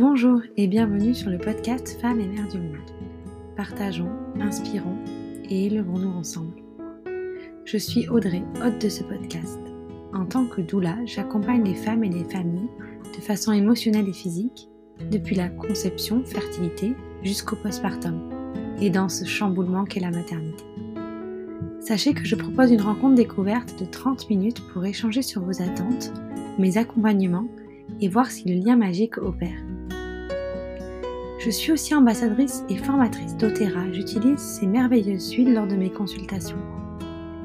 Bonjour 0.00 0.40
et 0.56 0.66
bienvenue 0.66 1.14
sur 1.14 1.28
le 1.28 1.36
podcast 1.36 2.00
Femmes 2.00 2.20
et 2.20 2.26
Mères 2.26 2.48
du 2.48 2.56
Monde. 2.56 2.78
Partageons, 3.54 4.08
inspirons 4.40 4.96
et 5.44 5.66
élevons-nous 5.66 6.08
ensemble. 6.08 6.54
Je 7.66 7.76
suis 7.76 8.08
Audrey, 8.08 8.42
hôte 8.64 8.80
de 8.80 8.88
ce 8.88 9.02
podcast. 9.02 9.60
En 10.14 10.24
tant 10.24 10.46
que 10.46 10.62
doula, 10.62 10.96
j'accompagne 11.04 11.64
les 11.64 11.74
femmes 11.74 12.02
et 12.02 12.08
les 12.08 12.24
familles 12.24 12.70
de 13.14 13.20
façon 13.20 13.52
émotionnelle 13.52 14.08
et 14.08 14.14
physique, 14.14 14.70
depuis 15.10 15.36
la 15.36 15.50
conception, 15.50 16.24
fertilité, 16.24 16.94
jusqu'au 17.22 17.56
postpartum, 17.56 18.30
et 18.80 18.88
dans 18.88 19.10
ce 19.10 19.26
chamboulement 19.26 19.84
qu'est 19.84 20.00
la 20.00 20.10
maternité. 20.10 20.64
Sachez 21.80 22.14
que 22.14 22.24
je 22.24 22.36
propose 22.36 22.72
une 22.72 22.80
rencontre 22.80 23.16
découverte 23.16 23.78
de 23.78 23.84
30 23.84 24.30
minutes 24.30 24.62
pour 24.72 24.82
échanger 24.86 25.20
sur 25.20 25.42
vos 25.42 25.60
attentes, 25.60 26.14
mes 26.58 26.78
accompagnements 26.78 27.48
et 28.00 28.08
voir 28.08 28.30
si 28.30 28.48
le 28.48 28.64
lien 28.64 28.76
magique 28.76 29.18
opère. 29.18 29.60
Je 31.40 31.48
suis 31.48 31.72
aussi 31.72 31.94
ambassadrice 31.94 32.64
et 32.68 32.76
formatrice 32.76 33.34
d'Otera. 33.38 33.90
J'utilise 33.92 34.38
ces 34.38 34.66
merveilleuses 34.66 35.32
huiles 35.32 35.54
lors 35.54 35.66
de 35.66 35.74
mes 35.74 35.88
consultations. 35.88 36.58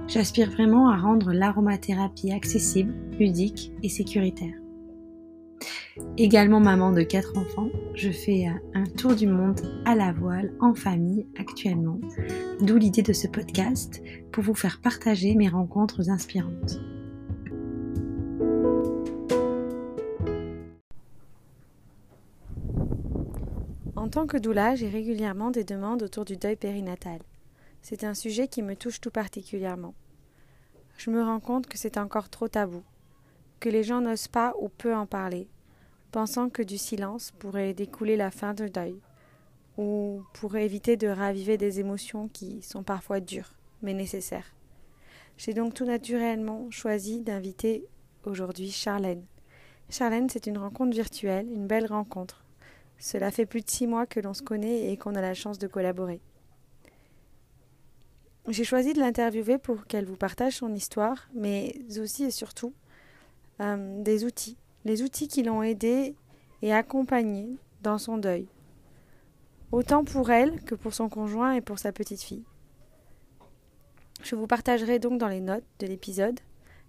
J'aspire 0.10 0.52
vraiment 0.52 0.90
à 0.90 0.98
rendre 0.98 1.32
l'aromathérapie 1.32 2.34
accessible, 2.34 2.94
ludique 3.18 3.72
et 3.84 3.90
sécuritaire. 3.90 4.54
Également 6.18 6.60
maman 6.60 6.92
de 6.92 7.04
quatre 7.04 7.38
enfants, 7.38 7.70
je 7.94 8.10
fais 8.10 8.48
un 8.74 8.84
tour 8.84 9.16
du 9.16 9.28
monde 9.28 9.62
à 9.86 9.96
la 9.96 10.12
voile 10.12 10.54
en 10.60 10.76
famille 10.76 11.26
actuellement, 11.40 12.02
d'où 12.60 12.76
l'idée 12.76 13.02
de 13.02 13.14
ce 13.14 13.30
podcast 13.30 14.04
pour 14.34 14.44
vous 14.44 14.56
faire 14.56 14.82
partager 14.82 15.36
mes 15.36 15.48
rencontres 15.48 16.10
inspirantes. 16.10 16.82
En 24.06 24.10
tant 24.10 24.28
que 24.28 24.38
doula, 24.38 24.76
j'ai 24.76 24.88
régulièrement 24.88 25.50
des 25.50 25.64
demandes 25.64 26.04
autour 26.04 26.26
du 26.26 26.38
deuil 26.38 26.56
périnatal. 26.56 27.22
C'est 27.82 28.04
un 28.04 28.14
sujet 28.14 28.48
qui 28.48 28.62
me 28.62 28.76
touche 28.76 29.02
tout 29.02 29.10
particulièrement. 29.10 29.96
Je 30.96 31.10
me 31.10 31.24
rends 31.24 31.40
compte 31.40 31.66
que 31.66 31.80
c'est 31.80 31.98
encore 31.98 32.30
trop 32.30 32.48
tabou, 32.48 32.84
que 33.60 33.68
les 33.68 33.82
gens 33.82 34.02
n'osent 34.02 34.28
pas 34.28 34.54
ou 34.62 34.70
peu 34.70 34.94
en 34.94 35.08
parler, 35.08 35.48
pensant 36.12 36.50
que 36.52 36.62
du 36.62 36.78
silence 36.78 37.32
pourrait 37.40 37.74
découler 37.74 38.16
la 38.16 38.30
fin 38.30 38.54
du 38.54 38.70
deuil, 38.70 39.02
ou 39.76 40.22
pourrait 40.34 40.66
éviter 40.66 40.98
de 40.98 41.08
raviver 41.08 41.58
des 41.58 41.80
émotions 41.80 42.28
qui 42.28 42.62
sont 42.62 42.84
parfois 42.84 43.22
dures, 43.22 43.56
mais 43.82 43.96
nécessaires. 43.96 44.54
J'ai 45.36 45.56
donc 45.56 45.74
tout 45.74 45.86
naturellement 45.86 46.70
choisi 46.70 47.22
d'inviter 47.22 47.88
aujourd'hui 48.24 48.70
Charlène. 48.70 49.26
Charlène, 49.90 50.30
c'est 50.30 50.46
une 50.46 50.60
rencontre 50.60 50.96
virtuelle, 50.96 51.48
une 51.52 51.66
belle 51.66 51.88
rencontre, 51.88 52.45
cela 52.98 53.32
fait 53.32 53.46
plus 53.46 53.62
de 53.62 53.70
six 53.70 53.88
mois 53.88 54.06
que 54.06 54.20
l'on 54.20 54.34
se 54.34 54.42
connaît 54.42 54.92
et 54.92 54.98
qu'on 54.98 55.16
a 55.16 55.22
la 55.22 55.34
chance 55.34 55.60
de 55.60 55.68
collaborer. 55.68 56.22
J'ai 58.48 58.64
choisi 58.64 58.94
de 58.94 59.00
l'interviewer 59.00 59.58
pour 59.58 59.86
qu'elle 59.88 60.06
vous 60.06 60.16
partage 60.16 60.58
son 60.58 60.74
histoire, 60.74 61.28
mais 61.34 61.76
aussi 62.00 62.26
et 62.26 62.32
surtout 62.32 62.74
euh, 63.60 64.04
des 64.04 64.24
outils, 64.24 64.58
les 64.84 65.02
outils 65.02 65.28
qui 65.28 65.42
l'ont 65.42 65.64
aidée 65.64 66.16
et 66.62 66.72
accompagnée 66.72 67.58
dans 67.82 67.98
son 67.98 68.18
deuil, 68.18 68.48
autant 69.72 70.04
pour 70.04 70.30
elle 70.30 70.62
que 70.64 70.76
pour 70.76 70.94
son 70.94 71.10
conjoint 71.10 71.54
et 71.54 71.62
pour 71.62 71.80
sa 71.80 71.92
petite 71.92 72.22
fille. 72.22 72.44
Je 74.22 74.36
vous 74.36 74.48
partagerai 74.48 75.00
donc 75.00 75.20
dans 75.20 75.28
les 75.28 75.42
notes 75.42 75.66
de 75.80 75.88
l'épisode 75.88 76.40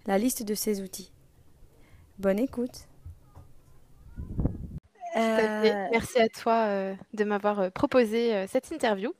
la 0.05 0.17
liste 0.17 0.43
de 0.43 0.53
ces 0.53 0.81
outils. 0.81 1.11
Bonne 2.17 2.39
écoute 2.39 2.86
euh, 5.17 5.87
Merci 5.91 6.19
à 6.19 6.29
toi 6.29 6.65
euh, 6.67 6.95
de 7.13 7.23
m'avoir 7.23 7.59
euh, 7.59 7.69
proposé 7.69 8.45
cette 8.47 8.71
interview. 8.71 9.13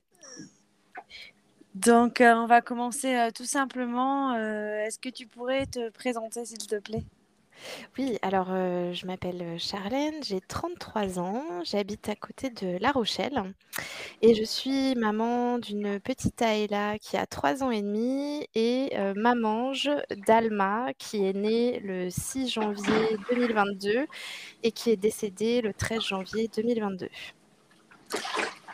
Donc, 1.76 2.18
on 2.22 2.46
va 2.48 2.62
commencer 2.62 3.30
tout 3.36 3.46
simplement. 3.46 4.36
Est-ce 4.36 4.98
que 4.98 5.10
tu 5.10 5.28
pourrais 5.28 5.66
te 5.66 5.90
présenter, 5.90 6.46
s'il 6.46 6.58
te 6.58 6.80
plaît? 6.80 7.04
Oui, 7.98 8.18
alors 8.22 8.48
euh, 8.52 8.94
je 8.94 9.06
m'appelle 9.06 9.42
euh, 9.42 9.58
Charlène, 9.58 10.24
j'ai 10.24 10.40
33 10.42 11.20
ans, 11.20 11.44
j'habite 11.64 12.10
à 12.10 12.16
côté 12.16 12.50
de 12.50 12.78
La 12.80 12.92
Rochelle 12.92 13.54
et 14.22 14.36
je 14.36 14.44
suis 14.44 14.96
maman 14.96 15.58
d'une 15.58 16.00
petite 16.00 16.42
Aïla 16.42 17.00
qui 17.00 17.18
a 17.18 17.26
3 17.26 17.64
ans 17.64 17.72
et 17.72 17.82
demi 17.82 18.48
et 18.56 18.92
euh, 18.96 19.14
mamange 19.16 19.90
d'Alma 20.28 20.94
qui 20.98 21.26
est 21.26 21.34
née 21.34 21.80
le 21.80 22.10
6 22.10 22.50
janvier 22.50 23.18
2022 23.32 24.06
et 24.64 24.72
qui 24.72 24.92
est 24.92 24.98
décédée 24.98 25.62
le 25.62 25.74
13 25.74 26.02
janvier 26.02 26.50
2022. 26.56 27.10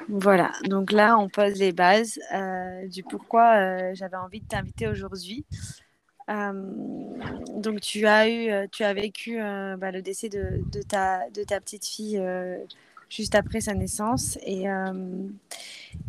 Voilà, 0.09 0.51
donc 0.65 0.91
là 0.91 1.17
on 1.17 1.29
pose 1.29 1.53
les 1.55 1.71
bases 1.71 2.19
du 2.87 3.03
pourquoi 3.03 3.93
j'avais 3.93 4.17
envie 4.17 4.41
de 4.41 4.47
t'inviter 4.47 4.87
aujourd'hui. 4.87 5.45
Euh, 6.29 6.53
donc 7.57 7.81
tu 7.81 8.05
as 8.05 8.29
eu, 8.29 8.49
euh, 8.49 8.67
tu 8.71 8.83
as 8.83 8.93
vécu 8.93 9.41
euh, 9.41 9.75
bah, 9.75 9.91
le 9.91 10.01
décès 10.01 10.29
de, 10.29 10.63
ta, 10.87 11.19
petite 11.59 11.85
fille 11.85 12.21
juste 13.09 13.35
après 13.35 13.61
sa 13.61 13.73
naissance 13.73 14.37
et, 14.43 14.65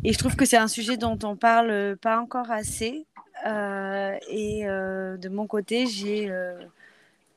et 0.04 0.12
je 0.12 0.18
trouve 0.18 0.36
que 0.36 0.44
c'est 0.44 0.56
un 0.56 0.68
sujet 0.68 0.96
dont 0.96 1.18
on 1.22 1.36
parle 1.36 1.96
pas 2.00 2.18
encore 2.18 2.50
assez 2.50 3.06
et 3.44 4.64
de 4.64 5.28
mon 5.28 5.46
côté 5.46 5.86
j'ai 5.86 6.32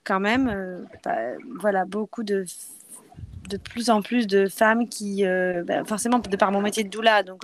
quand 0.04 0.20
même 0.20 0.88
bah, 1.04 1.18
voilà 1.60 1.84
beaucoup 1.86 2.24
de 2.24 2.46
de 3.50 3.58
plus 3.58 3.90
en 3.90 4.02
plus 4.02 4.28
de 4.28 4.48
femmes 4.48 4.88
qui 4.88 5.26
bah, 5.66 5.84
forcément 5.84 6.20
de 6.20 6.38
par 6.38 6.52
mon 6.52 6.62
métier 6.62 6.84
de 6.84 6.90
doula 6.90 7.24
donc 7.24 7.42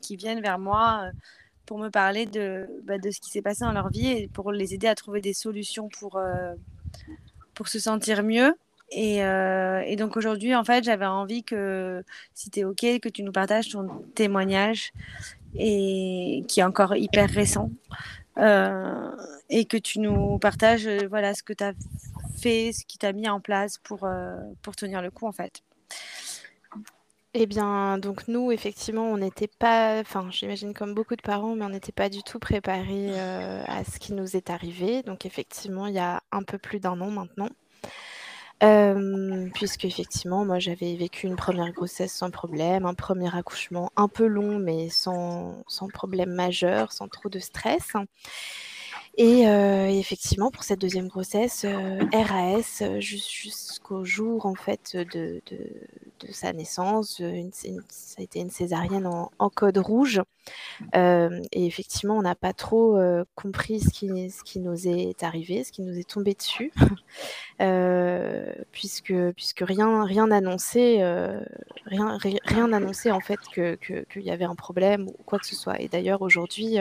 qui 0.00 0.16
viennent 0.16 0.40
vers 0.40 0.58
moi 0.58 1.10
pour 1.66 1.78
me 1.78 1.88
parler 1.88 2.26
de, 2.26 2.68
bah, 2.84 2.98
de 2.98 3.10
ce 3.10 3.20
qui 3.20 3.30
s'est 3.30 3.42
passé 3.42 3.64
dans 3.64 3.72
leur 3.72 3.88
vie 3.88 4.08
et 4.08 4.28
pour 4.28 4.52
les 4.52 4.74
aider 4.74 4.86
à 4.86 4.94
trouver 4.94 5.20
des 5.20 5.32
solutions 5.32 5.88
pour, 5.88 6.16
euh, 6.16 6.54
pour 7.54 7.68
se 7.68 7.78
sentir 7.78 8.22
mieux. 8.22 8.54
Et, 8.90 9.24
euh, 9.24 9.82
et 9.86 9.96
donc 9.96 10.16
aujourd'hui, 10.16 10.54
en 10.54 10.64
fait, 10.64 10.84
j'avais 10.84 11.06
envie 11.06 11.42
que, 11.42 12.04
si 12.34 12.50
tu 12.50 12.60
es 12.60 12.64
OK, 12.64 12.84
que 13.00 13.08
tu 13.08 13.22
nous 13.22 13.32
partages 13.32 13.70
ton 13.70 13.88
témoignage 14.14 14.92
et 15.56 16.44
qui 16.48 16.60
est 16.60 16.64
encore 16.64 16.94
hyper 16.96 17.28
récent. 17.30 17.70
Euh, 18.36 19.10
et 19.48 19.64
que 19.64 19.76
tu 19.76 20.00
nous 20.00 20.38
partages 20.38 20.88
voilà, 21.08 21.34
ce 21.34 21.42
que 21.42 21.52
tu 21.52 21.62
as 21.62 21.72
fait, 22.40 22.72
ce 22.72 22.84
qui 22.84 22.98
t'a 22.98 23.12
mis 23.12 23.28
en 23.28 23.40
place 23.40 23.78
pour, 23.78 24.08
pour 24.62 24.76
tenir 24.76 25.02
le 25.02 25.10
coup, 25.10 25.26
en 25.26 25.32
fait. 25.32 25.62
Eh 27.36 27.46
bien, 27.46 27.98
donc 27.98 28.28
nous, 28.28 28.52
effectivement, 28.52 29.10
on 29.10 29.18
n'était 29.18 29.48
pas, 29.48 29.98
enfin, 30.00 30.28
j'imagine 30.30 30.72
comme 30.72 30.94
beaucoup 30.94 31.16
de 31.16 31.22
parents, 31.22 31.56
mais 31.56 31.64
on 31.64 31.68
n'était 31.70 31.90
pas 31.92 32.08
du 32.08 32.22
tout 32.22 32.38
préparés 32.38 33.10
euh, 33.18 33.64
à 33.66 33.82
ce 33.84 33.98
qui 33.98 34.12
nous 34.12 34.36
est 34.36 34.50
arrivé. 34.50 35.02
Donc, 35.02 35.26
effectivement, 35.26 35.86
il 35.88 35.94
y 35.94 35.98
a 35.98 36.22
un 36.30 36.42
peu 36.44 36.58
plus 36.58 36.78
d'un 36.78 37.00
an 37.00 37.10
maintenant. 37.10 37.48
Euh, 38.62 39.48
puisque 39.52 39.84
effectivement, 39.84 40.44
moi 40.44 40.58
j'avais 40.60 40.94
vécu 40.94 41.26
une 41.26 41.36
première 41.36 41.72
grossesse 41.72 42.12
sans 42.14 42.30
problème, 42.30 42.86
un 42.86 42.94
premier 42.94 43.34
accouchement 43.36 43.90
un 43.96 44.08
peu 44.08 44.26
long 44.26 44.58
mais 44.58 44.88
sans, 44.90 45.62
sans 45.66 45.88
problème 45.88 46.30
majeur, 46.32 46.92
sans 46.92 47.08
trop 47.08 47.28
de 47.28 47.40
stress. 47.40 47.92
Euh, 49.20 49.86
et, 49.86 49.98
effectivement, 49.98 50.50
pour 50.50 50.64
cette 50.64 50.80
deuxième 50.80 51.08
grossesse, 51.08 51.64
euh, 51.64 52.00
RAS 52.12 52.98
jusqu'au 52.98 54.04
jour 54.04 54.46
en 54.46 54.54
fait 54.54 54.96
de, 54.96 55.40
sa 56.30 56.52
naissance, 56.52 57.22
ça 57.88 58.16
a 58.18 58.22
été 58.22 58.40
une 58.40 58.50
césarienne 58.50 59.06
en, 59.06 59.50
code 59.50 59.78
rouge. 59.78 60.22
Euh, 60.96 61.40
et 61.52 61.66
effectivement, 61.66 62.16
on 62.16 62.22
n'a 62.22 62.34
pas 62.34 62.52
trop 62.52 62.98
compris 63.34 63.80
ce 63.80 63.90
qui, 63.90 64.58
nous 64.58 64.88
est 64.88 65.22
arrivé, 65.22 65.64
ce 65.64 65.70
qui 65.70 65.82
nous 65.82 65.98
est 65.98 66.08
tombé 66.08 66.34
dessus, 66.34 66.72
puisque, 68.72 69.12
rien 69.60 70.26
n'annonçait 70.26 71.04
rien, 71.86 72.18
rien 72.44 72.72
en 72.72 73.20
fait 73.20 73.38
que 73.52 73.74
qu'il 73.76 74.22
y 74.22 74.30
avait 74.30 74.44
un 74.44 74.56
problème 74.56 75.08
ou 75.08 75.16
quoi 75.24 75.38
que 75.38 75.46
ce 75.46 75.54
soit. 75.54 75.80
Et 75.80 75.88
d'ailleurs 75.88 76.22
aujourd'hui 76.22 76.78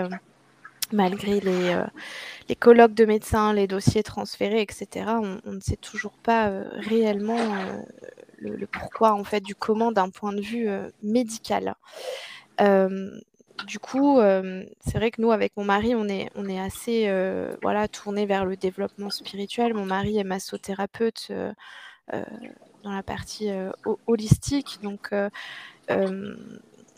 malgré 0.93 1.39
les, 1.39 1.73
euh, 1.73 1.83
les 2.47 2.55
colloques 2.55 2.93
de 2.93 3.05
médecins, 3.05 3.53
les 3.53 3.67
dossiers 3.67 4.03
transférés, 4.03 4.61
etc., 4.61 5.05
on, 5.45 5.51
ne 5.51 5.59
sait 5.59 5.75
toujours 5.75 6.17
pas 6.23 6.49
euh, 6.49 6.63
réellement 6.75 7.37
euh, 7.39 7.81
le, 8.37 8.67
pourquoi, 8.67 9.13
en 9.13 9.23
fait, 9.23 9.41
du 9.41 9.55
comment 9.55 9.91
d'un 9.91 10.09
point 10.09 10.33
de 10.33 10.41
vue 10.41 10.67
médical. 11.01 11.75
du 12.59 13.79
coup, 13.79 14.19
c'est 14.19 14.97
vrai 14.97 15.11
que 15.11 15.21
nous, 15.21 15.31
avec 15.31 15.55
mon 15.55 15.63
mari, 15.63 15.95
on 15.95 16.09
est, 16.09 16.29
on 16.35 16.49
est 16.49 16.59
assez 16.59 17.09
voilà, 17.61 17.87
tourné 17.87 18.25
vers 18.25 18.43
le 18.43 18.57
développement 18.57 19.09
spirituel. 19.09 19.73
Mon 19.73 19.85
mari 19.85 20.17
est 20.17 20.25
massothérapeute 20.25 21.31
dans 22.11 22.91
la 22.91 23.03
partie 23.03 23.49
holistique, 24.07 24.79
donc 24.83 25.13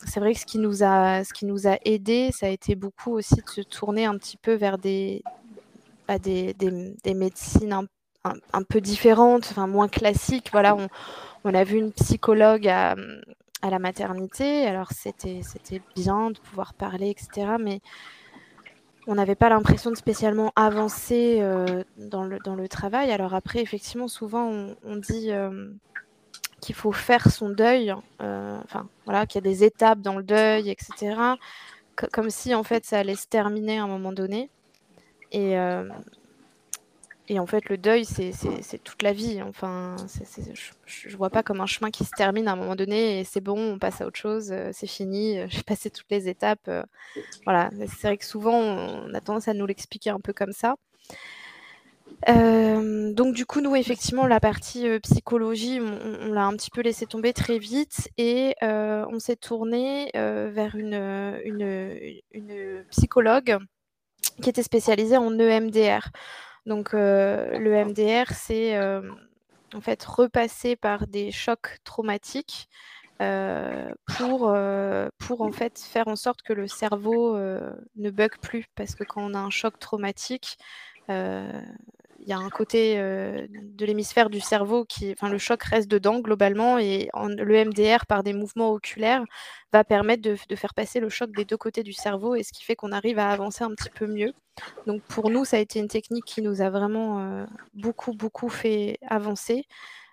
c'est 0.05 0.19
vrai 0.19 0.33
que 0.33 0.39
ce 0.39 0.45
qui 0.45 0.59
nous 0.59 0.83
a, 0.83 1.23
ce 1.23 1.33
qui 1.33 1.45
nous 1.45 1.67
a 1.67 1.77
aidé, 1.83 2.31
ça 2.31 2.47
a 2.47 2.49
été 2.49 2.75
beaucoup 2.75 3.11
aussi 3.11 3.35
de 3.35 3.49
se 3.49 3.61
tourner 3.61 4.05
un 4.05 4.17
petit 4.17 4.37
peu 4.37 4.53
vers 4.53 4.77
des, 4.77 5.23
bah, 6.07 6.19
des, 6.19 6.53
des, 6.53 7.13
médecines 7.13 7.73
un, 8.23 8.63
peu 8.63 8.81
différentes, 8.81 9.47
enfin 9.51 9.67
moins 9.67 9.87
classiques. 9.87 10.49
Voilà, 10.51 10.75
on, 10.75 10.87
On 11.43 11.53
a 11.53 11.63
vu 11.63 11.77
une 11.77 11.91
psychologue 11.91 12.67
à, 12.67 12.95
à 13.61 13.69
la 13.69 13.79
maternité. 13.79 14.65
Alors, 14.67 14.91
c'était 14.91 15.81
bien 15.95 16.31
de 16.31 16.39
pouvoir 16.39 16.73
parler, 16.73 17.09
etc. 17.09 17.55
Mais 17.59 17.81
on 19.07 19.15
n'avait 19.15 19.35
pas 19.35 19.49
l'impression 19.49 19.91
de 19.91 19.95
spécialement 19.95 20.51
avancer 20.55 21.39
euh, 21.41 21.83
dans, 21.97 22.23
le, 22.23 22.39
dans 22.39 22.55
le 22.55 22.67
travail. 22.67 23.11
Alors 23.11 23.33
après, 23.33 23.61
effectivement, 23.61 24.07
souvent, 24.07 24.75
on, 24.83 24.95
dit 24.95 25.31
euh, 25.31 25.69
qu'il 26.65 26.75
faut 26.75 26.91
faire 26.91 27.29
son 27.29 27.49
deuil, 27.49 27.93
euh, 28.21 28.59
enfin, 28.63 28.87
voilà, 29.05 29.25
qu'il 29.25 29.43
y 29.43 29.47
a 29.47 29.49
des 29.49 29.63
étapes 29.63 30.01
dans 30.01 30.17
le 30.17 30.23
deuil, 30.23 30.69
etc. 30.69 31.15
comme 32.11 32.29
si, 32.29 32.55
en 32.55 32.63
fait, 32.63 32.85
ça 32.85 32.99
allait 32.99 33.15
se 33.15 33.27
terminer 33.27 33.79
à 33.79 33.83
un 33.83 33.87
moment 33.87 34.11
donné. 34.11 34.49
Et, 35.31 35.55
et 37.27 37.39
en 37.39 37.47
fait, 37.47 37.69
le 37.69 37.77
deuil, 37.77 38.05
c'est 38.05 38.83
toute 38.83 39.01
la 39.01 39.11
vie. 39.11 39.41
Enfin, 39.41 39.95
je 40.85 41.17
vois 41.17 41.31
pas 41.31 41.41
comme 41.41 41.59
un 41.59 41.65
chemin 41.65 41.89
qui 41.89 42.05
se 42.05 42.11
termine 42.11 42.47
à 42.47 42.51
un 42.51 42.55
moment 42.55 42.75
donné 42.75 43.19
et 43.19 43.23
c'est 43.23 43.41
bon, 43.41 43.73
on 43.73 43.79
passe 43.79 44.01
à 44.01 44.05
autre 44.05 44.19
chose, 44.19 44.51
euh, 44.51 44.69
c'est 44.73 44.87
fini, 44.87 45.39
euh, 45.39 45.47
j'ai 45.49 45.63
passé 45.63 45.89
toutes 45.89 46.09
les 46.11 46.29
étapes. 46.29 46.67
Euh, 46.67 46.83
voilà, 47.45 47.71
c'est 47.87 48.07
vrai 48.07 48.17
que 48.17 48.25
souvent, 48.25 48.55
on 48.55 49.13
a 49.13 49.21
tendance 49.21 49.47
à 49.47 49.53
nous 49.53 49.65
l'expliquer 49.65 50.11
un 50.11 50.19
peu 50.19 50.33
comme 50.33 50.53
ça. 50.53 50.75
Donc 52.27 53.33
du 53.33 53.45
coup, 53.45 53.61
nous, 53.61 53.75
effectivement, 53.75 54.27
la 54.27 54.39
partie 54.39 54.87
psychologie, 55.01 55.79
on, 55.79 56.31
l'a 56.33 56.45
un 56.45 56.53
petit 56.53 56.71
peu 56.71 56.81
laissé 56.81 57.05
tomber 57.05 57.33
très 57.33 57.57
vite 57.57 58.09
et 58.17 58.55
on 58.61 59.19
s'est 59.19 59.35
tourné 59.35 60.11
vers 60.13 60.75
une, 60.75 60.93
une, 61.43 62.21
une 62.31 62.85
psychologue 62.89 63.57
qui 64.41 64.49
était 64.49 64.63
spécialisée 64.63 65.17
en 65.17 65.37
EMDR. 65.37 66.09
Donc 66.65 66.93
euh, 66.93 67.57
le 67.57 67.85
MDR, 67.85 68.31
c'est 68.33 68.75
euh, 68.75 69.01
en 69.73 69.81
fait 69.81 70.03
repasser 70.03 70.75
par 70.75 71.07
des 71.07 71.31
chocs 71.31 71.77
traumatiques 71.83 72.67
euh, 73.21 73.89
pour, 74.17 74.53
pour 75.19 75.41
en 75.41 75.51
fait 75.51 75.79
faire 75.79 76.07
en 76.07 76.15
sorte 76.15 76.41
que 76.41 76.53
le 76.53 76.67
cerveau 76.67 77.37
ne 77.37 78.09
bug 78.09 78.37
plus. 78.41 78.65
Parce 78.75 78.95
que 78.95 79.03
quand 79.03 79.21
on 79.21 79.33
a 79.33 79.39
un 79.39 79.49
choc 79.49 79.79
traumatique, 79.79 80.57
y 82.29 82.33
a 82.33 82.37
un 82.37 82.49
côté 82.49 82.95
de 82.97 83.85
l'hémisphère 83.85 84.29
du 84.29 84.39
cerveau 84.39 84.85
qui, 84.85 85.11
enfin, 85.11 85.29
le 85.29 85.37
choc 85.37 85.61
reste 85.63 85.89
dedans 85.89 86.19
globalement 86.19 86.79
et 86.79 87.09
le 87.13 87.65
MDR 87.65 88.05
par 88.07 88.23
des 88.23 88.33
mouvements 88.33 88.71
oculaires 88.71 89.23
va 89.71 89.83
permettre 89.83 90.21
de, 90.23 90.55
faire 90.55 90.73
passer 90.73 90.99
le 90.99 91.09
choc 91.09 91.31
des 91.35 91.45
deux 91.45 91.57
côtés 91.57 91.83
du 91.83 91.93
cerveau 91.93 92.35
et 92.35 92.43
ce 92.43 92.51
qui 92.51 92.63
fait 92.63 92.75
qu'on 92.75 92.91
arrive 92.91 93.19
à 93.19 93.29
avancer 93.29 93.63
un 93.63 93.71
petit 93.71 93.89
peu 93.89 94.07
mieux. 94.07 94.33
Donc 94.87 95.01
pour 95.03 95.29
nous, 95.29 95.45
ça 95.45 95.57
a 95.57 95.59
été 95.59 95.79
une 95.79 95.87
technique 95.87 96.25
qui 96.25 96.41
nous 96.41 96.61
a 96.61 96.69
vraiment 96.69 97.45
beaucoup, 97.73 98.13
beaucoup 98.13 98.49
fait 98.49 98.97
avancer. 99.07 99.65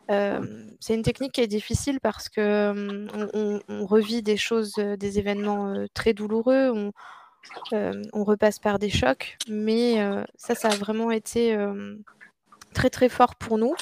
c'est 0.08 0.94
une 0.94 1.03
technique 1.03 1.32
qui 1.32 1.41
est 1.41 1.47
difficile 1.47 2.00
parce 2.00 2.29
que 2.29 3.06
on, 3.69 3.87
revit 3.87 4.23
des 4.23 4.37
choses, 4.37 4.75
des 4.75 5.19
événements 5.19 5.75
très 5.94 6.12
douloureux. 6.12 6.73
Euh, 6.75 6.91
on 7.73 8.25
repasse 8.25 8.59
par 8.59 8.79
des 8.79 8.91
chocs, 8.91 9.37
mais 9.49 10.00
euh, 10.00 10.25
ça, 10.37 10.55
ça 10.55 10.69
a 10.69 10.75
vraiment 10.77 11.11
été 11.11 11.55
euh, 11.55 11.97
très 12.75 12.91
très 12.91 13.09
fort 13.09 13.37
pour 13.37 13.59
nous. 13.59 13.75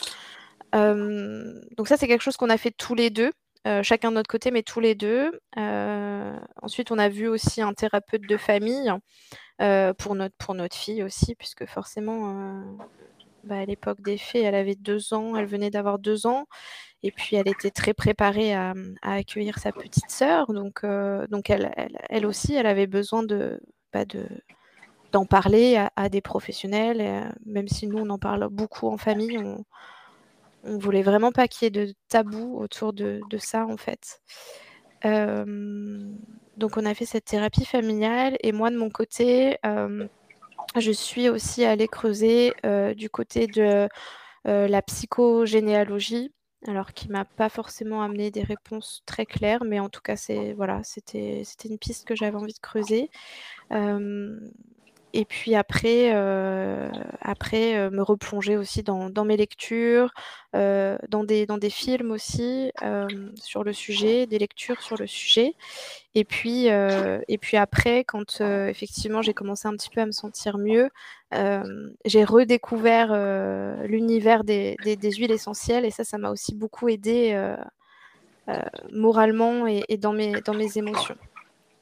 donc 0.72 1.88
ça, 1.88 1.96
c'est 1.96 2.06
quelque 2.06 2.22
chose 2.22 2.36
qu'on 2.36 2.50
a 2.50 2.58
fait 2.58 2.70
tous 2.70 2.94
les 2.94 3.10
deux, 3.10 3.32
chacun 3.82 4.10
de 4.10 4.16
notre 4.16 4.30
côté, 4.30 4.50
mais 4.50 4.62
tous 4.62 4.80
les 4.80 4.94
deux. 4.94 5.40
ensuite, 6.62 6.90
on 6.90 6.98
a 6.98 7.08
vu 7.08 7.28
aussi 7.28 7.62
un 7.62 7.72
thérapeute 7.74 8.26
de 8.26 8.36
famille 8.36 8.92
pour 9.98 10.14
notre 10.14 10.76
fille 10.76 11.02
aussi, 11.02 11.34
puisque 11.34 11.66
forcément, 11.66 12.62
bah, 13.44 13.60
à 13.60 13.64
l'époque 13.64 14.00
des 14.02 14.18
faits, 14.18 14.44
elle 14.44 14.54
avait 14.54 14.74
deux 14.74 15.14
ans, 15.14 15.36
elle 15.36 15.46
venait 15.46 15.70
d'avoir 15.70 15.98
deux 15.98 16.26
ans. 16.26 16.46
Et 17.02 17.10
puis, 17.10 17.36
elle 17.36 17.48
était 17.48 17.70
très 17.70 17.94
préparée 17.94 18.54
à, 18.54 18.74
accueillir 19.02 19.58
sa 19.58 19.72
petite 19.72 20.10
sœur. 20.10 20.52
Donc, 20.52 20.84
euh, 20.84 21.26
donc 21.28 21.48
elle, 21.50 21.72
elle, 22.10 22.26
aussi, 22.26 22.54
elle 22.54 22.66
avait 22.66 22.86
besoin 22.86 23.22
de, 23.22 23.60
bah, 23.92 24.04
de, 24.04 24.26
d'en 25.12 25.24
parler 25.24 25.82
à, 25.96 26.08
des 26.08 26.20
professionnels. 26.20 27.00
Euh, 27.00 27.30
même 27.46 27.68
si 27.68 27.86
nous, 27.86 27.98
on 27.98 28.10
en 28.10 28.18
parle 28.18 28.48
beaucoup 28.50 28.88
en 28.88 28.98
famille, 28.98 29.38
on, 29.38 29.64
on 30.64 30.78
voulait 30.78 31.02
vraiment 31.02 31.32
pas 31.32 31.48
qu'il 31.48 31.64
y 31.64 31.68
ait 31.68 31.86
de 31.86 31.94
tabou 32.08 32.58
autour 32.58 32.92
de, 32.92 33.20
de 33.30 33.38
ça, 33.38 33.66
en 33.66 33.78
fait. 33.78 34.20
Euh, 35.06 36.12
donc, 36.58 36.76
on 36.76 36.84
a 36.84 36.92
fait 36.94 37.06
cette 37.06 37.24
thérapie 37.24 37.64
familiale. 37.64 38.36
Et 38.42 38.52
moi, 38.52 38.70
de 38.70 38.76
mon 38.76 38.90
côté, 38.90 39.56
je 40.78 40.92
suis 40.92 41.28
aussi 41.28 41.64
allée 41.64 41.88
creuser 41.88 42.52
du 42.96 43.10
côté 43.10 43.46
de 43.46 43.88
la 44.44 44.82
psychogénéalogie 44.82 46.32
alors 46.66 46.92
qui 46.92 47.08
m'a 47.08 47.24
pas 47.24 47.48
forcément 47.48 48.02
amené 48.02 48.30
des 48.30 48.42
réponses 48.42 49.02
très 49.06 49.24
claires, 49.26 49.64
mais 49.64 49.80
en 49.80 49.88
tout 49.88 50.02
cas, 50.02 50.16
c'est 50.16 50.52
voilà, 50.52 50.82
c'était 50.84 51.42
c'était 51.44 51.68
une 51.68 51.78
piste 51.78 52.06
que 52.06 52.14
j'avais 52.14 52.36
envie 52.36 52.52
de 52.52 52.58
creuser. 52.58 53.10
Et 55.12 55.24
puis 55.24 55.54
après, 55.54 56.10
euh, 56.14 56.88
après 57.20 57.76
euh, 57.76 57.90
me 57.90 58.02
replonger 58.02 58.56
aussi 58.56 58.82
dans, 58.82 59.24
mes 59.24 59.36
lectures, 59.36 60.12
euh, 60.54 60.96
dans, 61.08 61.24
des, 61.24 61.46
dans 61.46 61.58
des 61.58 61.70
films 61.70 62.10
aussi 62.10 62.72
sur 63.34 63.64
le 63.64 63.72
sujet, 63.72 64.26
des 64.26 64.38
lectures 64.38 64.80
sur 64.82 64.96
le 64.96 65.06
sujet. 65.06 65.54
Et 66.14 66.24
puis, 66.24 66.66
et 66.66 67.38
puis 67.38 67.56
après, 67.56 68.04
quand 68.04 68.40
effectivement 68.40 69.22
j'ai 69.22 69.34
commencé 69.34 69.68
un 69.68 69.72
petit 69.72 69.90
peu 69.90 70.00
à 70.00 70.06
me 70.06 70.12
sentir 70.12 70.58
mieux, 70.58 70.90
j'ai 72.04 72.24
redécouvert 72.24 73.14
l'univers 73.86 74.44
des, 74.44 74.76
des, 74.84 75.12
huiles 75.12 75.30
essentielles 75.30 75.84
et 75.84 75.90
ça, 75.90 76.04
ça 76.04 76.18
m'a 76.18 76.30
aussi 76.30 76.54
beaucoup 76.54 76.88
aidé 76.88 77.54
moralement 78.92 79.66
et, 79.66 79.96
dans, 79.98 80.12
mes, 80.12 80.40
dans 80.40 80.54
mes 80.54 80.78
émotions. 80.78 81.16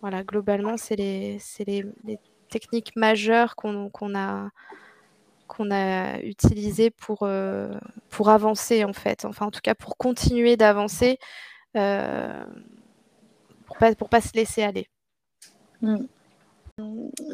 Voilà, 0.01 0.23
globalement, 0.23 0.77
c'est 0.77 0.95
les, 0.95 1.39
les, 1.67 1.85
les, 2.05 2.19
techniques 2.49 2.97
majeures 2.97 3.57
qu'on 3.57 3.91
a 4.15 4.51
qu'on 5.47 5.71
a 5.71 6.19
pour, 6.99 7.29
pour 8.11 8.29
avancer 8.29 8.85
en 8.85 8.93
fait, 8.93 9.25
enfin 9.25 9.47
en 9.47 9.51
tout 9.51 9.61
cas 9.63 9.75
pour 9.75 9.97
continuer 9.97 10.57
d'avancer 10.57 11.19
pour 13.69 13.77
pas, 13.79 13.95
pour 13.95 14.09
pas 14.09 14.21
se 14.21 14.35
laisser 14.35 14.63
aller. 14.63 14.89
Mm. 15.83 16.07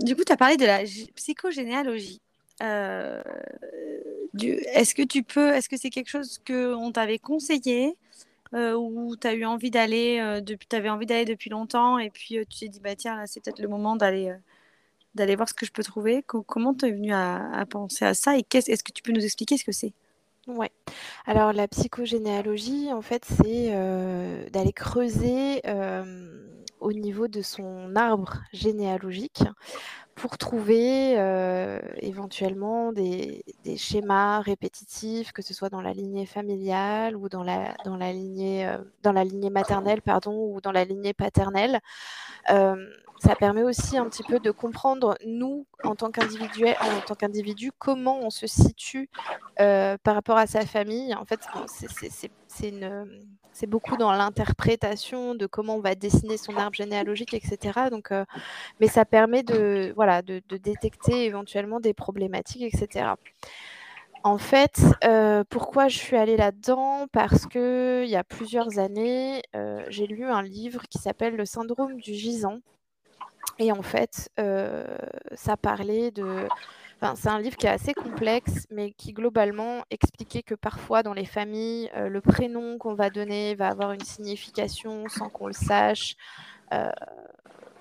Du 0.02 0.16
coup, 0.16 0.24
tu 0.24 0.32
as 0.32 0.36
parlé 0.36 0.56
de 0.56 0.64
la 0.64 0.80
psychogénéalogie. 1.14 2.20
Euh, 2.62 3.22
est-ce 4.40 4.94
que 4.94 5.02
tu 5.02 5.22
peux, 5.22 5.52
est-ce 5.52 5.68
que 5.68 5.76
c'est 5.76 5.90
quelque 5.90 6.08
chose 6.08 6.40
qu'on 6.46 6.92
t'avait 6.92 7.18
conseillé 7.18 7.96
euh, 8.54 8.74
ou 8.74 9.16
tu 9.16 9.26
as 9.26 9.34
eu 9.34 9.44
envie 9.44 9.70
d'aller, 9.70 10.20
euh, 10.20 10.40
depuis, 10.40 10.68
avais 10.72 10.88
envie 10.88 11.06
d'aller 11.06 11.24
depuis 11.24 11.50
longtemps 11.50 11.98
et 11.98 12.10
puis 12.10 12.38
tu 12.48 12.60
t'es 12.60 12.68
dit, 12.68 12.80
bah 12.80 12.94
tiens, 12.94 13.16
là, 13.16 13.26
c'est 13.26 13.42
peut-être 13.42 13.60
le 13.60 13.68
moment 13.68 13.96
d'aller 13.96 14.34
d'aller 15.14 15.36
voir 15.36 15.48
ce 15.48 15.54
que 15.54 15.66
je 15.66 15.72
peux 15.72 15.82
trouver. 15.82 16.22
Comment 16.22 16.74
tu 16.74 16.86
es 16.86 16.90
venu 16.90 17.12
à, 17.12 17.64
penser 17.68 18.04
à 18.04 18.14
ça 18.14 18.36
et 18.36 18.44
est-ce 18.52 18.84
que 18.84 18.92
tu 18.92 19.02
peux 19.02 19.12
nous 19.12 19.24
expliquer 19.24 19.56
ce 19.56 19.64
que 19.64 19.72
c'est? 19.72 19.92
Ouais. 20.46 20.70
Alors 21.24 21.52
la 21.52 21.68
psychogénéalogie, 21.68 22.92
en 22.92 23.00
fait, 23.00 23.24
c'est 23.24 23.70
euh, 23.72 24.48
d'aller 24.50 24.72
creuser 24.72 25.62
euh, 25.66 26.46
au 26.80 26.92
niveau 26.92 27.28
de 27.28 27.40
son 27.40 27.96
arbre 27.96 28.42
généalogique 28.52 29.42
pour 30.14 30.36
trouver 30.36 31.18
euh, 31.18 31.80
éventuellement 31.96 32.92
des, 32.92 33.42
schémas 33.76 34.40
répétitifs, 34.40 35.32
que 35.32 35.42
ce 35.42 35.54
soit 35.54 35.70
dans 35.70 35.80
la 35.80 35.92
lignée 35.92 36.26
familiale 36.26 37.16
ou 37.16 37.28
dans 37.28 37.42
la, 37.42 37.74
dans 37.84 37.96
la, 37.96 38.12
lignée, 38.12 38.70
dans 39.02 39.12
la 39.12 39.24
lignée 39.24 39.50
maternelle, 39.50 40.02
pardon, 40.02 40.54
ou 40.54 40.60
dans 40.60 40.72
la 40.72 40.84
lignée 40.84 41.14
paternelle 41.14 41.80
ça 43.24 43.34
permet 43.34 43.62
aussi 43.62 43.96
un 43.96 44.04
petit 44.08 44.22
peu 44.22 44.38
de 44.38 44.50
comprendre, 44.50 45.16
nous, 45.24 45.66
en 45.82 45.94
tant 45.94 46.10
qu'individu, 46.10 46.66
en 46.66 47.00
tant 47.06 47.14
qu'individu, 47.14 47.72
comment 47.78 48.18
on 48.20 48.28
se 48.28 48.46
situe 48.46 49.08
euh, 49.60 49.96
par 50.02 50.14
rapport 50.14 50.36
à 50.36 50.46
sa 50.46 50.66
famille. 50.66 51.14
En 51.14 51.24
fait, 51.24 51.40
c'est 53.52 53.66
beaucoup 53.66 53.96
dans 53.96 54.12
l'interprétation 54.12 55.34
de 55.34 55.46
comment 55.46 55.76
on 55.76 55.80
va 55.80 55.94
dessiner 55.94 56.36
son 56.36 56.56
arbre 56.56 56.74
généalogique, 56.74 57.32
etc. 57.32 57.88
Donc, 57.90 58.12
euh, 58.12 58.26
mais 58.78 58.88
ça 58.88 59.06
permet 59.06 59.42
de, 59.42 59.94
voilà, 59.96 60.20
de, 60.20 60.42
détecter 60.50 61.24
éventuellement 61.24 61.80
des 61.80 61.94
problématiques, 61.94 62.74
etc. 62.74 63.12
En 64.22 64.38
fait, 64.38 64.80
euh, 65.04 65.44
pourquoi 65.48 65.88
je 65.88 65.96
suis 65.96 66.16
allée 66.16 66.36
là-dedans? 66.36 67.06
Parce 67.10 67.46
que 67.46 68.02
il 68.04 68.10
y 68.10 68.16
a 68.16 68.24
plusieurs 68.24 68.78
années, 68.78 69.42
j'ai 69.88 70.06
lu 70.06 70.24
un 70.24 70.42
livre 70.42 70.82
qui 70.90 70.98
s'appelle 70.98 71.36
Le 71.36 71.46
syndrome 71.46 71.98
du 72.00 72.12
gisant 72.12 72.60
et 73.58 73.72
en 73.72 73.82
fait, 73.82 74.30
euh, 74.38 74.96
ça 75.34 75.56
parlait 75.56 76.10
de. 76.10 76.48
Enfin, 77.00 77.14
c'est 77.16 77.28
un 77.28 77.40
livre 77.40 77.56
qui 77.56 77.66
est 77.66 77.70
assez 77.70 77.92
complexe, 77.92 78.66
mais 78.70 78.92
qui 78.92 79.12
globalement 79.12 79.84
expliquait 79.90 80.42
que 80.42 80.54
parfois 80.54 81.02
dans 81.02 81.12
les 81.12 81.24
familles, 81.24 81.90
euh, 81.96 82.08
le 82.08 82.20
prénom 82.20 82.78
qu'on 82.78 82.94
va 82.94 83.10
donner 83.10 83.54
va 83.54 83.68
avoir 83.68 83.92
une 83.92 84.04
signification 84.04 85.04
sans 85.08 85.28
qu'on 85.28 85.48
le 85.48 85.52
sache. 85.52 86.16
Euh, 86.72 86.90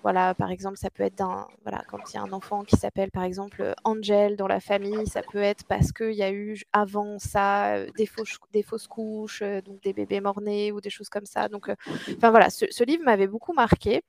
voilà, 0.04 0.34
par 0.34 0.52
exemple, 0.52 0.78
ça 0.78 0.90
peut 0.90 1.04
être 1.04 1.16
d'un, 1.16 1.48
voilà, 1.64 1.82
quand 1.88 2.00
il 2.12 2.16
y 2.16 2.18
a 2.18 2.24
un 2.24 2.34
enfant 2.34 2.64
qui 2.64 2.76
s'appelle 2.76 3.10
par 3.10 3.24
exemple 3.24 3.74
Angel 3.86 4.36
dans 4.36 4.48
la 4.48 4.60
famille, 4.60 5.08
ça 5.08 5.22
peut 5.22 5.42
être 5.42 5.64
parce 5.66 5.94
qu'il 5.94 6.12
y 6.12 6.24
a 6.24 6.32
eu 6.32 6.62
avant 6.74 7.20
ça 7.20 7.86
des 7.98 8.06
fausses, 8.06 8.88
couches, 8.88 9.44
donc 9.64 9.82
des 9.82 9.94
bébés 9.94 10.20
morts-nés 10.20 10.74
ou 10.74 10.82
des 10.82 10.90
choses 10.90 11.08
comme 11.08 11.26
ça. 11.26 11.48
Donc, 11.48 11.70
enfin 12.18 12.32
voilà, 12.32 12.50
ce 12.50 12.84
livre 12.84 13.04
m'avait 13.06 13.28
beaucoup 13.28 13.54
marqué. 13.54 14.04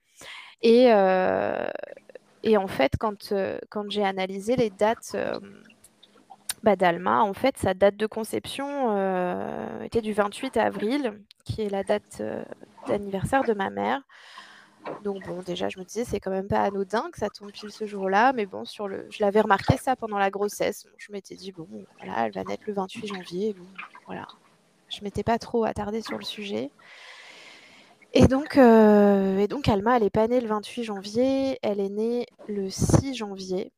Et, 0.62 0.86
et 2.42 2.56
en 2.56 2.66
fait, 2.66 2.92
quand, 2.98 3.34
quand 3.68 3.90
j'ai 3.90 4.04
analysé 4.04 4.56
les 4.56 4.70
dates 4.70 5.16
bah, 6.62 6.76
d'Alma, 6.76 7.22
en 7.22 7.34
fait, 7.34 7.58
sa 7.58 7.74
date 7.74 7.96
de 7.96 8.06
conception 8.06 9.82
était 9.82 10.00
du 10.00 10.12
28 10.12 10.56
avril, 10.56 11.20
qui 11.44 11.62
est 11.62 11.68
la 11.68 11.82
date 11.82 12.22
d'anniversaire 12.86 13.44
de 13.44 13.52
ma 13.52 13.70
mère. 13.70 14.02
Donc 15.02 15.26
bon, 15.26 15.42
déjà, 15.42 15.68
je 15.68 15.78
me 15.78 15.84
disais, 15.84 16.04
c'est 16.04 16.20
quand 16.20 16.30
même 16.30 16.48
pas 16.48 16.62
anodin 16.62 17.10
que 17.10 17.18
ça 17.18 17.30
tombe 17.30 17.50
pile 17.52 17.70
ce 17.70 17.86
jour-là, 17.86 18.32
mais 18.32 18.46
bon, 18.46 18.64
sur 18.64 18.88
le, 18.88 19.06
je 19.10 19.22
l'avais 19.22 19.40
remarqué 19.40 19.76
ça 19.76 19.96
pendant 19.96 20.18
la 20.18 20.30
grossesse. 20.30 20.86
je 20.98 21.12
m'étais 21.12 21.36
dit, 21.36 21.52
bon, 21.52 21.66
voilà, 21.98 22.26
elle 22.26 22.32
va 22.32 22.44
naître 22.44 22.64
le 22.66 22.74
28 22.74 23.06
janvier. 23.06 23.54
Bon, 23.54 23.66
voilà, 24.06 24.26
je 24.88 25.02
m'étais 25.02 25.22
pas 25.22 25.38
trop 25.38 25.64
attardée 25.64 26.02
sur 26.02 26.18
le 26.18 26.24
sujet. 26.24 26.70
Et 28.16 28.28
donc, 28.28 28.56
euh, 28.56 29.38
et 29.38 29.48
donc 29.48 29.68
Alma, 29.68 29.96
elle 29.96 30.04
n'est 30.04 30.10
pas 30.10 30.28
née 30.28 30.40
le 30.40 30.46
28 30.46 30.84
janvier, 30.84 31.58
elle 31.62 31.80
est 31.80 31.88
née 31.88 32.26
le 32.46 32.70
6 32.70 33.14
janvier. 33.14 33.72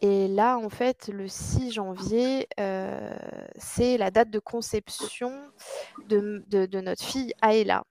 Et 0.00 0.26
là, 0.28 0.56
en 0.56 0.70
fait, 0.70 1.08
le 1.12 1.28
6 1.28 1.72
janvier, 1.72 2.48
euh, 2.58 3.14
c'est 3.56 3.98
la 3.98 4.10
date 4.10 4.30
de 4.30 4.38
conception 4.38 5.32
de, 6.08 6.42
notre 6.80 7.04
fille 7.04 7.34
Aïla. 7.42 7.84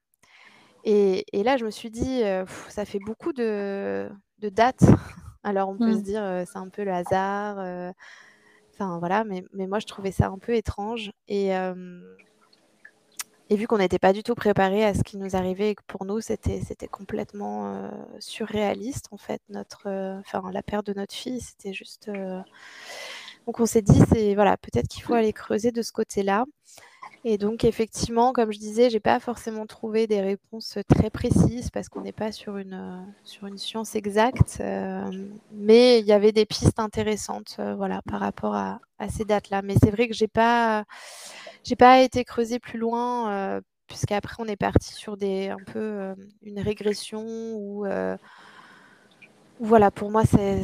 Et, 0.84 1.26
là, 1.32 1.58
je 1.58 1.66
me 1.66 1.72
suis 1.72 1.92
dit, 1.92 2.24
euh, 2.24 2.46
ça 2.70 2.86
fait 2.86 3.00
beaucoup 3.00 3.32
de, 3.32 4.10
dates. 4.42 4.84
Alors, 5.44 5.70
on 5.70 5.78
peut 5.78 5.94
se 5.94 6.00
mmh. 6.00 6.04
dire, 6.04 6.44
c'est 6.48 6.58
un 6.58 6.70
peu 6.70 6.84
le 6.84 6.92
hasard. 6.92 7.58
Enfin, 8.74 8.98
voilà, 8.98 9.24
mais, 9.24 9.44
mais, 9.54 9.68
moi, 9.68 9.78
je 9.78 9.86
trouvais 9.86 10.12
ça 10.12 10.28
un 10.28 10.40
peu 10.40 10.56
étrange. 10.56 11.12
Et, 11.28 11.52
et 13.50 13.56
vu 13.56 13.68
qu'on 13.68 13.78
n'était 13.78 14.00
pas 14.00 14.14
du 14.14 14.24
tout 14.24 14.34
préparé 14.34 14.84
à 14.84 14.94
ce 14.94 15.04
qui 15.04 15.18
nous 15.18 15.36
arrivait 15.36 15.72
et 15.72 15.76
que 15.76 15.84
pour 15.86 16.06
nous, 16.06 16.20
c'était, 16.20 16.62
c'était 16.62 16.88
complètement 16.88 17.76
euh, 17.76 17.90
surréaliste, 18.20 19.08
en 19.12 19.18
fait, 19.18 19.42
notre, 19.50 19.84
euh, 19.88 20.20
enfin, 20.20 20.50
la 20.52 20.64
perte 20.64 20.88
de 20.88 20.94
notre 20.94 21.14
fille, 21.14 21.42
c'était 21.42 21.74
juste. 21.74 22.10
Euh, 22.10 22.40
donc, 23.46 23.60
on 23.60 23.68
s'est 23.68 23.84
dit, 23.84 24.00
c'est 24.12 24.34
voilà, 24.34 24.58
peut-être 24.58 24.88
qu'il 24.88 25.04
faut 25.04 25.14
aller 25.14 25.32
creuser 25.32 25.72
de 25.72 25.84
ce 25.84 25.92
côté-là. 25.92 26.46
Et 27.28 27.40
donc, 27.40 27.64
effectivement, 27.64 28.34
comme 28.34 28.54
je 28.54 28.60
disais, 28.60 28.92
j'ai 28.92 29.00
pas 29.00 29.20
forcément 29.20 29.66
trouvé 29.66 30.06
des 30.06 30.22
réponses 30.22 30.78
très 30.88 31.10
précises 31.10 31.72
parce 31.72 31.90
qu'on 31.90 32.02
n'est 32.02 32.12
pas 32.12 32.32
sur 32.32 32.58
une, 32.58 33.04
sur 33.24 33.48
une 33.48 33.58
science 33.58 33.96
exacte, 33.96 34.62
mais 35.52 36.00
il 36.00 36.06
y 36.06 36.12
avait 36.12 36.32
des 36.32 36.46
pistes 36.46 36.80
intéressantes, 36.80 37.58
voilà, 37.78 38.04
par 38.04 38.20
rapport 38.20 38.56
à, 38.56 38.80
ces 39.10 39.26
dates-là. 39.26 39.64
Mais 39.64 39.74
c'est 39.82 39.90
vrai 39.90 40.08
que 40.08 40.14
j'ai 40.14 40.28
pas 40.28 40.86
j'ai 41.66 41.76
pas 41.76 42.02
été 42.02 42.24
creusée 42.24 42.60
plus 42.60 42.78
loin, 42.78 43.32
euh, 43.32 43.62
puisqu'après 43.88 44.36
on 44.40 44.46
est 44.46 44.56
parti 44.56 44.94
sur 44.94 45.18
des 45.18 45.50
un 45.50 45.64
peu 45.66 45.80
euh, 45.80 46.16
une 46.44 46.60
régression 46.60 47.26
ou 47.56 47.88
euh, 47.88 48.16
voilà, 49.60 49.90
pour 49.90 50.12
moi, 50.12 50.24
c'est, 50.26 50.62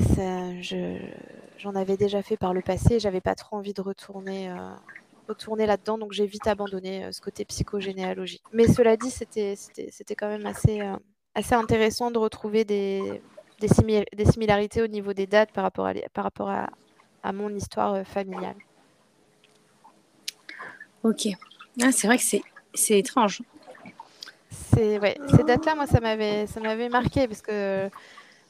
j'en 1.58 1.76
avais 1.76 1.98
déjà 1.98 2.22
fait 2.22 2.38
par 2.38 2.54
le 2.54 2.62
passé, 2.62 3.00
j'avais 3.00 3.22
pas 3.22 3.36
trop 3.36 3.56
envie 3.56 3.74
de 3.74 3.82
retourner, 3.82 4.54
retourner 5.28 5.66
là-dedans, 5.66 5.98
donc 5.98 6.12
j'ai 6.12 6.26
vite 6.26 6.48
abandonné 6.48 7.12
ce 7.12 7.22
côté 7.22 7.46
psychogénéalogie. 7.46 8.42
Mais 8.54 8.68
cela 8.68 8.98
dit, 8.98 9.10
c'était, 9.10 9.56
quand 10.18 10.28
même 10.28 10.46
assez, 10.46 10.82
assez 11.36 11.56
intéressant 11.56 12.12
de 12.12 12.18
retrouver 12.18 12.66
des, 12.66 13.22
des, 13.60 13.68
des, 14.14 14.26
similarités 14.26 14.82
au 14.82 14.88
niveau 14.88 15.14
des 15.14 15.28
dates 15.28 15.52
par 15.52 15.64
rapport 15.64 15.86
à, 15.86 15.94
par 16.14 16.24
rapport 16.24 16.50
à, 16.50 16.70
à 17.24 17.32
mon 17.32 17.50
histoire 17.56 18.06
familiale. 18.06 18.56
Ok. 21.04 21.28
Ah, 21.82 21.92
c'est 21.92 22.08
vrai 22.08 22.18
que 22.18 22.24
c'est, 22.24 22.98
étrange. 22.98 23.42
C'est, 24.50 25.00
ouais, 25.00 25.18
ces 25.36 25.44
dates-là, 25.44 25.76
moi, 25.76 25.88
ça 25.88 26.00
m'avait, 26.00 26.46
ça 26.48 26.60
m'avait 26.60 26.90
marqué 26.90 27.28
parce 27.28 27.42
que 27.42 27.90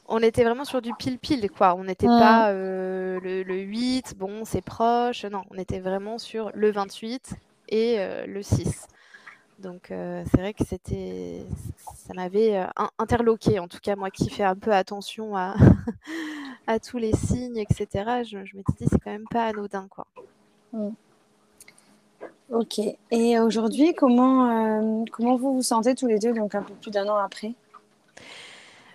on 0.08 0.18
était 0.18 0.44
vraiment 0.44 0.64
sur 0.64 0.82
du 0.82 0.92
pile-pile, 0.94 1.50
quoi. 1.50 1.74
On 1.74 1.84
n'était 1.84 2.06
pas 2.06 2.50
euh, 2.50 3.20
le, 3.20 3.42
le, 3.42 3.58
8, 3.58 4.14
bon, 4.16 4.44
c'est 4.44 4.60
proche. 4.60 5.24
Non, 5.24 5.44
on 5.50 5.58
était 5.58 5.80
vraiment 5.80 6.18
sur 6.18 6.50
le 6.54 6.70
28 6.70 7.34
et 7.68 7.96
euh, 7.98 8.26
le 8.26 8.42
6. 8.42 8.88
Donc, 9.60 9.90
euh, 9.90 10.24
c'est 10.30 10.40
vrai 10.40 10.54
que 10.54 10.64
c'était, 10.64 11.44
ça 11.94 12.14
m'avait 12.14 12.66
interloqué, 12.98 13.60
en 13.60 13.68
tout 13.68 13.78
cas, 13.80 13.94
moi 13.94 14.10
qui 14.10 14.28
fais 14.28 14.42
un 14.42 14.56
peu 14.56 14.72
attention 14.72 15.36
à, 15.36 15.54
à 16.66 16.80
tous 16.80 16.98
les 16.98 17.12
signes, 17.12 17.58
etc. 17.58 18.24
Je, 18.24 18.44
je 18.44 18.56
m'étais 18.56 18.72
dit, 18.78 18.86
c'est 18.90 18.98
quand 18.98 19.12
même 19.12 19.28
pas 19.30 19.46
anodin, 19.46 19.86
quoi. 19.88 20.06
Mm. 20.72 20.88
Ok. 22.50 22.80
Et 23.12 23.38
aujourd'hui, 23.38 23.94
comment, 23.94 25.04
comment 25.12 25.36
vous 25.36 25.54
vous 25.54 25.62
sentez 25.62 25.94
tous 25.94 26.08
les 26.08 26.18
deux, 26.18 26.32
donc 26.34 26.54
un 26.54 26.62
peu 26.62 26.74
plus 26.74 26.90
d'un 26.90 27.08
an 27.08 27.16
après? 27.16 27.54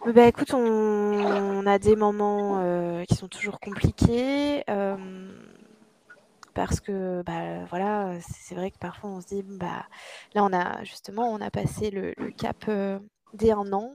Bah, 0.05 0.27
écoute, 0.27 0.53
on, 0.53 1.65
a 1.65 1.79
des 1.79 1.95
moments 1.95 2.59
euh, 2.59 3.03
qui 3.05 3.15
sont 3.15 3.27
toujours 3.27 3.59
compliqués 3.59 4.63
euh, 4.69 4.95
parce 6.53 6.79
que 6.79 7.21
bah, 7.23 7.65
voilà, 7.69 8.13
c'est 8.21 8.55
vrai 8.55 8.71
que 8.71 8.77
parfois 8.77 9.09
on 9.09 9.21
se 9.21 9.27
dit 9.27 9.43
bah 9.43 9.85
là 10.33 10.43
on 10.43 10.53
a 10.53 10.83
justement 10.83 11.29
on 11.29 11.41
a 11.41 11.51
passé 11.51 11.91
le, 11.91 12.13
cap 12.31 12.69
des 13.33 13.51
un 13.51 13.73
an 13.73 13.93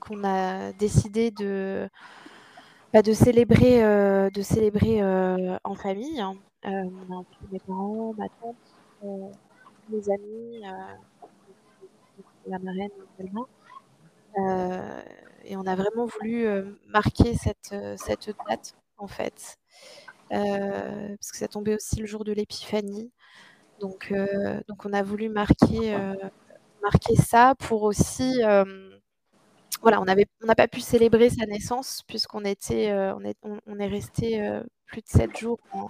qu'on 0.00 0.22
a 0.24 0.72
décidé 0.72 1.30
de 1.30 1.88
bah, 2.92 3.02
de 3.02 3.12
célébrer 3.12 3.80
de 4.30 4.42
célébrer 4.42 5.02
en 5.64 5.74
famille. 5.74 6.20
Hein. 6.20 6.34
Euh, 6.66 6.88
on 7.10 7.20
a 7.20 7.24
mes 7.52 7.58
parents, 7.58 8.14
ma 8.16 8.26
tante, 8.40 8.56
euh, 9.04 9.28
mes 9.90 10.10
amis, 10.10 10.62
euh, 10.64 11.28
la 12.46 12.58
marraine 12.58 12.90
également. 13.18 13.46
Et 14.36 15.56
on 15.56 15.66
a 15.66 15.76
vraiment 15.76 16.06
voulu 16.06 16.46
marquer 16.86 17.34
cette, 17.34 17.74
cette 17.98 18.34
date, 18.48 18.74
en 18.98 19.06
fait, 19.08 19.58
parce 20.30 21.30
que 21.30 21.36
ça 21.36 21.48
tombait 21.48 21.74
aussi 21.74 21.96
le 22.00 22.06
jour 22.06 22.24
de 22.24 22.32
l'épiphanie. 22.32 23.12
Donc, 23.80 24.12
donc 24.68 24.84
on 24.84 24.92
a 24.92 25.02
voulu 25.02 25.28
marquer, 25.28 25.96
marquer 26.82 27.16
ça 27.16 27.54
pour 27.58 27.82
aussi 27.82 28.40
voilà, 29.82 30.00
on 30.00 30.06
on 30.06 30.46
n'a 30.46 30.54
pas 30.54 30.68
pu 30.68 30.80
célébrer 30.80 31.28
sa 31.28 31.44
naissance 31.46 32.02
puisqu'on 32.06 32.44
était, 32.44 32.92
on 32.92 33.24
est, 33.24 33.36
on, 33.42 33.78
est 33.78 33.86
resté 33.86 34.40
plus 34.86 35.02
de 35.02 35.08
sept 35.08 35.36
jours 35.36 35.58
en, 35.72 35.86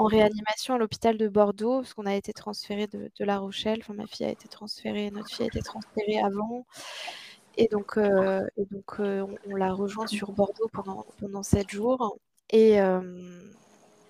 en 0.00 0.04
réanimation 0.04 0.74
à 0.74 0.78
l'hôpital 0.78 1.18
de 1.18 1.28
Bordeaux, 1.28 1.80
parce 1.80 1.92
qu'on 1.92 2.06
a 2.06 2.14
été 2.14 2.32
transféré 2.32 2.86
de, 2.86 3.10
La 3.18 3.38
Rochelle. 3.38 3.80
Enfin, 3.82 3.92
ma 3.92 4.06
fille 4.06 4.24
a 4.24 4.30
été 4.30 4.48
transférée, 4.48 5.10
notre 5.10 5.28
fille 5.28 5.42
a 5.42 5.46
été 5.48 5.60
transférée 5.60 6.18
avant. 6.18 6.64
Et 7.56 7.68
donc, 7.68 7.96
euh, 7.96 8.42
euh, 9.00 9.26
on, 9.48 9.56
l'a 9.56 9.72
rejoint 9.72 10.06
sur 10.06 10.32
Bordeaux 10.32 10.68
pendant, 10.72 11.04
pendant 11.20 11.42
sept 11.42 11.70
jours. 11.70 12.16
Et, 12.50 12.80
euh, 12.80 13.00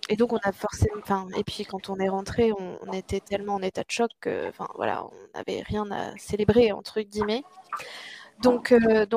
et 0.09 0.17
donc, 0.17 0.33
on 0.33 0.39
a 0.43 0.53
forcément. 0.53 1.01
Et 1.37 1.45
puis, 1.45 1.65
quand 1.65 1.89
on 1.89 1.97
est 1.97 2.09
rentré, 2.09 2.53
on, 2.53 2.93
était 2.93 3.21
tellement 3.21 3.55
en 3.55 3.63
état 3.63 3.83
de 3.83 3.91
choc 3.91 4.11
que, 4.21 4.51
voilà, 4.77 5.05
on 5.05 5.39
n'avait 5.39 5.63
rien 5.63 5.91
à 5.91 6.17
célébrer, 6.17 6.73
entre 6.73 7.01
guillemets. 7.01 7.43
Donc, 8.43 8.73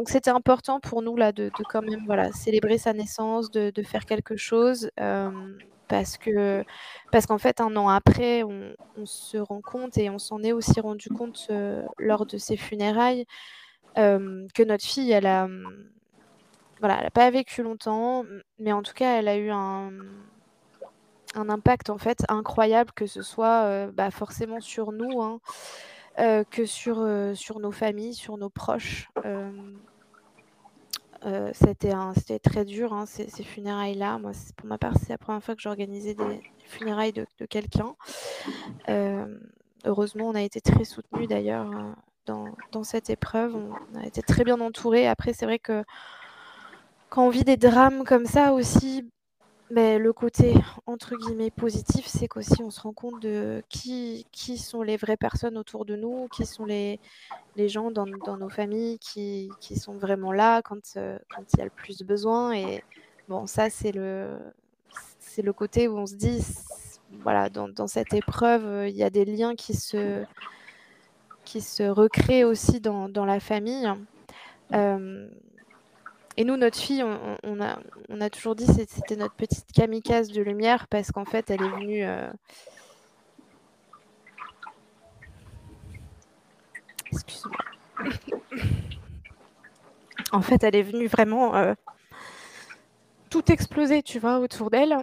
c'était 0.08 0.32
important 0.32 0.80
pour 0.80 1.01
nous 1.01 1.15
là 1.15 1.32
de, 1.32 1.50
quand 1.70 1.82
même 1.82 2.03
voilà 2.06 2.32
célébrer 2.34 2.77
sa 2.77 2.94
naissance, 2.94 3.51
de, 3.51 3.72
faire 3.84 4.06
quelque 4.06 4.36
chose 4.36 4.89
parce 5.88 6.18
que 6.18 6.63
parce 7.12 7.25
qu'en 7.25 7.38
fait 7.38 7.62
un 7.62 7.75
an 7.75 7.88
après 7.88 8.44
on, 8.44 8.74
se 9.06 9.38
rend 9.38 9.62
compte 9.62 9.98
et 9.98 10.10
on 10.10 10.18
s'en 10.18 10.42
est 10.44 10.51
aussi 10.51 10.80
rendu 10.80 11.10
compte 11.10 11.50
lors 11.98 12.25
de 12.25 12.38
ses 12.38 12.58
funérailles 12.58 13.25
que 13.95 14.63
notre 14.63 14.83
fille 14.83 15.12
elle 15.12 15.25
a 15.25 15.47
voilà 16.79 17.00
elle 17.00 17.07
a 17.07 17.12
pas 17.12 17.29
vécu 17.29 17.63
longtemps 17.63 18.25
mais 18.59 18.71
en 18.71 18.81
tout 18.81 18.93
cas 18.93 19.19
elle 19.19 19.27
a 19.27 19.38
eu 19.38 19.50
un 19.50 19.91
impact 21.35 21.89
en 21.89 21.97
fait 21.97 22.23
incroyable 22.29 22.91
que 22.93 23.05
ce 23.05 23.21
soit 23.21 23.63
euh, 23.63 23.91
bah, 23.91 24.12
forcément 24.12 24.59
sur 24.59 24.91
nous 24.91 25.21
hein, 25.21 25.39
que 26.50 26.65
sur 26.65 27.00
nos 27.59 27.71
familles 27.71 28.13
sur 28.13 28.38
nos 28.38 28.50
proches 28.50 29.09
euh, 31.25 31.51
c'était 31.53 32.39
très 32.39 32.65
dur, 32.65 32.93
hein, 32.93 33.05
ces, 33.05 33.27
funérailles-là. 33.43 34.19
Moi, 34.19 34.31
pour 34.57 34.67
ma 34.67 34.77
part, 34.77 34.93
c'est 35.00 35.09
la 35.09 35.17
première 35.17 35.43
fois 35.43 35.55
que 35.55 35.62
j'organisais 35.62 36.15
des 36.15 36.41
funérailles 36.65 37.13
de, 37.13 37.25
quelqu'un. 37.45 37.95
Euh, 38.89 39.39
heureusement, 39.85 40.29
on 40.29 40.35
a 40.35 40.41
été 40.41 40.59
très 40.59 40.83
soutenus 40.83 41.27
d'ailleurs 41.27 41.69
euh, 42.30 42.46
dans, 42.72 42.84
cette 42.84 43.10
épreuve. 43.10 43.56
On 43.56 44.00
a 44.00 44.06
été 44.06 44.22
très 44.22 44.44
bien 44.44 44.60
entourés. 44.60 45.08
Après, 45.08 45.34
c'est 45.34 45.46
vrai 45.46 45.60
que 45.60 45.84
quand 47.10 47.25
on 47.25 47.30
vit 47.30 47.44
des 47.44 47.58
drames 47.58 48.03
comme 48.03 48.25
ça 48.25 48.53
aussi, 48.53 49.10
mais 49.70 49.98
le 49.98 50.13
côté 50.13 50.53
entre 50.86 51.15
guillemets 51.15 51.51
«positif», 51.51 52.06
c'est 52.08 52.27
qu'aussi 52.27 52.62
on 52.62 52.70
se 52.70 52.82
rend 52.82 52.94
compte 52.94 53.22
de 53.22 53.63
qui 53.70 54.27
qui 54.32 54.58
sont 54.58 54.82
les 54.82 54.98
vraies 54.98 55.18
personnes 55.18 55.58
autour 55.58 55.86
de 55.86 55.96
nous, 55.96 56.27
qui 56.30 56.46
sont 56.46 56.65
les 56.65 57.00
les 57.56 57.70
gens 57.70 57.92
dans 57.92 58.06
dans 58.25 58.38
nos 58.38 58.50
familles 58.50 59.00
qui 59.00 59.51
qui 59.60 59.77
sont 59.77 59.98
vraiment 59.98 60.32
là 60.32 60.62
quand, 60.62 60.82
heu, 60.98 61.20
quand 61.34 61.44
il 61.53 61.60
y 61.60 61.62
a 61.62 61.65
le 61.65 61.72
plus 61.72 62.03
besoin 62.03 62.53
et 62.53 62.84
bon 63.30 63.48
ça 63.48 63.70
c'est 63.70 63.92
le 63.92 64.38
c'est 65.20 65.42
le 65.42 65.53
côté 65.53 65.88
où 65.88 65.98
on 65.98 66.06
se 66.06 66.15
dit 66.15 66.44
voilà 67.22 67.50
dans 67.50 67.70
dans 67.70 67.88
cette 67.88 68.13
épreuve, 68.13 68.88
il 68.89 68.96
y 68.96 69.03
a 69.03 69.10
des 69.10 69.25
liens 69.25 69.56
qui 69.56 69.74
se 69.74 70.24
qui 71.45 71.62
se 71.62 71.83
recréent 71.83 72.47
aussi 72.47 72.79
dans 72.79 73.25
la 73.25 73.39
famille. 73.39 73.88
Hem 74.71 75.29
et 76.35 76.45
nous, 76.45 76.57
notre 76.57 76.79
fille, 76.79 77.03
on 77.43 77.59
a 77.59 78.29
toujours 78.31 78.55
dit 78.55 78.65
c'est 78.65 78.89
c'était 78.89 79.15
notre 79.15 79.35
petite 79.35 79.71
kamikaze 79.71 80.29
de 80.29 80.41
lumière 80.41 80.88
parce 80.88 81.12
qu'en 81.12 81.25
fait, 81.25 81.51
elle 81.51 81.62
est 81.62 81.69
venue, 81.69 82.03
heu 82.03 82.29
excuse-moi. 87.12 87.57
En 90.31 90.41
fait, 90.41 90.63
elle 90.63 90.75
est 90.75 90.81
venue 90.81 91.05
vraiment, 91.05 91.55
heu 91.55 91.75
tout 93.29 93.51
exploser, 93.51 94.01
tu 94.01 94.17
vois, 94.17 94.39
autour 94.39 94.71
d'elle 94.71 94.97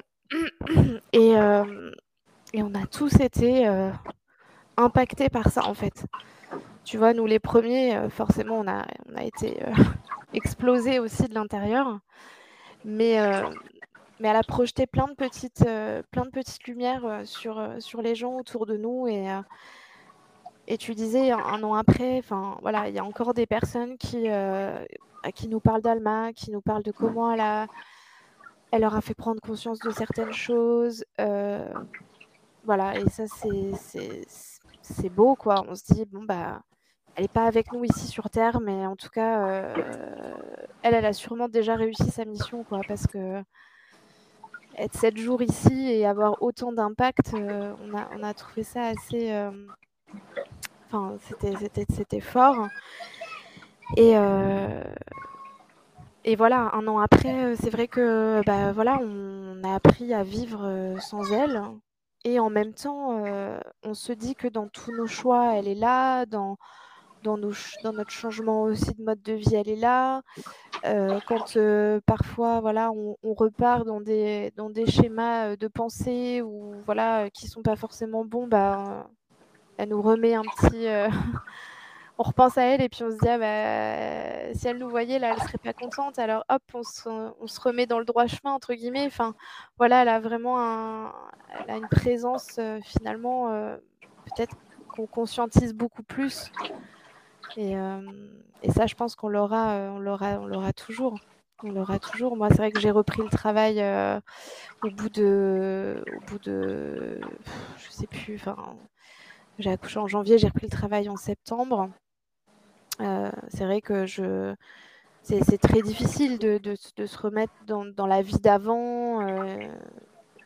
et 1.13 1.35
on 1.37 2.75
a 2.75 2.87
tous 2.91 3.21
été, 3.21 3.69
impactés 4.81 5.31
par 5.31 5.49
ça, 5.51 5.67
en 5.67 5.75
fait. 5.75 6.07
Tu 6.85 6.99
vois, 6.99 7.15
nous 7.15 7.27
les 7.27 7.41
1ers, 7.41 7.97
heu, 7.97 8.09
forcément, 8.11 8.59
on 8.61 8.69
a 8.69 8.87
on 9.11 9.17
a 9.17 9.25
été, 9.25 9.63
heu, 9.65 9.73
explosés 10.33 10.99
aussi 11.01 11.25
de 11.29 11.35
l'intérieur. 11.35 12.01
Mais 12.85 13.21
heu, 13.21 13.59
mais 14.21 14.29
elle 14.29 14.37
a 14.37 14.45
projeté 14.45 14.87
plein 14.87 15.09
de 15.09 15.15
petites, 15.15 15.65
heu, 15.67 16.03
plein 16.13 16.25
de 16.27 16.31
petites 16.31 16.65
lumières, 16.69 17.23
sur, 17.27 17.63
sur 17.81 18.03
les 18.03 18.15
gens 18.17 18.37
autour 18.37 18.67
de 18.67 18.77
nous 18.79 19.09
et 19.09 19.29
et 20.67 20.79
tu 20.79 20.95
disais 20.95 21.31
1 21.33 21.63
an 21.63 21.75
après, 21.75 22.23
voilà, 22.63 22.89
il 22.89 22.95
y 22.95 22.99
a 22.99 23.05
encore 23.05 23.35
des 23.35 23.47
personnes 23.47 23.97
qui, 23.99 24.27
qui 25.35 25.49
nous 25.49 25.61
parlent 25.61 25.83
d'Alma, 25.83 26.33
qui 26.33 26.51
nous 26.51 26.61
parlent 26.63 26.83
de 26.83 26.93
comment 26.93 27.33
elle 27.33 27.41
a 27.41 27.67
elle 28.73 28.83
leur 28.83 28.95
a 28.95 29.01
fait 29.01 29.15
prendre 29.15 29.41
conscience 29.41 29.81
de 29.83 29.91
certaines 29.91 30.33
choses, 30.33 31.05
voilà 32.65 32.99
et 32.99 33.09
ça 33.09 33.27
c'est 33.29 33.75
c'est 34.91 35.09
beau, 35.11 35.37
quoi. 35.37 35.65
On 35.69 35.75
se 35.75 35.93
dit: 35.93 36.05
«Bon, 36.07 36.25
bah, 36.25 36.61
elle 37.17 37.25
est 37.25 37.33
pas 37.33 37.47
avec 37.47 37.73
nous 37.73 37.85
ici 37.85 38.07
sur 38.07 38.31
terre, 38.31 38.61
mais 38.61 38.87
en 38.87 38.97
tout 38.97 39.09
cas, 39.11 39.47
heu, 39.49 39.75
elle, 40.83 40.95
elle 40.95 41.07
a 41.07 41.13
sûrement 41.13 41.49
déjà 41.49 41.75
réussi 41.77 42.11
sa 42.11 42.25
mission, 42.25 42.65
quoi». 42.65 42.81
Parce 42.89 43.07
qu'être 43.07 43.45
7 44.95 45.17
jours 45.17 45.43
ici 45.43 45.91
et 45.93 46.07
avoir 46.07 46.43
autant 46.43 46.73
d'impact, 46.73 47.35
heu, 47.35 47.75
on 47.81 48.23
a 48.23 48.35
trouvé 48.35 48.63
ça 48.63 48.87
assez, 48.87 49.27
hem, 49.27 49.67
enfin, 50.87 51.17
c'était 51.89 52.21
fort 52.21 52.67
et 56.25 56.37
voilà, 56.37 56.71
1 56.75 56.87
an 56.87 56.99
après, 56.99 57.57
c'est 57.57 57.71
vrai 57.71 57.89
que, 57.89 58.43
bah, 58.45 58.73
voilà, 58.73 58.99
on 59.03 59.65
a 59.65 59.75
appris 59.75 60.13
à 60.13 60.23
vivre, 60.23 60.95
sans 61.01 61.33
elle 61.33 61.63
et 62.25 62.41
en 62.41 62.51
même 62.51 62.75
temps, 62.75 63.19
heu, 63.19 63.61
on 63.83 63.95
se 63.95 64.13
dit 64.13 64.35
que 64.37 64.49
dans 64.49 64.69
tous 64.69 64.93
nos 64.93 65.07
choix, 65.07 65.55
elle 65.57 65.69
est 65.69 65.75
là, 65.75 66.27
dans 66.27 66.57
dans 67.23 67.37
notre 67.39 68.11
changement 68.13 68.63
aussi 68.65 68.95
de 68.95 69.03
mode 69.05 69.23
de 69.23 69.35
vie, 69.35 69.55
elle 69.55 69.69
est 69.69 69.77
là. 69.77 70.23
Heu, 70.87 71.21
quand, 71.27 71.57
heu, 71.57 72.01
parfois, 72.07 72.61
voilà, 72.61 72.93
on 72.93 73.17
on 73.23 73.35
repart 73.35 73.87
dans 73.87 74.01
des 74.03 74.53
dans 74.57 74.71
des 74.71 74.87
schémas, 74.87 75.57
de 75.57 75.69
pensée 75.69 76.43
ou 76.43 76.83
voilà, 76.87 77.31
qui 77.33 77.49
sont 77.49 77.63
pas 77.63 77.77
forcément 77.77 78.25
bons, 78.25 78.49
bah, 78.49 79.11
elle 79.79 79.91
nous 79.91 80.03
remet 80.03 80.35
un 80.35 80.47
petit, 80.49 80.87
on 82.21 82.25
repense 82.25 82.59
à 82.59 82.65
elle 82.65 82.83
et 82.83 82.89
puis 82.91 83.03
on 83.05 83.11
se 83.11 83.19
dit: 83.19 83.29
«Ah 83.29 83.39
bah, 83.39 84.55
si 84.55 84.69
elle 84.69 84.79
nous 84.79 84.91
voyait 84.91 85.19
là, 85.19 85.33
elle 85.33 85.41
serait 85.41 85.59
pas 85.59 85.73
contente», 85.75 86.19
alors 86.19 86.45
hop, 86.51 86.63
on 86.75 86.83
se 86.85 87.61
remet 87.61 87.87
«dans 87.87 87.99
le 87.99 88.05
droit 88.05 88.27
chemin» 88.27 88.53
entre 88.55 88.75
guillemets. 88.75 89.09
Voilà, 89.79 90.03
elle 90.03 90.09
a 90.09 90.21
vraiment 90.21 91.13
elle 91.49 91.71
a 91.71 91.79
une 91.79 91.89
présence, 91.89 92.59
heu, 92.59 92.81
finalement, 92.83 93.53
heu, 93.53 93.83
peut-être 94.25 94.55
qu'on 94.91 95.07
conscientise 95.07 95.75
beaucoup 95.75 96.03
plus 96.03 96.53
et 97.57 97.75
et 98.63 98.71
ça, 98.73 98.87
je 98.87 98.95
pense 98.95 99.15
qu'on 99.17 99.29
l'aura, 99.29 99.75
on 99.93 99.99
l'aura 100.47 100.73
toujours. 100.73 101.21
On 101.63 101.71
l'aura 101.73 101.99
toujours. 101.99 102.37
Moi, 102.37 102.49
c'est 102.51 102.57
vrai 102.57 102.73
que 102.73 102.79
j'ai 102.79 102.91
repris 102.91 103.23
le 103.23 103.29
travail, 103.31 103.83
au 104.83 104.91
bout 104.91 105.11
de 105.11 106.03
au 106.07 106.21
bout 106.21 106.39
de 106.39 107.39
je 107.77 107.91
sais 107.91 108.07
plus, 108.07 108.39
j'ai 109.59 109.71
accouché 109.71 109.99
en 110.01 110.09
janvier, 110.09 110.39
j'ai 110.39 110.49
repris 110.49 110.67
le 110.67 110.71
travail 110.73 111.09
en 111.09 111.17
septembre. 111.17 111.89
Heu, 113.01 113.31
c'est 113.49 113.65
vrai 113.65 113.81
que 113.81 114.07
je 114.07 114.55
c'est 115.23 115.59
très 115.59 115.83
difficile 115.83 116.39
de 116.39 116.61
se 117.07 117.19
remettre 117.19 117.53
dans 117.67 118.07
la 118.07 118.23
vie 118.23 118.41
d'avant, 118.41 119.23
heu, 119.23 119.71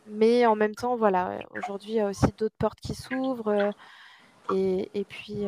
mais 0.06 0.46
en 0.46 0.56
même 0.56 0.74
temps, 0.74 0.96
voilà, 0.96 1.40
aujourd'hui, 1.52 1.92
il 1.92 1.96
y 1.96 2.00
a 2.00 2.08
aussi 2.08 2.26
d'autres 2.38 2.56
portes 2.58 2.80
qui 2.80 2.94
s'ouvrent, 2.94 3.50
heu 3.52 3.72
et 4.48 5.04
puis, 5.08 5.44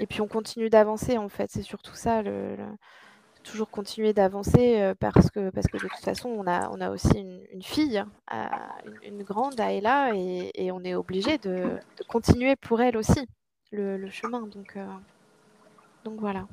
et 0.00 0.06
puis 0.08 0.20
on 0.22 0.28
continue 0.28 0.70
d'avancer, 0.70 1.18
en 1.18 1.28
fait. 1.30 1.50
C'est 1.52 1.62
surtout 1.62 1.94
ça 1.96 2.22
toujours 3.44 3.70
continuer 3.70 4.12
d'avancer, 4.12 4.92
parce 5.00 5.30
que 5.30 5.50
parce 5.50 5.68
que 5.68 5.78
de 5.78 5.88
toute 5.88 6.04
façon, 6.04 6.28
on 6.30 6.46
a 6.48 6.68
on 6.70 6.80
a 6.80 6.90
aussi 6.90 7.18
une 7.52 7.62
fille, 7.62 8.02
à 8.28 8.70
une 9.02 9.22
grande, 9.24 9.60
Ayla 9.60 10.12
et 10.14 10.50
et 10.54 10.72
on 10.72 10.82
est 10.84 10.94
obligés 10.96 11.38
de 11.38 11.78
continuer 12.08 12.56
pour 12.56 12.80
elle 12.82 12.96
aussi 12.96 13.26
le 13.72 13.96
le 13.98 14.10
chemin 14.10 14.46
donc 14.48 14.76
donc 16.06 16.20
voilà. 16.20 16.46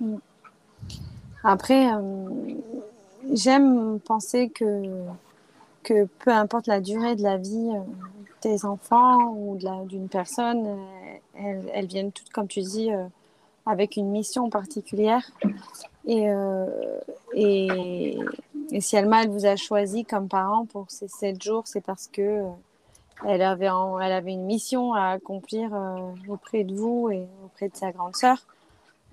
Mmh. 0.00 0.16
Après, 1.44 1.82
hem, 1.84 2.56
j'aime 3.32 4.00
penser 4.00 4.48
que 4.48 4.82
que 5.82 6.06
peu 6.24 6.30
importe 6.30 6.66
la 6.66 6.80
durée 6.80 7.14
de 7.16 7.22
la 7.22 7.36
vie, 7.36 7.70
heu, 7.74 7.82
des 8.42 8.64
enfants 8.64 9.34
ou 9.36 9.56
d'une 9.86 10.08
personne, 10.08 10.66
heu, 10.66 10.78
elles 11.34 11.70
elles 11.74 11.86
viennent 11.86 12.12
toutes, 12.12 12.30
comme 12.30 12.48
tu 12.48 12.60
dis, 12.60 12.90
avec 13.66 13.96
une 13.96 14.10
mission 14.10 14.48
particulière 14.50 15.30
et 16.06 16.26
et 18.72 18.80
si 18.80 18.96
Alma, 18.96 19.22
elle 19.24 19.30
vous 19.30 19.46
a 19.46 19.56
choisi 19.56 20.04
comme 20.04 20.28
parents 20.28 20.64
pour 20.64 20.86
ces 20.90 21.08
7 21.08 21.42
jours, 21.42 21.64
c'est 21.66 21.80
parce 21.80 22.06
que, 22.08 22.44
elle 23.26 23.42
avait 23.42 23.68
elle 24.02 24.12
avait 24.12 24.32
une 24.32 24.44
mission 24.46 24.94
à 24.94 25.08
accomplir, 25.10 25.70
auprès 26.28 26.64
de 26.64 26.74
vous 26.74 27.10
et 27.10 27.26
auprès 27.44 27.68
de 27.68 27.76
sa 27.76 27.92
grande 27.92 28.16
sœur 28.16 28.38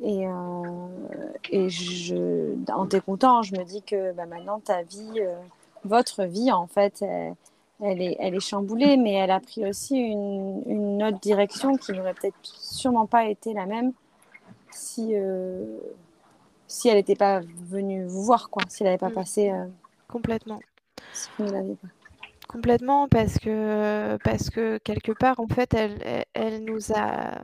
et 0.02 0.28
heu 0.28 0.32
et 1.50 1.70
je 1.70 2.56
en 2.72 2.88
t'écoutant, 2.88 3.42
je 3.44 3.56
me 3.56 3.64
dis 3.64 3.82
que, 3.84 4.12
bah, 4.14 4.26
maintenant 4.26 4.60
ta 4.60 4.84
vie, 4.84 5.22
heu, 5.22 5.36
votre 5.86 6.24
vie, 6.26 6.52
en 6.52 6.68
fait, 6.68 7.02
elle 7.02 7.36
elle 7.82 8.02
est 8.02 8.18
elle 8.20 8.36
est 8.36 8.40
chamboulée, 8.40 8.98
mais 8.98 9.14
elle 9.14 9.32
a 9.32 9.40
pris 9.40 9.66
aussi 9.68 9.96
une 9.98 10.62
une 10.68 11.04
autre 11.04 11.20
direction 11.20 11.78
qui 11.78 11.94
n'aurait 11.94 12.14
peut-être 12.16 12.36
sûrement 12.44 13.06
pas 13.08 13.26
été 13.28 13.54
la 13.54 13.66
même 13.66 13.94
si, 14.72 15.16
heu, 15.16 15.80
si 16.68 16.90
elle 16.90 16.98
était 16.98 17.16
pas 17.16 17.42
venue 17.70 18.06
vous 18.06 18.24
voir, 18.24 18.50
quoi, 18.50 18.64
si 18.70 18.84
elle 18.84 18.90
avait 18.90 18.98
pas 18.98 19.10
Mmh. 19.10 19.14
passé, 19.14 19.50
heu 19.52 19.72
Complètement. 20.08 20.64
si 21.14 21.30
vous 21.38 21.46
ne 21.46 21.52
l'aviez 21.52 21.76
pas. 21.76 21.88
Complètement 22.48 23.08
parce 23.10 23.38
que 23.40 24.18
parce 24.24 24.50
que 24.50 24.78
quelque 24.80 25.12
part, 25.12 25.40
en 25.40 25.48
fait, 25.48 25.74
elle 25.74 25.98
elle 26.04 26.26
elle 26.34 26.66
nous 26.66 26.92
a, 26.94 27.42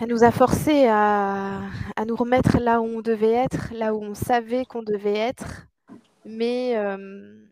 elle 0.00 0.08
nous 0.08 0.24
a 0.24 0.30
forcés 0.30 0.86
à 0.88 1.60
nous 2.06 2.16
remettre 2.16 2.58
là 2.58 2.80
où 2.80 2.84
on 2.86 3.00
devait 3.00 3.32
être, 3.32 3.72
là 3.72 3.94
où 3.94 4.02
on 4.02 4.14
savait 4.14 4.64
qu'on 4.64 4.82
devait 4.82 5.16
être. 5.18 5.66
Mais 6.24 6.70
hem, 6.70 7.48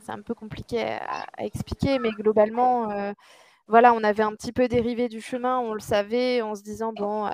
c'est 0.00 0.12
un 0.12 0.22
peu 0.22 0.34
compliqué 0.34 0.82
à 0.82 1.26
expliquer, 1.38 1.98
mais 1.98 2.10
globalement, 2.12 2.90
heu, 2.90 3.14
voilà, 3.68 3.94
on 3.94 4.04
avait 4.04 4.22
un 4.24 4.32
petit 4.32 4.52
peu 4.52 4.68
dérivé 4.68 5.08
du 5.08 5.20
chemin, 5.20 5.58
on 5.60 5.74
le 5.74 5.80
savait 5.80 6.42
en 6.42 6.54
se 6.54 6.62
disant: 6.62 6.92
«Bon, 6.92 7.26
heu, 7.28 7.30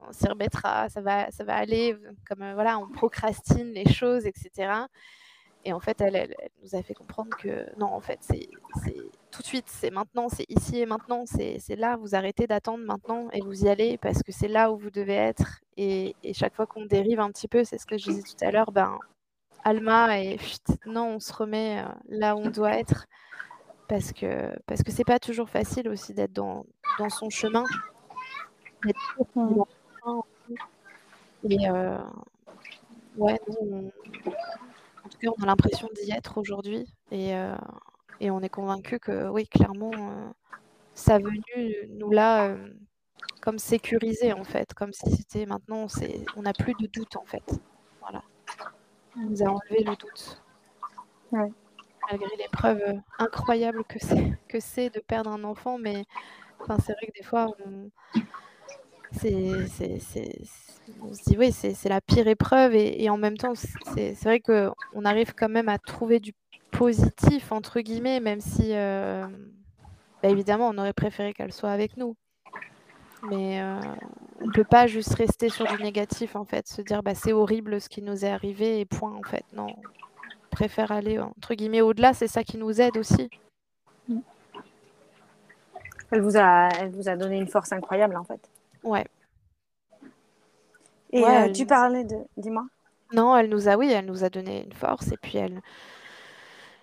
on 0.00 0.12
s'y 0.12 0.28
remettra, 0.28 0.88
ça 0.88 1.00
va 1.02 1.30
ça 1.30 1.44
va 1.44 1.56
aller», 1.56 1.96
comme, 2.28 2.52
voilà, 2.54 2.78
on 2.78 2.88
procrastine 2.88 3.72
les 3.72 3.86
choses 3.92 4.26
et 4.26 4.32
cetera 4.36 4.88
et 5.66 5.72
en 5.72 5.80
fait, 5.80 6.00
elle 6.00 6.14
elle 6.14 6.34
elle 6.38 6.50
nous 6.62 6.76
a 6.76 6.82
fait 6.82 6.94
comprendre 6.94 7.36
que 7.36 7.66
non, 7.76 7.86
en 7.86 8.00
fait, 8.00 8.20
c'est 8.22 8.48
tout 9.32 9.42
de 9.42 9.46
suite, 9.46 9.66
c'est 9.68 9.90
maintenant, 9.90 10.28
c'est 10.28 10.46
ici 10.48 10.78
et 10.78 10.86
maintenant, 10.86 11.24
c'est 11.26 11.58
là, 11.76 11.96
vous 11.96 12.14
arrêtez 12.14 12.46
d'attendre 12.46 12.84
maintenant 12.84 13.28
et 13.32 13.40
vous 13.40 13.64
y 13.64 13.68
allez 13.68 13.98
parce 13.98 14.22
que 14.22 14.30
c'est 14.30 14.48
là 14.48 14.70
où 14.70 14.78
vous 14.78 14.90
devez 14.90 15.14
être. 15.14 15.60
Et 15.76 16.14
et 16.22 16.32
chaque 16.34 16.54
fois 16.54 16.66
qu'on 16.66 16.86
dérive 16.86 17.18
un 17.20 17.30
petit 17.32 17.48
peu, 17.48 17.64
c'est 17.64 17.78
ce 17.78 17.86
que 17.86 17.98
je 17.98 18.04
disais 18.04 18.22
tout 18.22 18.44
à 18.44 18.52
l'heure, 18.52 18.70
ben, 18.70 18.98
Alma 19.64 20.20
et 20.20 20.38
non, 20.86 21.16
on 21.16 21.20
se 21.20 21.32
remet, 21.32 21.80
heu, 21.82 21.88
là 22.08 22.36
où 22.36 22.38
on 22.38 22.50
doit 22.50 22.78
être 22.78 23.06
parce 23.88 24.12
que 24.12 24.56
parce 24.66 24.84
que 24.84 24.92
c'est 24.92 25.04
pas 25.04 25.18
toujours 25.18 25.48
facile 25.50 25.88
aussi 25.88 26.14
d'être 26.14 26.32
dans 26.32 26.64
dans 27.00 27.10
son 27.10 27.28
chemin. 27.28 27.64
Et 31.42 31.68
heu, 31.68 31.98
ouais, 33.16 33.40
on 35.22 35.26
cas, 35.26 35.32
on 35.38 35.42
a 35.42 35.46
l'impression 35.46 35.88
d'y 35.94 36.12
être 36.12 36.38
aujourd'hui 36.38 36.86
et, 37.10 37.32
et, 38.20 38.30
on 38.30 38.40
est 38.40 38.48
convaincu 38.48 38.98
que 38.98 39.28
oui, 39.28 39.46
clairement, 39.46 39.92
sa 40.94 41.18
venue 41.18 41.88
nous 41.90 42.10
l'a 42.10 42.56
comme 43.40 43.58
sécurisé 43.58 44.32
en 44.32 44.44
fait, 44.44 44.74
comme 44.74 44.92
si 44.92 45.10
c'était 45.10 45.46
maintenant, 45.46 45.86
on 46.36 46.42
n'a 46.42 46.52
plus 46.52 46.74
de 46.80 46.86
doute 46.86 47.16
en 47.16 47.24
fait. 47.24 47.44
Voilà. 48.00 48.22
On 49.16 49.30
nous 49.30 49.42
a 49.42 49.46
enlevé 49.46 49.84
le 49.84 49.96
doute. 49.96 50.42
Malgré 51.32 52.36
l'épreuve 52.38 52.82
incroyable 53.18 53.84
que 53.84 53.98
c'est 53.98 54.32
que 54.48 54.60
c'est 54.60 54.90
de 54.90 55.00
perdre 55.00 55.30
un 55.30 55.44
enfant, 55.44 55.78
mais 55.78 56.04
c'est 56.60 56.92
vrai 56.92 57.06
que 57.06 57.18
des 57.18 57.24
fois, 57.24 57.48
on, 57.64 57.90
c'est, 59.18 59.66
on 61.02 61.12
se 61.12 61.22
dit 61.24 61.36
oui, 61.38 61.52
c'est 61.52 61.88
la 61.88 62.00
pire 62.00 62.28
épreuve 62.28 62.74
et, 62.74 63.08
en 63.10 63.16
même 63.16 63.36
temps, 63.36 63.54
c'est 63.54 64.14
vrai 64.24 64.40
qu'on 64.40 65.04
arrive 65.04 65.34
quand 65.34 65.48
même 65.48 65.68
à 65.68 65.78
trouver 65.78 66.20
du 66.20 66.32
positif 66.70 67.52
entre 67.52 67.80
guillemets, 67.80 68.20
même 68.20 68.40
si 68.40 68.74
euh, 68.74 69.26
bah, 70.22 70.28
évidemment, 70.28 70.68
on 70.68 70.78
aurait 70.78 70.92
préféré 70.92 71.32
qu'elle 71.32 71.52
soit 71.52 71.70
avec 71.70 71.96
nous. 71.96 72.16
Mais 73.30 73.60
euh, 73.60 73.80
on 74.40 74.46
ne 74.46 74.52
peut 74.52 74.64
pas 74.64 74.86
juste 74.86 75.14
rester 75.14 75.48
sur 75.48 75.66
du 75.66 75.82
négatif, 75.82 76.36
en 76.36 76.44
fait, 76.44 76.68
se 76.68 76.82
dire 76.82 77.02
bah, 77.02 77.14
c'est 77.14 77.32
horrible 77.32 77.80
ce 77.80 77.88
qui 77.88 78.02
nous 78.02 78.24
est 78.24 78.30
arrivé 78.30 78.80
et 78.80 78.84
point, 78.84 79.14
en 79.14 79.22
fait. 79.22 79.44
Non, 79.52 79.68
on 79.68 80.48
préfère 80.50 80.92
aller, 80.92 81.18
entre 81.18 81.54
guillemets, 81.54 81.80
au-delà, 81.80 82.12
c'est 82.12 82.28
ça 82.28 82.44
qui 82.44 82.56
nous 82.56 82.80
aide 82.80 82.96
aussi. 82.96 83.28
Elle 86.12 86.20
vous, 86.20 86.36
a, 86.36 86.68
elle 86.78 86.90
vous 86.90 87.08
a 87.08 87.16
donné 87.16 87.38
une 87.38 87.48
force 87.48 87.72
incroyable, 87.72 88.16
en 88.16 88.24
fait. 88.24 88.48
Ouais. 88.86 89.04
Et 91.12 91.24
euh, 91.24 91.52
tu 91.52 91.66
parlais 91.66 92.04
de... 92.04 92.16
Dis-moi. 92.36 92.66
Non, 93.12 93.36
elle 93.36 93.48
nous 93.48 93.68
a, 93.68 93.76
oui, 93.76 93.90
elle 93.90 94.06
nous 94.06 94.24
a 94.24 94.30
donné 94.30 94.64
une 94.64 94.72
force 94.72 95.12
et 95.12 95.16
puis 95.16 95.38
elle, 95.38 95.60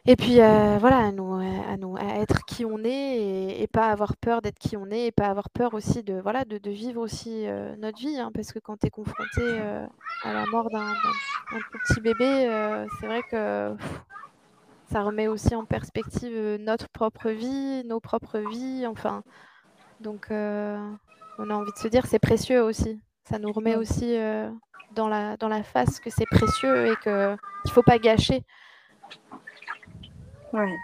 et 0.06 0.18
puis 0.18 0.42
euh, 0.42 0.78
voilà, 0.80 0.98
à 0.98 1.12
nous, 1.14 1.36
à 1.36 1.78
nous, 1.78 1.96
à 1.96 2.20
être 2.20 2.44
qui 2.46 2.66
on 2.66 2.84
est 2.84 3.62
et, 3.62 3.68
pas 3.68 3.88
avoir 3.88 4.18
peur 4.18 4.42
d'être 4.42 4.60
qui 4.60 4.76
on 4.76 4.92
est 4.92 5.08
et 5.08 5.12
pas 5.14 5.28
avoir 5.28 5.50
peur 5.50 5.74
aussi 5.74 6.04
de 6.04 6.20
voilà 6.20 6.44
de, 6.44 6.58
de 6.58 6.72
vivre 6.72 7.00
aussi 7.00 7.48
euh, 7.48 7.74
notre 7.78 8.00
vie, 8.00 8.20
hein, 8.20 8.30
parce 8.34 8.52
que 8.52 8.60
quand 8.60 8.78
tu 8.78 8.88
es 8.88 8.90
confronté 8.90 9.42
euh, 9.42 9.86
à 10.24 10.34
la 10.34 10.46
mort 10.48 10.70
d'un 10.70 10.94
petit 11.72 12.02
bébé, 12.02 12.88
c'est 13.00 13.08
vrai 13.08 13.22
que 13.24 13.76
ça 14.92 15.04
remet 15.04 15.28
aussi 15.30 15.56
en 15.56 15.64
perspective 15.64 16.58
notre 16.60 16.90
propre 16.90 17.30
vie, 17.30 17.84
nos 17.86 18.02
propres 18.02 18.40
vies, 18.40 18.86
enfin. 18.88 19.24
Donc 20.02 20.28
on 21.38 21.50
a 21.50 21.54
envie 21.54 21.72
de 21.72 21.78
se 21.78 21.88
dire 21.88 22.06
c'est 22.06 22.20
précieux 22.20 22.62
aussi. 22.62 23.00
Ça 23.30 23.40
nous 23.40 23.52
remet 23.52 23.76
aussi 23.76 24.18
dans 24.92 25.08
la 25.08 25.38
dans 25.38 25.48
la 25.48 25.64
face 25.64 26.00
que 26.00 26.10
c'est 26.10 26.26
précieux 26.26 26.88
et 26.88 26.96
que 26.98 27.36
il 27.66 27.72
faut 27.72 27.84
pas 27.84 27.98
gâcher. 27.98 28.44
Ouais. 30.54 30.76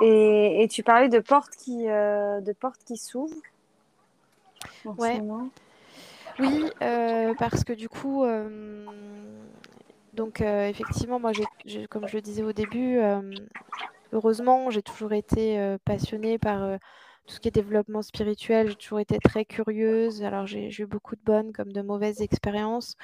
Et, 0.00 0.62
et, 0.62 0.68
tu 0.68 0.82
parlais 0.82 1.08
de 1.08 1.18
portes 1.18 1.54
qui, 1.56 1.88
euh, 1.88 2.40
de 2.40 2.52
portes 2.52 2.82
qui 2.84 2.96
s'ouvrent. 2.96 3.34
Ouais. 4.84 5.20
Oui, 6.38 6.64
euh, 6.82 7.34
parce 7.38 7.62
que 7.62 7.72
du 7.72 7.88
coup, 7.88 8.24
euh, 8.24 8.86
donc 10.14 10.40
effectivement, 10.40 11.20
moi, 11.20 11.32
comme 11.90 12.08
je 12.08 12.16
le 12.16 12.22
disais 12.22 12.42
au 12.42 12.52
début, 12.52 12.98
heureusement, 14.12 14.70
j'ai 14.70 14.82
toujours 14.82 15.12
été 15.12 15.76
passionnée 15.84 16.38
par 16.38 16.78
tout 17.26 17.34
ce 17.34 17.40
qui 17.40 17.48
est 17.48 17.52
développement 17.52 18.02
spirituel. 18.02 18.68
J'ai 18.68 18.74
toujours 18.76 19.00
été 19.00 19.18
très 19.18 19.44
curieuse. 19.44 20.22
Alors, 20.22 20.46
j'ai, 20.46 20.70
eu 20.78 20.86
beaucoup 20.86 21.16
de 21.16 21.22
bonnes 21.24 21.52
comme 21.52 21.72
de 21.72 21.82
mauvaises 21.82 22.20
expériences 22.20 22.96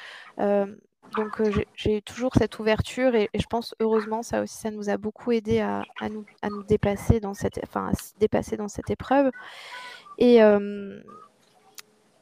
donc 1.16 1.40
euh, 1.40 1.50
j'ai 1.74 2.02
toujours 2.02 2.34
cette 2.34 2.58
ouverture 2.58 3.14
et, 3.14 3.30
je 3.34 3.46
pense 3.46 3.74
heureusement 3.80 4.22
ça 4.22 4.42
aussi 4.42 4.56
ça 4.56 4.70
nous 4.70 4.90
a 4.90 4.96
beaucoup 4.96 5.32
aidé 5.32 5.60
à, 5.60 5.82
nous, 6.10 6.24
à 6.42 6.50
nous 6.50 6.62
déplacer 6.62 7.20
dans 7.20 7.34
cette 7.34 7.60
enfin 7.62 7.88
à 7.88 7.94
se 7.94 8.12
dépasser 8.18 8.56
dans 8.56 8.68
cette 8.68 8.90
épreuve 8.90 9.30
et 10.18 10.42
euh, 10.42 11.00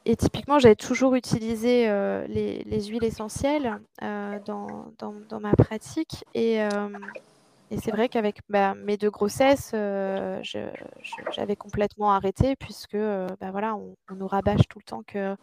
et 0.08 0.14
typiquement, 0.14 0.60
j'avais 0.60 0.76
toujours 0.76 1.16
utilisé 1.16 1.88
euh, 1.88 2.28
les, 2.28 2.62
les, 2.62 2.84
huiles 2.84 3.02
essentielles 3.02 3.80
dans, 4.00 4.92
dans, 5.00 5.14
dans, 5.28 5.40
ma 5.40 5.52
pratique. 5.54 6.24
Et, 6.32 6.60
et 7.70 7.78
c'est 7.78 7.90
vrai 7.90 8.08
qu'avec 8.08 8.40
mes 8.48 8.96
deux 8.96 9.10
grossesses, 9.10 9.72
j'avais 10.42 11.56
complètement 11.56 12.12
arrêté 12.12 12.56
puisque 12.56 12.96
bah, 12.96 13.50
voilà, 13.50 13.76
on, 13.76 13.96
nous 14.14 14.26
rabâche 14.26 14.68
tout 14.68 14.78
le 14.78 14.84
temps 14.84 15.02
que 15.02 15.36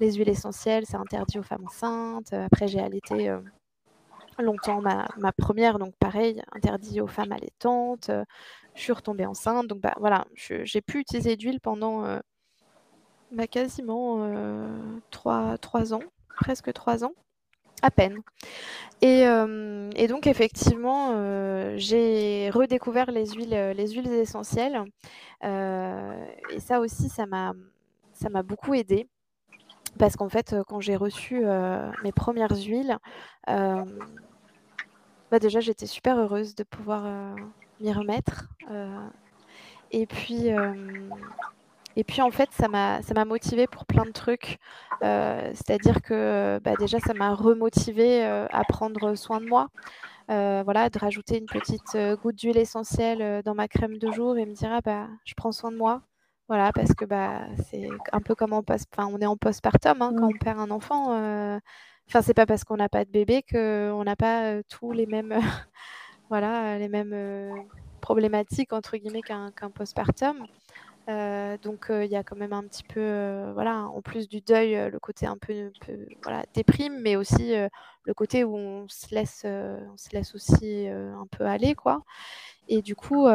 les 0.00 0.12
huiles 0.14 0.28
essentielles, 0.28 0.84
c'est 0.86 0.96
interdit 0.96 1.38
aux 1.38 1.42
femmes 1.42 1.64
enceintes. 1.66 2.32
Après, 2.32 2.66
j'ai 2.66 2.80
allaité 2.80 3.28
euh, 3.28 3.40
longtemps 4.38 4.80
ma, 4.80 5.32
première, 5.32 5.78
donc 5.78 5.94
pareil, 5.96 6.42
interdit 6.52 7.00
aux 7.00 7.06
femmes 7.06 7.32
allaitantes. 7.32 8.10
je 8.74 8.80
suis 8.80 8.92
retombée 8.92 9.26
enceinte, 9.26 9.66
donc 9.66 9.80
bah, 9.80 9.94
voilà, 9.98 10.24
j'ai 10.34 10.80
pu 10.80 10.98
utiliser 10.98 11.36
d'huile 11.36 11.60
pendant 11.60 12.04
euh, 12.04 12.18
bah, 13.30 13.46
quasiment 13.46 14.16
euh, 14.20 14.98
trois, 15.10 15.94
ans, 15.94 16.02
presque 16.36 16.72
trois 16.72 17.04
ans, 17.04 17.12
à 17.84 17.90
peine. 17.90 18.20
Et, 19.02 19.26
donc 20.08 20.26
effectivement, 20.26 21.14
j'ai 21.76 22.50
redécouvert 22.50 23.10
les 23.10 23.26
huiles, 23.26 23.72
les 23.76 23.88
huiles 23.88 24.10
essentielles. 24.12 24.82
et 25.42 26.60
ça 26.60 26.80
aussi, 26.80 27.08
ça 27.10 27.26
m'a 27.26 28.42
beaucoup 28.42 28.74
aidé 28.74 29.06
parce 29.98 30.16
qu'en 30.16 30.28
fait, 30.28 30.56
quand 30.66 30.80
j'ai 30.80 30.96
reçu 30.96 31.44
mes 32.02 32.12
premières 32.12 32.56
huiles, 32.56 32.96
bah 33.46 35.38
déjà 35.40 35.60
j'étais 35.60 35.86
super 35.86 36.18
heureuse 36.18 36.54
de 36.54 36.64
pouvoir 36.64 37.36
m'y 37.80 37.92
remettre. 37.92 38.48
et 39.90 40.06
puis, 40.06 40.48
et 41.96 42.04
puis 42.04 42.22
en 42.22 42.30
fait, 42.30 42.50
ça 42.52 42.68
m'a 42.68 43.24
motivée 43.24 43.66
pour 43.66 43.86
plein 43.86 44.04
de 44.04 44.10
trucs. 44.10 44.58
C'est-à-dire 45.00 46.02
que 46.02 46.60
bah, 46.64 46.74
déjà, 46.78 46.98
ça 47.00 47.14
m'a 47.14 47.34
remotivée 47.34 48.24
à 48.24 48.64
prendre 48.68 49.14
soin 49.14 49.40
de 49.40 49.46
moi. 49.46 49.68
voilà, 50.28 50.90
de 50.90 50.98
rajouter 50.98 51.38
une 51.38 51.46
petite 51.46 51.96
goutte 52.22 52.36
d'huile 52.36 52.58
essentielle 52.58 53.42
dans 53.44 53.54
ma 53.54 53.68
crème 53.68 53.98
de 53.98 54.10
jour 54.10 54.36
et 54.38 54.46
me 54.46 54.54
dire 54.54 54.70
ah, 54.72 54.80
bah 54.80 55.08
je 55.24 55.34
prends 55.34 55.52
soin 55.52 55.70
de 55.70 55.76
moi, 55.76 56.02
voilà, 56.48 56.72
parce 56.72 56.92
que 56.94 57.04
bah, 57.06 57.46
c'est 57.70 57.88
un 58.12 58.20
peu 58.20 58.34
comme 58.34 58.52
on 58.52 58.62
passe, 58.62 58.84
enfin, 58.92 59.08
on 59.10 59.18
est 59.20 59.26
en 59.26 59.36
postpartum 59.36 60.02
hein, 60.02 60.12
quand 60.16 60.26
mmh. 60.26 60.34
on 60.34 60.38
perd 60.38 60.58
un 60.60 60.70
enfant. 60.70 61.14
Euh... 61.14 61.58
Enfin, 62.08 62.20
c'est 62.20 62.34
pas 62.34 62.44
parce 62.44 62.64
qu'on 62.64 62.76
n'a 62.76 62.90
pas 62.90 63.04
de 63.06 63.10
bébé 63.10 63.42
qu'on 63.50 64.04
n'a 64.04 64.16
pas 64.16 64.62
tous 64.64 64.92
les 64.92 65.06
mêmes, 65.06 65.34
voilà, 66.28 66.78
les 66.78 66.88
mêmes 66.88 67.66
problématiques 68.02 68.74
entre 68.74 68.98
guillemets 68.98 69.22
qu'un 69.22 69.50
postpartum. 69.74 70.46
Euh, 71.08 71.58
donc 71.58 71.86
il 71.90 72.06
y 72.06 72.16
a 72.16 72.22
quand 72.22 72.36
même 72.36 72.52
un 72.52 72.62
petit 72.64 72.82
peu, 72.82 73.50
voilà, 73.52 73.84
en 73.84 74.00
plus 74.02 74.28
du 74.28 74.40
deuil, 74.40 74.90
le 74.90 74.98
côté 74.98 75.26
un 75.26 75.36
peu, 75.36 75.70
voilà, 76.22 76.44
déprime, 76.54 76.98
mais 77.00 77.16
aussi 77.16 77.54
le 78.04 78.14
côté 78.14 78.44
où 78.44 78.56
on 78.56 78.88
se 78.88 79.14
laisse, 79.14 79.42
on 79.44 79.96
se 79.96 80.10
laisse 80.12 80.34
aussi 80.34 80.86
un 80.88 81.26
peu 81.30 81.44
aller, 81.44 81.74
quoi. 81.74 82.02
Et 82.68 82.82
du 82.82 82.96
coup, 82.96 83.26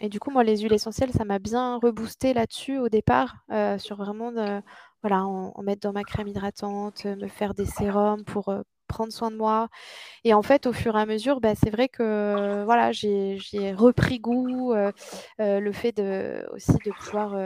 et 0.00 0.08
du 0.08 0.20
coup, 0.20 0.30
moi, 0.30 0.44
les 0.44 0.58
huiles 0.58 0.72
essentielles, 0.74 1.12
ça 1.12 1.24
m'a 1.24 1.38
bien 1.38 1.78
reboosté 1.78 2.34
là-dessus 2.34 2.78
au 2.78 2.88
départ, 2.88 3.36
euh, 3.50 3.78
sur 3.78 3.96
vraiment 3.96 4.30
de, 4.30 4.60
voilà, 5.02 5.24
en, 5.24 5.62
mettre 5.62 5.80
dans 5.80 5.92
ma 5.92 6.04
crème 6.04 6.28
hydratante, 6.28 7.06
euh, 7.06 7.16
me 7.16 7.28
faire 7.28 7.54
des 7.54 7.64
sérums 7.64 8.24
pour 8.24 8.50
euh, 8.50 8.60
prendre 8.86 9.12
soin 9.12 9.30
de 9.30 9.36
moi. 9.36 9.68
Et 10.24 10.34
en 10.34 10.42
fait, 10.42 10.66
au 10.66 10.72
fur 10.72 10.96
et 10.96 11.00
à 11.00 11.06
mesure, 11.06 11.40
bah, 11.40 11.54
c'est 11.54 11.70
vrai 11.70 11.88
que 11.88 12.64
voilà, 12.64 12.92
j'ai 12.92 13.38
repris 13.76 14.18
goût, 14.18 14.74
le 15.38 15.72
fait 15.72 15.92
de, 15.92 16.46
aussi 16.52 16.76
de 16.84 16.92
pouvoir 16.92 17.36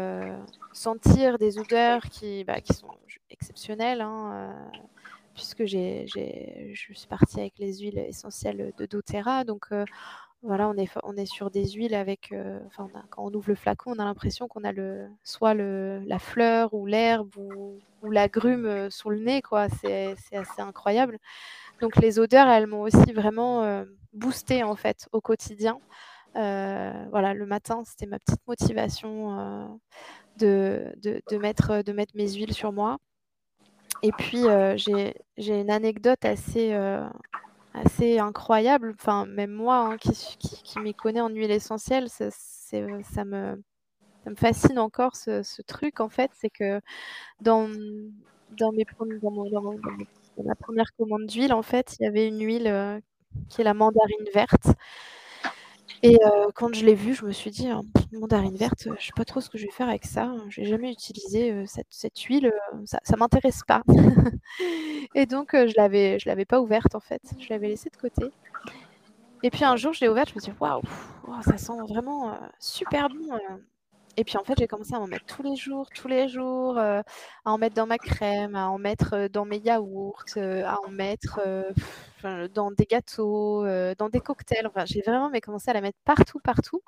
sentir 0.72 1.38
des 1.38 1.59
odeurs 1.59 2.03
qui, 2.03 2.44
bah, 2.44 2.61
qui 2.61 2.72
sont 2.74 2.88
exceptionnelles. 3.31 4.00
Hein, 4.00 4.55
puisque 5.35 5.64
j'ai, 5.64 6.07
je 6.07 6.92
suis 6.92 7.07
partie 7.09 7.40
avec 7.40 7.59
les 7.59 7.79
huiles 7.79 7.98
essentielles 7.98 8.72
de 8.76 8.87
doTERRA. 8.87 9.44
Donc, 9.44 9.68
voilà, 10.42 10.70
on 10.70 10.76
est, 10.76 10.88
on 11.03 11.16
est 11.16 11.26
sur 11.26 11.50
des 11.50 11.68
huiles 11.72 11.94
avec. 11.94 12.33
Euh, 12.33 12.61
quand 13.11 13.24
on 13.24 13.35
ouvre 13.35 13.50
le 13.50 13.55
flacon, 13.55 13.92
on 13.94 13.98
a 13.98 14.05
l'impression 14.05 14.48
qu'on 14.48 14.64
a 14.64 14.72
le, 14.72 15.07
soit 15.22 15.53
le, 15.53 16.00
la 16.07 16.18
fleur 16.18 16.72
ou 16.72 16.87
l'herbe 16.87 17.37
ou, 17.37 17.79
ou, 18.03 18.12
euh, 18.14 18.88
sous 18.90 19.11
le 19.11 19.18
nez, 19.18 19.42
quoi. 19.42 19.68
C'est 19.68 20.16
assez 20.33 20.62
incroyable. 20.62 21.18
Donc, 21.83 21.96
les 21.96 22.18
odeurs, 22.18 22.48
elles 22.48 22.66
m'ont 22.66 22.83
aussi 22.83 23.12
vraiment 23.12 23.64
euh, 23.64 23.85
boosté, 24.14 24.62
en 24.62 24.76
fait, 24.76 25.09
au 25.12 25.20
quotidien. 25.20 25.79
voilà, 26.35 27.35
le 27.35 27.44
matin, 27.44 27.83
c'était 27.85 28.07
ma 28.07 28.18
petite 28.18 28.46
motivation 28.46 29.79
de, 30.38 30.90
de, 31.03 31.37
mettre, 31.37 31.83
de 31.83 31.92
mettre 31.92 32.16
mes 32.16 32.33
huiles 32.33 32.55
sur 32.55 32.72
moi. 32.72 32.96
Et 34.03 34.12
puis, 34.12 34.44
j'ai 35.37 35.61
une 35.61 35.70
anecdote 35.70 36.24
assez 36.24 36.74
assez 37.74 38.18
incroyable. 38.18 38.94
Enfin, 38.98 39.26
même 39.26 39.52
moi, 39.52 39.76
hein, 39.76 39.96
qui, 39.96 40.78
m'y 40.80 40.94
connais 40.94 41.20
en 41.20 41.28
huile 41.28 41.50
essentielle, 41.50 42.09
ça, 42.09 43.24
me, 43.24 43.62
fascine 44.37 44.78
encore 44.78 45.16
ce, 45.16 45.62
truc, 45.62 46.00
en 46.00 46.09
fait. 46.09 46.30
C'est 46.35 46.50
que 46.50 46.80
dans, 47.40 47.68
dans, 48.59 48.72
mes, 48.72 48.87
ma 50.44 50.54
première 50.54 50.92
commande 50.96 51.26
d'huile, 51.26 51.52
en 51.52 51.62
fait, 51.62 51.96
il 51.98 52.04
y 52.04 52.06
avait 52.06 52.26
une 52.28 52.40
huile, 52.40 53.00
qui 53.48 53.61
est 53.61 53.64
la 53.64 53.74
mandarine 53.74 54.26
verte 54.35 54.68
et 56.02 56.18
quand 56.54 56.74
je 56.74 56.84
l'ai 56.84 56.94
vue, 56.94 57.14
je 57.14 57.24
me 57.26 57.32
suis 57.32 57.50
dit: 57.50 57.68
«Hein, 57.68 57.82
mandarine 58.12 58.56
verte, 58.56 58.88
je 58.98 59.06
sais 59.06 59.12
pas 59.16 59.24
trop 59.24 59.40
ce 59.40 59.50
que 59.50 59.58
je 59.58 59.66
vais 59.66 59.72
faire 59.72 59.88
avec 59.88 60.04
ça. 60.06 60.32
J'ai 60.48 60.64
jamais 60.64 60.90
utilisé, 60.92 61.64
cette 61.66 61.86
cette 61.90 62.18
huile, 62.20 62.52
ça 62.86 63.00
ça 63.04 63.16
m'intéresse 63.16 63.62
pas». 63.66 63.82
Et 65.14 65.26
donc 65.26 65.50
je 65.54 65.74
l'avais 65.76 66.18
je 66.18 66.28
l'avais 66.28 66.44
pas 66.46 66.60
ouverte, 66.60 66.94
en 66.94 67.00
fait. 67.00 67.22
Je 67.38 67.48
l'avais 67.50 67.68
laissée 67.68 67.90
de 67.90 67.96
côté 67.96 68.32
et 69.42 69.50
puis 69.50 69.64
un 69.64 69.76
jour, 69.76 69.92
je 69.92 70.00
l'ai 70.00 70.08
ouverte, 70.08 70.30
je 70.30 70.34
me 70.34 70.40
suis 70.40 70.52
dit: 70.52 70.58
«Waouh, 70.60 70.82
ça 71.42 71.56
sent 71.56 71.72
vraiment, 71.88 72.38
super 72.58 73.08
bon, 73.08 73.38
et 74.16 74.25
puis 74.25 74.37
en 74.37 74.44
fait, 74.44 74.55
j'ai 74.59 74.66
commencé 74.66 74.94
à 74.94 75.01
en 75.01 75.07
mettre 75.07 75.27
tous 75.27 75.42
les 75.42 75.57
jours, 75.57 75.88
tous 75.94 76.09
les 76.09 76.29
jours, 76.29 76.79
à 76.79 77.03
en 77.44 77.59
mettre 77.59 77.75
dans 77.77 77.87
ma 77.87 77.99
crème, 77.99 78.55
à 78.57 78.68
en 78.68 78.79
mettre, 78.79 79.29
dans 79.29 79.44
mes 79.44 79.59
yaourts, 79.59 80.25
à 80.37 80.79
en 80.87 80.90
mettre, 80.90 81.40
dans 82.53 82.70
des 82.70 82.87
gâteaux, 82.87 83.64
dans 83.99 84.09
des 84.11 84.20
cocktails. 84.20 84.66
Enfin, 84.66 84.85
j'ai 84.87 85.03
vraiment 85.03 85.31
commencé 85.40 85.70
à 85.70 85.75
la 85.75 85.81
mettre 85.81 85.99
partout, 86.05 86.40
partout, 86.40 86.83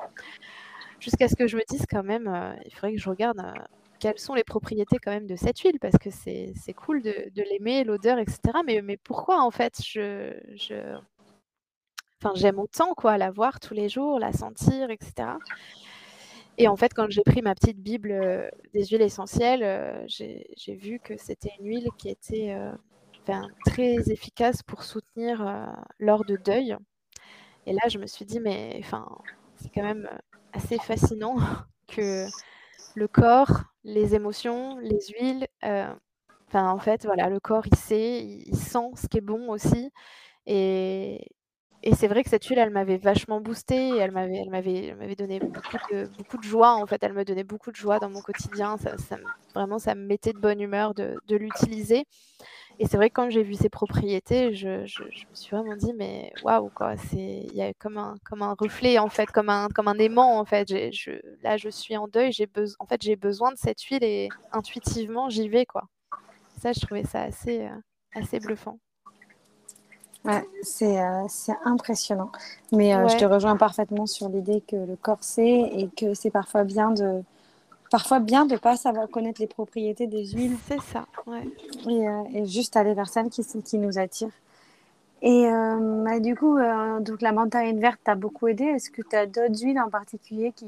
jusqu'à 1.01 1.29
ce 1.29 1.37
que 1.37 1.47
je 1.47 1.57
me 1.57 1.63
dise 1.69 1.87
quand 1.89 2.03
même, 2.05 2.57
il 2.67 2.75
faudrait 2.75 2.93
que 2.95 3.01
je 3.01 3.09
regarde, 3.09 3.41
quelles 3.99 4.19
sont 4.19 4.35
les 4.35 4.43
propriétés 4.45 4.99
quand 4.99 5.13
même 5.13 5.29
de 5.29 5.37
cette 5.37 5.61
huile 5.61 5.79
parce 5.81 5.97
que 5.97 6.11
c'est 6.11 6.75
cool 6.75 7.03
de 7.03 7.31
de 7.35 7.43
l'aimer, 7.43 7.85
l'odeur 7.85 8.19
et 8.19 8.27
cetera, 8.29 8.65
mais 8.65 8.83
mais 8.83 8.97
pourquoi 8.97 9.41
en 9.41 9.53
fait 9.53 9.81
je 9.81 10.35
je 10.57 10.99
enfin 12.21 12.35
j'aime 12.35 12.59
autant 12.59 12.95
quoi, 12.95 13.17
la 13.17 13.31
voir 13.31 13.61
tous 13.61 13.75
les 13.75 13.89
jours, 13.89 14.19
la 14.19 14.33
sentir 14.33 14.91
et 14.91 14.99
cetera 15.01 15.39
et 16.59 16.69
en 16.69 16.77
fait, 16.77 16.93
quand 16.95 17.11
j'ai 17.11 17.23
pris 17.23 17.43
ma 17.43 17.55
petite 17.55 17.79
bible, 17.79 18.51
des 18.73 18.87
huiles 18.87 19.03
essentielles, 19.03 20.05
j'ai 20.09 20.75
vu 20.75 21.01
que 21.01 21.17
c'était 21.17 21.53
une 21.59 21.67
huile 21.67 21.89
qui 21.99 22.09
était, 22.09 22.57
très 23.67 24.11
efficace 24.11 24.63
pour 24.63 24.83
soutenir, 24.83 25.75
lors 25.99 26.25
de 26.25 26.37
deuil. 26.37 26.77
Et 27.67 27.73
là, 27.73 27.89
je 27.89 27.99
me 27.99 28.07
suis 28.07 28.25
dit: 28.25 28.41
«Mais 28.41 28.81
c'est 29.57 29.71
quand 29.75 29.83
même, 29.83 30.09
assez 30.53 30.79
fascinant 30.79 31.37
que 31.89 32.27
le 32.95 33.09
corps, 33.09 33.65
les 33.85 34.15
émotions, 34.15 34.79
les 34.79 35.01
huiles, 35.19 35.47
en 36.55 36.79
fait, 36.79 37.05
voilà, 37.05 37.29
le 37.29 37.41
corps, 37.41 37.67
il 37.67 37.77
sait, 37.77 38.25
il 38.25 38.57
sent 38.57 38.91
ce 38.95 39.07
qui 39.09 39.19
est 39.19 39.23
bon 39.23 39.51
aussi. 39.51 39.91
Et 40.47 41.27
et 41.83 41.95
c'est 41.95 42.09
vrai 42.09 42.23
que 42.25 42.31
cette 42.31 42.45
huile, 42.47 42.59
elle 42.59 42.71
m'avait 42.71 42.99
vachement 42.99 43.41
boostée 43.41 43.97
elle 43.97 44.13
m'avait 44.13 44.37
elle 44.39 44.51
m'avait 44.51 44.87
elle 44.87 44.97
m'avait 44.97 45.17
donné 45.17 45.41
beaucoup 45.41 46.39
de 46.39 46.45
joie, 46.45 46.75
en 46.75 46.87
fait. 46.87 47.03
Elle 47.03 47.13
me 47.15 47.25
donnait 47.25 47.45
beaucoup 47.45 47.71
de 47.71 47.77
joie 47.77 47.99
dans 48.01 48.11
mon 48.11 48.23
quotidien. 48.23 48.77
Vraiment, 49.55 49.79
ça 49.79 49.95
me 49.95 50.07
mettait 50.07 50.33
de 50.33 50.41
bonne 50.41 50.61
humeur 50.61 50.95
de 50.95 51.21
l'utiliser 51.37 52.05
et 52.79 52.87
c'est 52.87 52.97
vrai 52.97 53.11
que 53.11 53.15
quand 53.15 53.31
j'ai 53.31 53.43
vu 53.45 53.55
ses 53.55 53.69
propriétés, 53.71 54.55
je 54.55 54.83
me 54.83 54.87
suis 55.35 55.57
vraiment 55.57 55.77
dit: 55.77 55.93
«Mais 55.95 56.33
waouh, 56.37 56.71
quoi!» 56.71 56.95
il 57.13 57.55
y 57.55 57.63
a 57.63 57.73
comme 57.75 57.99
un 57.99 58.17
comme 58.25 58.43
un 58.43 58.55
reflet, 58.59 58.99
en 58.99 59.09
fait, 59.11 59.31
comme 59.33 59.51
un 59.51 59.69
comme 59.75 59.89
un 59.89 59.99
aimant, 59.99 60.39
en 60.41 60.45
fait. 60.47 60.71
Là, 61.43 61.57
je 61.59 61.69
suis 61.71 61.97
en 61.97 62.09
deuil, 62.09 62.33
j'ai 62.33 62.47
besoin 62.47 62.77
en 62.81 62.87
fait, 62.87 63.03
j'ai 63.03 63.17
besoin 63.17 63.53
de 63.53 63.59
cette 63.59 63.83
huile 63.83 64.05
et 64.05 64.35
intuitivement, 64.53 65.29
j'y 65.31 65.49
vais, 65.49 65.67
quoi. 65.67 65.85
Ça, 66.61 66.73
je 66.73 66.81
trouvais 66.81 67.05
ça 67.05 67.23
assez, 67.25 67.69
assez 68.15 68.41
bluffant. 68.41 68.79
Ouais, 70.25 70.47
c'est 70.63 70.99
impressionnant. 71.65 72.31
Mais 72.71 72.93
je 73.09 73.17
te 73.17 73.25
rejoins 73.25 73.57
parfaitement 73.57 74.07
sur 74.07 74.29
l'idée 74.29 74.63
que 74.67 74.77
le 74.77 74.97
corps 74.97 75.23
sait 75.25 75.71
et 75.75 75.89
que 75.97 76.15
c'est 76.15 76.31
parfois 76.31 76.65
bien 76.65 76.91
de 76.91 77.23
parfois 77.91 78.21
bien 78.21 78.47
de 78.47 78.57
pas 78.57 78.77
savoir 78.77 79.09
connaître 79.11 79.41
les 79.41 79.47
propriétés 79.47 80.07
des 80.07 80.25
huiles. 80.27 80.57
C'est 80.67 80.81
ça, 80.81 81.05
ouais. 81.27 81.47
Et, 81.89 82.39
et, 82.39 82.47
juste 82.47 82.77
aller 82.77 82.95
vers 82.95 83.09
celles 83.09 83.29
qui, 83.29 83.45
qui 83.63 83.79
nous 83.79 83.99
attirent. 83.99 84.33
Et 85.23 85.47
bah, 86.05 86.19
du 86.19 86.35
coup, 86.35 86.59
donc 87.01 87.21
la 87.21 87.33
mandarine 87.33 87.81
verte 87.81 88.01
t'a 88.03 88.15
beaucoup 88.15 88.49
aidé. 88.49 88.65
Est-ce 88.65 88.91
que 88.91 89.03
tu 89.03 89.15
as 89.15 89.27
d'autres 89.27 89.61
huiles 89.61 89.79
en 89.79 89.91
particulier 89.91 90.53
qui, 90.55 90.67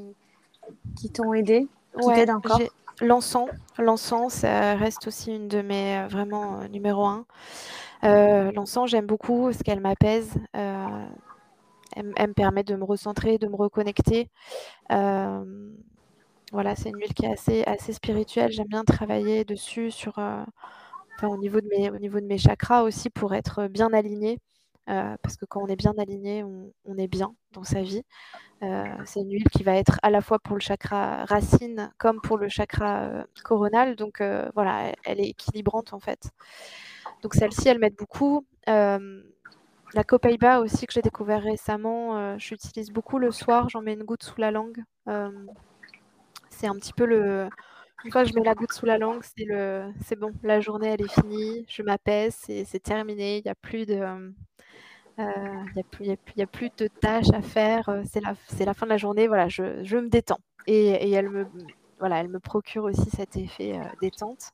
qui 0.95 1.09
t'ont 1.09 1.33
aidé, 1.33 1.67
qui 1.99 2.07
t'aident 2.13 2.29
encore? 2.31 2.59
L'encens, 3.01 3.49
l'encens, 3.77 4.33
ça 4.33 4.75
reste 4.75 5.07
aussi 5.07 5.35
une 5.35 5.49
de 5.49 5.61
mes 5.61 6.05
vraiment 6.09 6.59
numéro 6.69 7.05
un. 7.05 7.25
Euh, 8.05 8.51
l'encens, 8.51 8.89
j'aime 8.89 9.07
beaucoup 9.07 9.45
parce 9.45 9.63
qu'elle 9.63 9.79
m'apaise. 9.81 10.37
Euh, 10.55 11.07
elle, 11.95 12.05
me 12.05 12.33
permet 12.33 12.63
de 12.63 12.75
me 12.75 12.83
recentrer, 12.83 13.37
de 13.37 13.47
me 13.47 13.55
reconnecter. 13.55 14.29
Euh, 14.91 15.71
voilà, 16.51 16.75
c'est 16.75 16.89
une 16.89 16.97
huile 16.97 17.13
qui 17.13 17.25
est 17.25 17.31
assez, 17.31 17.63
assez 17.63 17.93
spirituelle. 17.93 18.51
J'aime 18.51 18.67
bien 18.67 18.83
travailler 18.83 19.43
dessus 19.43 19.91
sur, 19.91 20.19
au, 21.23 21.37
niveau 21.37 21.61
de 21.61 21.67
mes, 21.67 21.89
au 21.89 21.97
niveau 21.97 22.19
de 22.19 22.25
mes 22.25 22.37
chakras 22.37 22.83
aussi 22.83 23.09
pour 23.09 23.33
être 23.33 23.67
bien 23.67 23.91
aligné. 23.93 24.39
parce 24.85 25.37
que 25.37 25.45
quand 25.45 25.61
on 25.63 25.67
est 25.67 25.75
bien 25.75 25.93
aligné, 25.97 26.43
on, 26.43 26.97
est 26.97 27.07
bien 27.07 27.33
dans 27.53 27.63
sa 27.63 27.81
vie. 27.81 28.03
c'est 29.05 29.21
une 29.21 29.31
huile 29.31 29.49
qui 29.49 29.63
va 29.63 29.75
être 29.75 29.99
à 30.03 30.09
la 30.11 30.21
fois 30.21 30.39
pour 30.39 30.55
le 30.55 30.61
chakra 30.61 31.25
racine 31.25 31.91
comme 31.97 32.21
pour 32.21 32.37
le 32.37 32.49
chakra 32.49 33.25
coronal. 33.43 33.95
Donc 33.95 34.21
voilà, 34.53 34.93
elle, 35.05 35.19
est 35.19 35.29
équilibrante 35.29 35.93
en 35.93 35.99
fait. 35.99 36.29
Donc 37.21 37.33
celle-ci, 37.33 37.67
elle 37.67 37.79
m'aide 37.79 37.95
beaucoup. 37.95 38.45
Euh, 38.69 39.21
la 39.93 40.03
Copaiba 40.03 40.59
aussi 40.59 40.87
que 40.87 40.93
j'ai 40.93 41.01
découvert 41.01 41.41
récemment, 41.41 42.17
euh, 42.17 42.35
j'utilise 42.37 42.91
beaucoup 42.91 43.17
le 43.17 43.31
soir, 43.31 43.69
j'en 43.69 43.81
mets 43.81 43.93
une 43.93 44.03
goutte 44.03 44.23
sous 44.23 44.39
la 44.39 44.51
langue. 44.51 44.83
Euh, 45.07 45.31
c'est 46.49 46.67
un 46.67 46.75
petit 46.75 46.93
peu 46.93 47.05
le. 47.05 47.47
Une 48.03 48.11
fois 48.11 48.23
que 48.23 48.29
je 48.29 48.35
mets 48.35 48.43
la 48.43 48.53
goutte 48.53 48.73
sous 48.73 48.85
la 48.85 48.97
langue, 48.97 49.23
c'est 49.23 49.45
le, 49.45 49.91
c'est 50.03 50.15
bon, 50.15 50.31
la 50.43 50.59
journée 50.59 50.89
elle 50.89 51.01
est 51.01 51.11
finie, 51.11 51.65
je 51.67 51.81
m'apaise, 51.81 52.35
c'est 52.39 52.83
terminé, 52.83 53.37
il 53.39 53.43
n'y 53.43 53.49
a 53.49 53.55
plus 53.55 53.87
de, 53.87 53.95
il 55.17 56.41
a, 56.41 56.45
plus 56.45 56.69
de 56.77 56.87
tâches 56.87 57.31
à 57.33 57.41
faire, 57.41 57.89
c'est 58.03 58.19
la, 58.19 58.73
fin 58.75 58.85
de 58.85 58.91
la 58.91 58.97
journée, 58.97 59.27
voilà, 59.27 59.47
je, 59.49 59.95
me 59.95 60.07
détends. 60.07 60.39
Et, 60.67 60.89
et, 60.89 61.11
elle 61.13 61.29
me, 61.29 61.47
voilà, 61.97 62.19
elle 62.19 62.27
me 62.27 62.39
procure 62.39 62.83
aussi 62.83 63.09
cet 63.09 63.37
effet 63.37 63.79
détente. 64.01 64.51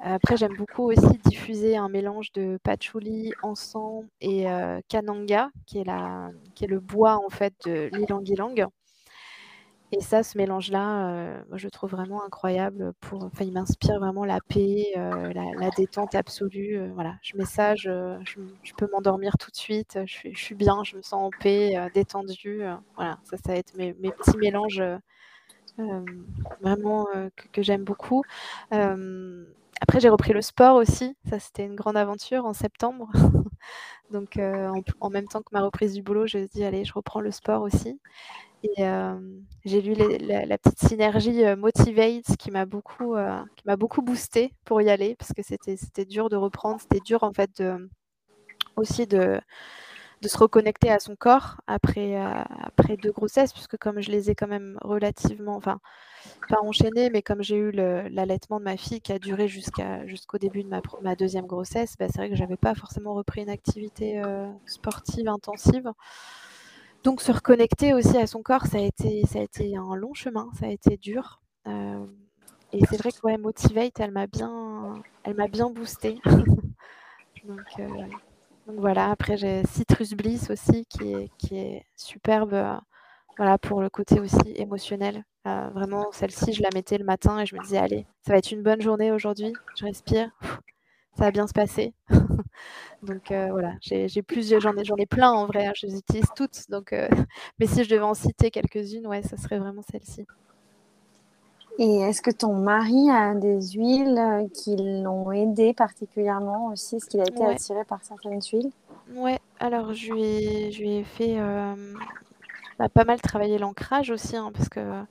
Après, 0.00 0.36
j'aime 0.36 0.54
beaucoup 0.56 0.90
aussi 0.90 1.18
diffuser 1.24 1.76
un 1.76 1.88
mélange 1.88 2.30
de 2.32 2.58
patchouli, 2.62 3.32
encens 3.42 4.04
et 4.20 4.50
euh, 4.50 4.80
kananga, 4.88 5.50
qui 5.66 5.78
est, 5.78 5.84
la, 5.84 6.30
qui 6.54 6.64
est 6.64 6.68
le 6.68 6.80
bois 6.80 7.20
en 7.24 7.30
fait 7.30 7.54
de 7.64 7.88
l'ilang-ilang. 7.92 8.66
Et 9.92 10.00
ça, 10.00 10.22
ce 10.22 10.36
mélange-là, 10.36 11.08
euh, 11.08 11.42
je 11.52 11.68
trouve 11.68 11.90
vraiment 11.90 12.22
incroyable. 12.24 12.92
Pour, 13.00 13.30
il 13.40 13.52
m'inspire 13.52 13.98
vraiment 14.00 14.24
la 14.24 14.40
paix, 14.46 14.92
euh, 14.96 15.32
la, 15.32 15.70
détente 15.70 16.14
absolue. 16.14 16.90
voilà, 16.94 17.14
je 17.22 17.36
mets 17.36 17.44
ça, 17.44 17.74
je, 17.74 18.18
peux 18.76 18.88
m'endormir 18.92 19.38
tout 19.38 19.50
de 19.50 19.56
suite. 19.56 19.98
Je, 20.04 20.30
suis 20.34 20.54
bien, 20.54 20.82
je 20.84 20.96
me 20.96 21.02
sens 21.02 21.14
en 21.14 21.30
paix, 21.40 21.76
détendue. 21.94 22.64
voilà, 22.96 23.18
ça, 23.22 23.36
ça 23.36 23.52
va 23.52 23.56
être 23.56 23.74
mes, 23.76 23.94
petits 23.94 24.36
mélanges 24.36 24.82
vraiment 26.60 27.06
que 27.52 27.62
j'aime 27.62 27.84
beaucoup. 27.84 28.22
Après, 29.86 30.00
j'ai 30.00 30.08
repris 30.08 30.32
le 30.32 30.40
sport 30.40 30.76
aussi. 30.76 31.14
Ça, 31.28 31.38
c'était 31.38 31.66
une 31.66 31.74
grande 31.74 31.98
aventure 31.98 32.46
en 32.46 32.54
septembre. 32.54 33.10
Donc, 34.10 34.38
euh, 34.38 34.72
en, 34.98 35.10
même 35.10 35.28
temps 35.28 35.42
que 35.42 35.50
ma 35.52 35.60
reprise 35.60 35.92
du 35.92 36.02
boulot, 36.02 36.26
je 36.26 36.38
me 36.38 36.42
suis 36.44 36.58
dit, 36.58 36.64
allez, 36.64 36.86
je 36.86 36.94
reprends 36.94 37.20
le 37.20 37.30
sport 37.30 37.60
aussi. 37.60 38.00
Et 38.62 38.70
euh, 38.78 39.14
j'ai 39.66 39.82
lu 39.82 39.92
la, 39.92 40.56
petite 40.56 40.78
synergie 40.78 41.44
euh, 41.44 41.54
Motivate 41.54 42.34
qui 42.38 42.50
m'a 42.50 42.64
beaucoup, 42.64 43.14
qui 43.56 43.76
beaucoup 43.76 44.00
boosté 44.00 44.54
pour 44.64 44.80
y 44.80 44.88
aller 44.88 45.16
parce 45.16 45.34
que 45.34 45.42
c'était, 45.42 45.76
c'était 45.76 46.06
dur 46.06 46.30
de 46.30 46.36
reprendre. 46.36 46.80
C'était 46.80 47.04
dur, 47.04 47.22
en 47.22 47.34
fait, 47.34 47.50
de, 47.60 47.90
aussi 48.76 49.06
de, 49.06 49.38
de 50.24 50.28
se 50.28 50.38
reconnecter 50.38 50.90
à 50.90 50.98
son 50.98 51.16
corps 51.16 51.60
après, 51.66 52.16
après 52.16 52.96
deux 52.96 53.12
grossesses, 53.12 53.52
puisque 53.52 53.76
comme 53.76 54.00
je 54.00 54.10
les 54.10 54.30
ai 54.30 54.34
quand 54.34 54.48
même 54.48 54.78
relativement, 54.82 55.54
enfin, 55.54 55.80
pas 56.48 56.60
enchaîné, 56.62 57.10
mais 57.10 57.22
comme 57.22 57.42
j'ai 57.42 57.56
eu 57.56 57.70
l'allaitement 57.70 58.58
de 58.58 58.64
ma 58.64 58.76
fille 58.76 59.00
qui 59.00 59.12
a 59.12 59.18
duré 59.18 59.48
jusqu'à 59.48 60.06
jusqu'au 60.06 60.38
début 60.38 60.62
de 60.62 60.68
ma, 60.68 60.80
ma 61.02 61.14
deuxième 61.14 61.46
grossesse, 61.46 61.94
bah, 61.98 62.06
c'est 62.08 62.18
vrai 62.18 62.30
que 62.30 62.36
j'avais 62.36 62.56
pas 62.56 62.74
forcément 62.74 63.14
repris 63.14 63.42
une 63.42 63.50
activité 63.50 64.22
euh, 64.24 64.50
sportive 64.66 65.28
intensive. 65.28 65.90
Donc 67.02 67.20
se 67.20 67.32
reconnecter 67.32 67.92
aussi 67.92 68.16
à 68.16 68.26
son 68.26 68.42
corps, 68.42 68.64
ça 68.66 68.78
a 68.78 68.80
été, 68.80 69.26
ça 69.26 69.40
a 69.40 69.42
été 69.42 69.76
un 69.76 69.94
long 69.94 70.14
chemin, 70.14 70.48
ça 70.58 70.66
a 70.66 70.70
été 70.70 70.96
dur. 70.96 71.42
Euh, 71.66 72.06
et 72.72 72.80
c'est 72.88 72.96
vrai 72.96 73.12
que 73.12 73.38
Motivate, 73.38 74.00
elle 74.00 74.10
m'a 74.10 74.26
bien, 74.26 75.02
elle 75.24 75.34
m'a 75.34 75.48
bien 75.48 75.68
boosté. 75.68 76.18
euh, 77.48 77.84
donc, 78.66 78.80
voilà, 78.80 79.10
après 79.10 79.36
j'ai 79.36 79.62
Citrus 79.66 80.14
Bliss 80.14 80.50
aussi 80.50 80.86
qui 80.86 81.56
est, 81.56 81.86
superbe 81.96 82.80
voilà, 83.36 83.58
pour 83.58 83.80
le 83.80 83.90
côté 83.90 84.20
aussi 84.20 84.52
émotionnel. 84.56 85.24
Euh, 85.46 85.68
vraiment, 85.74 86.10
celle-ci, 86.12 86.52
je 86.52 86.62
la 86.62 86.70
mettais 86.74 86.98
le 86.98 87.04
matin 87.04 87.40
et 87.40 87.46
je 87.46 87.54
me 87.54 87.62
disais, 87.62 87.78
allez, 87.78 88.06
ça 88.22 88.32
va 88.32 88.38
être 88.38 88.50
une 88.50 88.62
bonne 88.62 88.80
journée 88.80 89.12
aujourd'hui, 89.12 89.52
je 89.76 89.84
respire, 89.84 90.30
ça 91.16 91.24
va 91.24 91.30
bien 91.30 91.46
se 91.46 91.52
passer. 91.52 91.94
donc 93.02 93.30
euh, 93.30 93.48
voilà, 93.50 93.74
j'ai 93.82 94.22
plusieurs, 94.22 94.60
j'en 94.60 94.76
ai, 94.76 95.02
ai 95.02 95.06
plein 95.06 95.30
en 95.32 95.46
vrai, 95.46 95.66
hein, 95.66 95.72
je 95.76 95.86
les 95.86 95.98
utilise 95.98 96.26
toutes. 96.36 96.70
Donc, 96.70 96.92
euh, 96.92 97.08
mais 97.58 97.66
si 97.66 97.84
je 97.84 97.90
devais 97.90 98.02
en 98.02 98.14
citer 98.14 98.50
quelques-unes, 98.50 99.06
ouais, 99.06 99.22
ça 99.22 99.36
serait 99.36 99.58
vraiment 99.58 99.82
celle-ci. 99.82 100.26
Et 101.78 102.00
est-ce 102.00 102.20
que 102.20 102.32
ton 102.32 102.54
mari 102.54 103.10
a 103.10 103.34
des 103.34 103.60
huiles 103.72 104.48
qui 104.52 104.76
l'ont 104.76 105.30
aidé 105.32 105.72
particulièrement 105.72 106.66
aussi? 106.66 106.96
Est-ce 106.96 107.08
qu'il 107.08 107.20
a 107.20 107.28
été 107.28 107.44
Ouais. 107.44 107.46
attiré 107.46 107.84
par 107.84 108.02
certaines 108.04 108.40
huiles? 108.52 108.72
Ouais, 109.06 109.38
alors 109.60 109.92
je 109.94 110.12
lui 110.12 110.22
ai, 110.22 110.72
je 110.72 110.80
lui 110.80 110.90
ai 110.96 111.04
fait 111.04 111.38
euh, 111.38 111.94
bah, 112.78 112.88
pas 112.88 113.04
mal 113.04 113.20
travailler 113.20 113.58
l'ancrage 113.58 114.10
aussi, 114.10 114.36
hein, 114.36 114.52
parce 114.54 114.68
que 114.68 115.04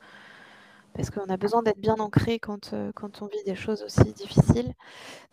parce 0.93 1.09
qu'on 1.09 1.29
a 1.29 1.37
besoin 1.37 1.63
d'être 1.63 1.79
bien 1.79 1.95
ancré 1.95 2.39
quand, 2.39 2.73
euh, 2.73 2.91
quand 2.95 3.21
on 3.21 3.27
vit 3.27 3.43
des 3.45 3.55
choses 3.55 3.83
aussi 3.83 4.13
difficiles. 4.13 4.73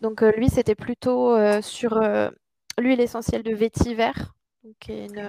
Donc 0.00 0.22
euh, 0.22 0.32
lui, 0.32 0.48
c'était 0.50 0.74
plutôt 0.76 1.34
euh, 1.34 1.62
sur 1.62 1.96
euh, 1.98 2.30
l'huile 2.78 3.00
essentielle 3.00 3.42
de 3.42 3.54
vétiver, 3.54 4.12
donc 4.64 4.74
qui 4.78 4.92
est 4.92 5.06
une, 5.06 5.28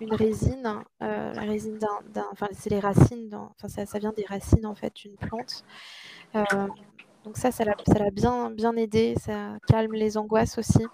une 0.00 0.14
résine, 0.14 0.82
euh, 1.02 1.32
la 1.32 1.42
résine 1.42 1.78
d'un, 1.78 2.26
enfin 2.32 2.48
c'est 2.52 2.70
les 2.70 2.80
racines, 2.80 3.34
enfin 3.34 3.68
ça, 3.68 3.86
ça 3.86 3.98
vient 3.98 4.12
des 4.12 4.24
racines 4.24 4.66
en 4.66 4.74
fait 4.74 4.94
d'une 4.94 5.16
plante. 5.16 5.64
Euh, 6.34 6.42
donc 7.24 7.36
ça, 7.36 7.52
ça 7.52 7.64
l'a, 7.64 7.74
bien, 8.10 8.50
bien 8.50 8.74
aidé, 8.76 9.14
ça 9.20 9.56
calme 9.68 9.92
les 9.92 10.16
angoisses 10.16 10.58
aussi. 10.58 10.84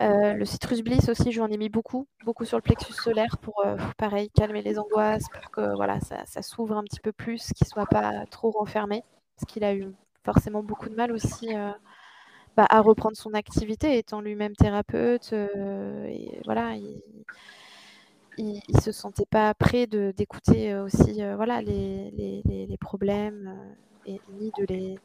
Euh, 0.00 0.34
le 0.34 0.44
citrus 0.44 0.82
bliss 0.82 1.08
aussi, 1.08 1.32
je 1.32 1.40
lui 1.40 1.40
en 1.40 1.50
ai 1.50 1.56
mis 1.56 1.70
beaucoup, 1.70 2.06
beaucoup 2.24 2.44
sur 2.44 2.58
le 2.58 2.62
plexus 2.62 2.92
solaire 2.92 3.38
pour, 3.38 3.64
euh, 3.64 3.76
pareil, 3.96 4.28
calmer 4.30 4.60
les 4.60 4.78
angoisses, 4.78 5.28
pour 5.32 5.50
que 5.50 5.74
voilà, 5.74 6.00
ça, 6.00 6.26
ça 6.26 6.42
s'ouvre 6.42 6.76
un 6.76 6.84
petit 6.84 7.00
peu 7.00 7.12
plus, 7.12 7.52
qu'il 7.54 7.66
soit 7.66 7.86
pas 7.86 8.26
trop 8.30 8.50
renfermé, 8.50 9.02
parce 9.36 9.50
qu'il 9.50 9.64
a 9.64 9.74
eu 9.74 9.86
forcément 10.24 10.62
beaucoup 10.62 10.90
de 10.90 10.94
mal 10.94 11.10
aussi 11.12 11.54
euh, 11.56 11.70
bah, 12.56 12.66
à 12.70 12.80
reprendre 12.80 13.16
son 13.16 13.34
activité, 13.34 13.98
étant 13.98 14.20
lui-même 14.22 14.56
thérapeute. 14.56 15.30
euh, 15.34 16.06
et 16.06 16.40
voilà, 16.46 16.74
il, 16.76 17.02
il, 18.38 18.62
il 18.68 18.80
se 18.80 18.92
sentait 18.92 19.26
pas 19.26 19.52
prêt 19.54 19.86
d'écouter 19.86 20.72
euh, 20.72 20.84
aussi 20.84 21.22
euh, 21.22 21.36
voilà, 21.36 21.60
les, 21.62 22.76
problèmes 22.80 23.56
et 24.06 24.20
ni 24.38 24.52
de 24.58 24.64
les 24.68 24.98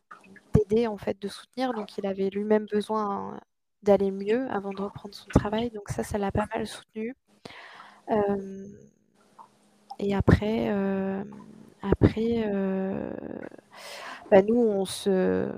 d'aider 0.53 0.87
en 0.87 0.97
fait, 0.97 1.21
de 1.21 1.27
soutenir. 1.27 1.73
Donc 1.73 1.97
il 1.97 2.05
avait 2.05 2.29
lui-même 2.29 2.65
besoin 2.71 3.39
d'aller 3.83 4.11
mieux 4.11 4.49
avant 4.51 4.71
de 4.71 4.81
reprendre 4.81 5.15
son 5.15 5.27
travail. 5.29 5.71
Donc 5.71 5.89
ça, 5.89 6.03
ça 6.03 6.17
l'a 6.17 6.31
pas 6.31 6.47
mal 6.53 6.67
soutenu. 6.67 7.15
Et 9.99 10.13
après, 10.15 10.69
après 11.81 12.43
bah, 14.31 14.41
nous, 14.41 14.55
on 14.57 14.85
se, 14.85 15.49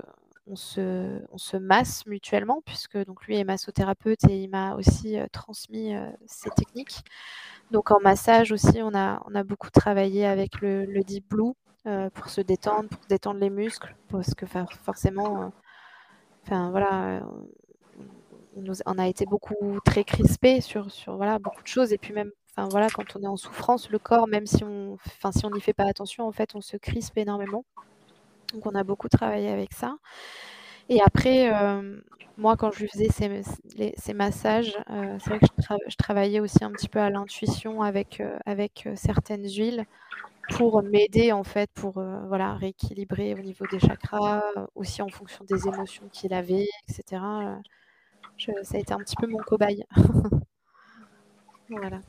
on, 0.46 0.56
se, 0.56 1.22
on 1.32 1.38
se 1.38 1.56
masse 1.56 2.06
mutuellement, 2.06 2.62
puisque 2.64 2.98
donc 3.04 3.24
lui 3.26 3.36
est 3.38 3.44
massothérapeute 3.44 4.24
et 4.28 4.42
il 4.42 4.50
m'a 4.50 4.74
aussi 4.74 5.18
euh, 5.18 5.26
transmis 5.32 5.94
euh, 5.94 6.10
ses 6.26 6.50
techniques. 6.50 7.02
Donc 7.70 7.90
en 7.90 8.00
massage 8.00 8.52
aussi, 8.52 8.82
on 8.82 8.94
a, 8.94 9.22
on 9.26 9.44
beaucoup 9.44 9.70
travaillé 9.70 10.26
avec 10.26 10.60
le, 10.60 10.86
Deep 11.02 11.28
Blue 11.28 11.52
euh, 11.86 12.10
pour 12.10 12.28
se 12.28 12.40
détendre, 12.40 12.88
pour 12.88 13.04
détendre 13.08 13.40
les 13.40 13.50
muscles, 13.50 13.96
parce 14.08 14.34
que 14.34 14.46
forcément, 14.46 15.52
enfin 16.44 16.70
voilà, 16.70 17.26
on, 18.56 18.64
on, 18.86 18.98
a 18.98 19.08
été 19.08 19.26
beaucoup 19.26 19.80
très 19.84 20.04
crispé 20.04 20.60
sur, 20.60 20.88
voilà, 21.06 21.38
beaucoup 21.38 21.62
de 21.62 21.66
choses. 21.68 21.92
Et 21.92 21.98
puis 21.98 22.12
même, 22.12 22.30
voilà, 22.70 22.88
quand 22.88 23.16
on 23.16 23.22
est 23.22 23.26
en 23.26 23.36
souffrance, 23.36 23.90
le 23.90 23.98
corps, 23.98 24.28
même 24.28 24.46
si 24.46 24.62
on 24.62 24.98
si 25.32 25.46
n'y 25.46 25.60
fait 25.60 25.72
pas 25.72 25.86
attention, 25.86 26.26
en 26.26 26.32
fait, 26.32 26.54
on 26.54 26.60
se 26.60 26.76
crispe 26.76 27.16
énormément. 27.18 27.64
Donc 28.54 28.66
on 28.66 28.74
a 28.74 28.84
beaucoup 28.84 29.08
travaillé 29.08 29.48
avec 29.48 29.72
ça. 29.72 29.96
Et 30.88 31.00
après, 31.00 31.52
euh, 31.52 32.00
moi, 32.36 32.56
quand 32.56 32.70
je 32.70 32.80
lui 32.80 32.88
faisais 32.88 33.08
ces, 33.96 34.14
massages, 34.14 34.76
euh, 34.90 35.16
c'est 35.18 35.30
vrai 35.30 35.38
que 35.40 35.46
je, 35.46 35.62
tra 35.62 35.76
je, 35.88 35.96
travaillais 35.96 36.40
aussi 36.40 36.62
un 36.62 36.70
petit 36.70 36.88
peu 36.88 37.00
à 37.00 37.10
l'intuition 37.10 37.82
avec, 37.82 38.20
euh, 38.20 38.94
certaines 38.96 39.48
huiles 39.48 39.84
pour 40.50 40.82
m'aider 40.82 41.32
en 41.32 41.42
fait 41.42 41.70
pour 41.72 41.92
voilà 42.28 42.54
rééquilibrer 42.56 43.34
au 43.34 43.38
niveau 43.38 43.64
des 43.70 43.78
chakras, 43.78 44.42
aussi 44.74 45.00
en 45.00 45.08
fonction 45.08 45.42
des 45.46 45.66
émotions 45.66 46.06
qu'il 46.12 46.34
avait, 46.34 46.68
etc. 46.86 47.22
Ça 48.38 48.76
a 48.76 48.78
été 48.78 48.92
un 48.92 48.98
petit 48.98 49.16
peu 49.16 49.26
mon 49.26 49.38
cobaye. 49.38 49.84
voilà. 51.70 52.00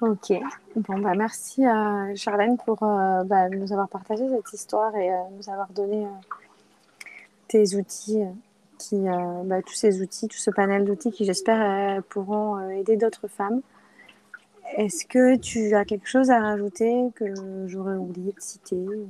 Ok. 0.00 0.32
Bon 0.76 0.98
bah 0.98 1.14
merci 1.16 1.64
à 1.64 2.14
Charlène 2.14 2.56
pour 2.56 2.82
euh, 2.82 3.24
bah, 3.24 3.48
nous 3.48 3.72
avoir 3.72 3.88
partagé 3.88 4.24
cette 4.28 4.52
histoire 4.52 4.94
et 4.96 5.10
euh, 5.10 5.16
nous 5.36 5.50
avoir 5.50 5.68
donné 5.70 6.04
euh, 6.04 7.08
tes 7.48 7.74
outils, 7.76 8.22
qui, 8.78 8.96
bah, 9.44 9.60
tous 9.62 9.74
ces 9.74 10.00
outils, 10.02 10.28
tout 10.28 10.38
ce 10.38 10.50
panel 10.50 10.84
d'outils 10.84 11.10
qui 11.10 11.24
j'espère 11.24 12.02
pourront 12.04 12.70
aider 12.70 12.96
d'autres 12.96 13.26
femmes. 13.26 13.60
Est-ce 14.76 15.06
que 15.06 15.36
tu 15.36 15.74
as 15.74 15.84
quelque 15.84 16.08
chose 16.08 16.30
à 16.30 16.40
rajouter 16.40 17.06
que 17.14 17.24
j'aurais 17.66 17.96
oublié 17.96 18.32
de 18.32 18.40
citer 18.40 18.76
ou 18.76 19.08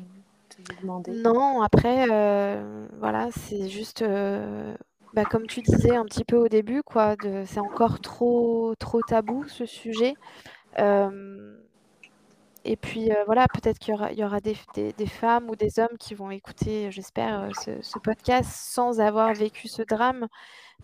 de 0.58 0.80
demander? 0.80 1.10
Non, 1.12 1.60
après, 1.62 2.06
euh, 2.10 2.86
voilà, 2.98 3.28
c'est 3.32 3.68
juste, 3.68 4.02
euh, 4.02 4.74
bah, 5.14 5.24
comme 5.24 5.46
tu 5.46 5.60
disais 5.60 5.96
un 5.96 6.04
petit 6.04 6.24
peu 6.24 6.36
au 6.36 6.48
début, 6.48 6.82
quoi, 6.82 7.16
c'est 7.44 7.60
encore 7.60 8.00
trop, 8.00 8.74
trop 8.78 9.02
tabou 9.02 9.44
ce 9.48 9.66
sujet. 9.66 10.14
Euh, 10.78 11.56
et 12.64 12.76
puis 12.76 13.10
euh, 13.10 13.24
voilà, 13.26 13.46
peut-être 13.48 13.78
qu'il 13.78 13.94
y 13.94 14.24
aura, 14.24 14.40
des, 14.40 14.54
femmes 15.06 15.48
ou 15.48 15.56
des 15.56 15.78
hommes 15.78 15.96
qui 15.98 16.14
vont 16.14 16.30
écouter, 16.30 16.90
j'espère, 16.90 17.48
ce, 17.54 17.98
podcast 17.98 18.50
sans 18.50 19.00
avoir 19.00 19.32
vécu 19.32 19.68
ce 19.68 19.82
drame, 19.82 20.28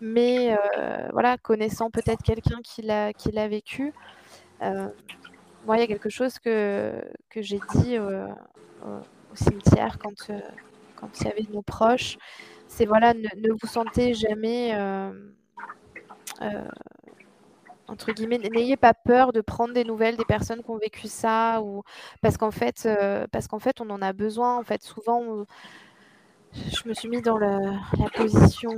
mais 0.01 0.57
voilà, 1.11 1.37
connaissant 1.37 1.89
peut-être 1.91 2.23
quelqu'un 2.23 2.59
qui 2.63 2.81
l'a, 2.81 3.13
qui 3.13 3.31
l'a 3.31 3.47
vécu. 3.47 3.93
Euh, 4.61 4.87
moi, 5.65 5.77
il 5.77 5.79
y 5.79 5.83
a 5.83 5.87
quelque 5.87 6.09
chose 6.09 6.39
que, 6.39 6.93
que 7.29 7.41
j'ai 7.41 7.59
dit 7.75 7.97
euh, 7.97 8.27
au 9.31 9.35
cimetière 9.35 9.97
quand, 9.99 10.29
euh, 10.29 10.39
quand 10.95 11.09
il 11.19 11.27
y 11.27 11.31
avait 11.31 11.45
nos 11.51 11.61
proches, 11.61 12.17
c'est 12.67 12.85
voilà, 12.85 13.13
ne, 13.13 13.51
vous 13.51 13.67
sentez 13.67 14.13
jamais, 14.13 14.73
euh, 14.75 15.11
n'ayez 17.87 18.77
pas 18.77 18.93
peur 18.93 19.31
de 19.31 19.41
prendre 19.41 19.73
des 19.73 19.83
nouvelles 19.83 20.17
des 20.17 20.25
personnes 20.25 20.63
qui 20.63 20.69
ont 20.69 20.77
vécu 20.77 21.07
ça, 21.07 21.61
ou 21.61 21.83
parce 22.21 22.37
qu'en 22.37 22.51
fait, 22.51 22.87
parce 23.31 23.47
qu'en 23.47 23.59
fait, 23.59 23.81
on 23.81 23.89
en 23.89 24.01
a 24.01 24.13
besoin. 24.13 24.57
En 24.57 24.63
fait, 24.63 24.83
souvent, 24.83 25.45
je 26.53 26.87
me 26.87 26.93
suis 26.93 27.09
mis 27.09 27.21
dans 27.21 27.37
la, 27.37 27.59
la 27.99 28.09
position 28.13 28.71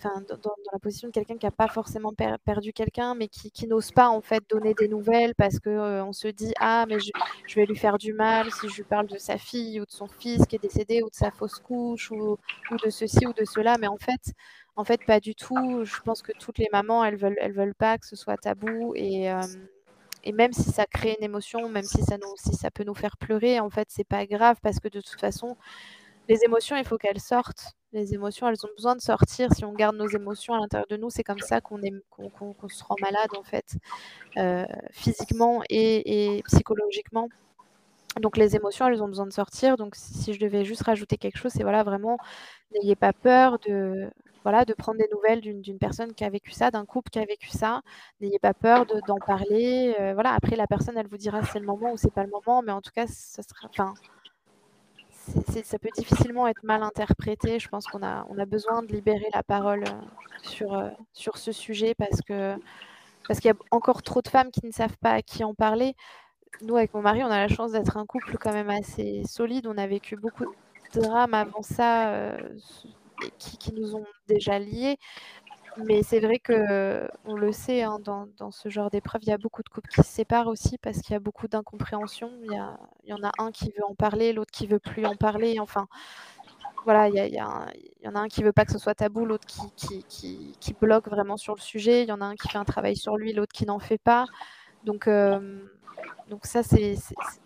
enfin, 0.00 0.22
dans, 0.42 0.54
la 0.72 0.78
position 0.78 1.08
de 1.08 1.12
quelqu'un 1.12 1.36
qui 1.36 1.46
n'a 1.46 1.50
pas 1.50 1.68
forcément 1.68 2.12
per 2.12 2.36
perdu 2.44 2.72
quelqu'un, 2.72 3.14
mais 3.14 3.28
qui, 3.28 3.66
n'ose 3.66 3.92
pas 3.92 4.08
en 4.08 4.20
fait 4.20 4.42
donner 4.48 4.74
des 4.74 4.88
nouvelles 4.88 5.34
parce 5.34 5.58
que 5.58 5.70
euh, 5.70 6.04
on 6.04 6.12
se 6.12 6.28
dit 6.28 6.52
ah 6.58 6.86
mais 6.88 6.98
je, 7.00 7.54
vais 7.54 7.66
lui 7.66 7.76
faire 7.76 7.98
du 7.98 8.12
mal 8.12 8.50
si 8.52 8.68
je 8.68 8.76
lui 8.76 8.84
parle 8.84 9.06
de 9.06 9.18
sa 9.18 9.38
fille 9.38 9.80
ou 9.80 9.84
de 9.84 9.90
son 9.90 10.06
fils 10.06 10.46
qui 10.46 10.56
est 10.56 10.62
décédé 10.62 11.02
ou 11.02 11.10
de 11.10 11.14
sa 11.14 11.30
fausse 11.30 11.58
couche 11.58 12.10
ou, 12.10 12.38
ou 12.70 12.76
de 12.82 12.90
ceci 12.90 13.26
ou 13.26 13.32
de 13.32 13.44
cela, 13.44 13.76
mais 13.78 13.88
en 13.88 13.98
fait 13.98 14.32
en 14.76 14.84
fait 14.84 15.04
pas 15.04 15.20
du 15.20 15.34
tout. 15.34 15.84
Je 15.84 16.00
pense 16.00 16.22
que 16.22 16.32
toutes 16.38 16.58
les 16.58 16.68
mamans 16.72 17.04
elles 17.04 17.16
veulent 17.16 17.36
elles 17.40 17.52
veulent 17.52 17.74
pas 17.74 17.98
que 17.98 18.06
ce 18.06 18.16
soit 18.16 18.36
tabou 18.36 18.94
et 18.94 19.30
euh, 19.30 19.40
même 20.32 20.52
si 20.52 20.70
ça 20.70 20.86
crée 20.86 21.16
une 21.18 21.24
émotion, 21.24 21.68
même 21.68 21.84
si 21.84 22.02
ça, 22.02 22.70
peut 22.70 22.84
nous 22.84 22.94
faire 22.94 23.16
pleurer, 23.16 23.60
en 23.60 23.70
fait, 23.70 23.88
c'est 23.90 24.04
pas 24.04 24.26
grave 24.26 24.56
parce 24.62 24.78
que 24.80 24.88
de 24.88 25.00
toute 25.00 25.20
façon, 25.20 25.56
les 26.28 26.44
émotions, 26.44 26.76
il 26.76 26.84
faut 26.84 26.98
qu'elles 26.98 27.20
sortent. 27.20 27.72
Les 27.92 28.14
émotions, 28.14 28.48
elles 28.48 28.64
ont 28.64 28.70
besoin 28.76 28.94
de 28.94 29.00
sortir. 29.00 29.52
Si 29.52 29.64
on 29.64 29.72
garde 29.72 29.96
nos 29.96 30.06
émotions 30.06 30.54
à 30.54 30.58
l'intérieur 30.58 30.86
de 30.88 30.96
nous, 30.96 31.10
c'est 31.10 31.24
comme 31.24 31.40
ça 31.40 31.60
qu'on 31.60 31.80
qu 31.80 31.90
qu 32.12 32.68
se 32.68 32.84
rend 32.84 32.94
malade, 33.00 33.30
en 33.36 33.42
fait, 33.42 33.76
euh, 34.36 34.64
physiquement 34.92 35.62
et, 35.68 36.42
psychologiquement. 36.46 37.28
Donc, 38.18 38.36
les 38.36 38.56
émotions, 38.56 38.86
elles 38.88 39.02
ont 39.02 39.08
besoin 39.08 39.26
de 39.26 39.32
sortir. 39.32 39.76
Donc, 39.76 39.94
si 39.96 40.34
je 40.34 40.40
devais 40.40 40.64
juste 40.64 40.82
rajouter 40.82 41.16
quelque 41.16 41.38
chose, 41.38 41.52
c'est 41.52 41.62
voilà, 41.62 41.84
vraiment, 41.84 42.18
n'ayez 42.72 42.96
pas 42.96 43.12
peur 43.12 43.58
de, 43.60 44.10
voilà, 44.42 44.64
de 44.64 44.72
prendre 44.74 44.98
des 44.98 45.08
nouvelles 45.12 45.40
d'une 45.40 45.78
personne 45.78 46.14
qui 46.14 46.24
a 46.24 46.30
vécu 46.30 46.50
ça, 46.52 46.70
d'un 46.70 46.84
couple 46.86 47.10
qui 47.10 47.18
a 47.18 47.24
vécu 47.24 47.48
ça. 47.48 47.82
N'ayez 48.20 48.38
pas 48.38 48.54
peur 48.54 48.86
d'en 48.86 49.14
de, 49.14 49.24
parler. 49.24 49.94
Euh, 50.00 50.14
voilà, 50.14 50.32
après, 50.32 50.56
la 50.56 50.66
personne, 50.66 50.96
elle 50.96 51.08
vous 51.08 51.18
dira 51.18 51.42
c'est 51.44 51.60
le 51.60 51.66
moment 51.66 51.92
ou 51.92 51.96
c'est 51.96 52.12
pas 52.12 52.24
le 52.24 52.30
moment, 52.30 52.62
mais 52.62 52.72
en 52.72 52.80
tout 52.80 52.92
cas, 52.92 53.06
ça 53.06 53.42
sera. 53.42 53.94
Ça 55.62 55.78
peut 55.78 55.90
difficilement 55.96 56.48
être 56.48 56.64
mal 56.64 56.82
interprété. 56.82 57.58
Je 57.60 57.68
pense 57.68 57.86
qu'on 57.86 58.02
a, 58.02 58.26
on 58.30 58.38
a 58.38 58.46
besoin 58.46 58.82
de 58.82 58.88
libérer 58.88 59.28
la 59.32 59.42
parole 59.42 59.84
sur, 60.42 60.74
euh, 60.74 60.88
sur 61.12 61.36
ce 61.38 61.52
sujet 61.52 61.94
parce 61.94 62.20
que 62.22 62.56
parce 63.28 63.38
qu'il 63.38 63.48
y 63.48 63.52
a 63.52 63.56
encore 63.70 64.02
trop 64.02 64.22
de 64.22 64.28
femmes 64.28 64.50
qui 64.50 64.66
ne 64.66 64.72
savent 64.72 64.96
pas 65.00 65.12
à 65.12 65.22
qui 65.22 65.44
en 65.44 65.54
parler. 65.54 65.94
Nous, 66.62 66.76
avec 66.76 66.92
mon 66.92 67.00
mari, 67.02 67.22
on 67.24 67.30
a 67.30 67.38
la 67.38 67.48
chance 67.48 67.72
d'être 67.72 67.96
un 67.96 68.06
couple 68.06 68.36
quand 68.38 68.52
même 68.52 68.70
assez 68.70 69.22
solide. 69.24 69.66
On 69.66 69.78
a 69.78 69.86
vécu 69.86 70.16
beaucoup 70.16 70.44
de 70.44 71.00
drames 71.00 71.34
avant 71.34 71.62
ça 71.62 72.10
euh, 72.10 72.36
qui, 73.38 73.72
nous 73.72 73.96
ont 73.96 74.06
déjà 74.28 74.58
liés. 74.58 74.98
Mais 75.84 76.02
c'est 76.02 76.20
vrai 76.20 76.38
que 76.38 77.08
on 77.24 77.34
le 77.36 77.52
sait, 77.52 77.82
hein, 77.82 77.98
dans, 78.04 78.28
dans, 78.36 78.50
ce 78.50 78.68
genre 78.68 78.90
d'épreuve, 78.90 79.22
il 79.22 79.28
y 79.28 79.32
a 79.32 79.38
beaucoup 79.38 79.62
de 79.62 79.68
couples 79.68 79.88
qui 79.88 80.02
se 80.02 80.10
séparent 80.10 80.48
aussi 80.48 80.78
parce 80.78 81.00
qu'il 81.00 81.12
y 81.12 81.16
a 81.16 81.20
beaucoup 81.20 81.48
d'incompréhension. 81.48 82.30
Il, 82.42 82.52
y 83.04 83.12
en 83.12 83.22
a 83.22 83.30
un 83.38 83.52
qui 83.52 83.66
veut 83.66 83.84
en 83.88 83.94
parler, 83.94 84.32
l'autre 84.32 84.50
qui 84.50 84.66
veut 84.66 84.80
plus 84.80 85.06
en 85.06 85.14
parler. 85.14 85.60
Enfin, 85.60 85.86
voilà, 86.84 87.08
il 87.08 87.34
y, 87.34 87.40
en 87.40 88.14
a 88.14 88.20
un 88.20 88.28
qui 88.28 88.42
veut 88.42 88.52
pas 88.52 88.64
que 88.64 88.72
ce 88.72 88.78
soit 88.78 88.94
tabou, 88.94 89.24
l'autre 89.24 89.46
qui, 89.46 90.04
qui, 90.08 90.56
qui, 90.58 90.74
bloque 90.74 91.08
vraiment 91.08 91.36
sur 91.36 91.54
le 91.54 91.60
sujet. 91.60 92.02
Il 92.02 92.08
y 92.08 92.12
en 92.12 92.20
a 92.20 92.26
un 92.26 92.34
qui 92.34 92.48
fait 92.48 92.58
un 92.58 92.64
travail 92.64 92.96
sur 92.96 93.16
lui, 93.16 93.32
l'autre 93.32 93.52
qui 93.52 93.64
n'en 93.66 93.78
fait 93.78 93.98
pas. 93.98 94.26
Donc, 94.84 95.08
donc 96.30 96.46
ça, 96.46 96.62
c'est, 96.62 96.94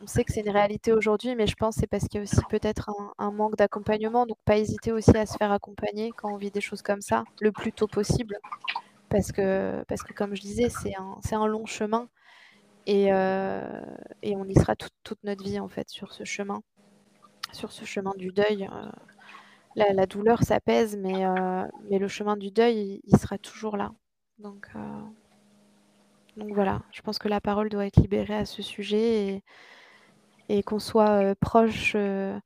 on 0.03 0.07
sait 0.07 0.25
que 0.25 0.33
c'est 0.33 0.43
une 0.43 0.51
réalité 0.51 0.93
aujourd'hui, 0.93 1.35
mais 1.35 1.47
je 1.47 1.57
pense 1.57 1.75
que 1.75 1.81
c'est 1.81 1.87
parce 1.87 2.07
qu'il 2.07 2.19
y 2.19 2.21
a 2.21 2.23
aussi 2.23 2.41
peut-être 2.51 2.91
un, 3.19 3.31
manque 3.31 3.57
d'accompagnement. 3.57 4.27
Donc 4.27 4.37
pas 4.45 4.59
hésiter 4.59 4.93
aussi 4.93 5.17
à 5.17 5.25
se 5.25 5.39
faire 5.39 5.53
accompagner 5.53 6.13
quand 6.15 6.31
on 6.31 6.37
vit 6.37 6.51
des 6.51 6.61
choses 6.61 6.83
comme 6.83 7.01
ça, 7.01 7.25
le 7.41 7.51
plus 7.51 7.73
tôt 7.73 7.87
possible. 7.87 8.39
Parce 9.09 9.33
que, 9.33 9.83
parce 9.89 10.03
que 10.03 10.13
comme 10.13 10.35
je 10.35 10.43
disais, 10.43 10.69
c'est 10.69 10.93
un, 10.97 11.19
un 11.39 11.47
long 11.47 11.65
chemin. 11.65 12.09
Et, 12.87 13.07
et 13.07 14.37
on 14.37 14.45
y 14.45 14.55
sera 14.55 14.77
toute 14.77 15.25
notre 15.25 15.43
vie, 15.43 15.59
en 15.59 15.69
fait, 15.69 15.89
sur 15.89 16.13
ce 16.13 16.25
chemin. 16.25 16.63
Sur 17.53 17.73
ce 17.73 17.87
chemin 17.87 18.13
du 18.19 18.33
deuil. 18.33 18.69
La, 19.77 19.95
la, 19.95 20.07
douleur 20.07 20.43
s'apaise, 20.43 20.97
mais, 20.99 21.25
mais 21.91 21.99
le 21.99 22.09
chemin 22.09 22.37
du 22.37 22.51
deuil, 22.51 23.01
il, 23.03 23.19
sera 23.19 23.39
toujours 23.39 23.79
là. 23.79 23.93
Donc... 24.39 24.69
Donc 26.37 26.53
voilà, 26.53 26.83
je 26.91 27.01
pense 27.03 27.19
que 27.19 27.29
la 27.29 27.41
parole 27.41 27.69
doit 27.69 27.87
être 27.87 28.01
libérée 28.01 28.35
à 28.35 28.45
ce 28.45 28.63
sujet 28.63 29.43
et, 30.49 30.63
qu'on 30.63 30.81
soit 30.81 31.23
euh, 31.23 31.35
proche 31.41 31.93
euh, 31.95 32.37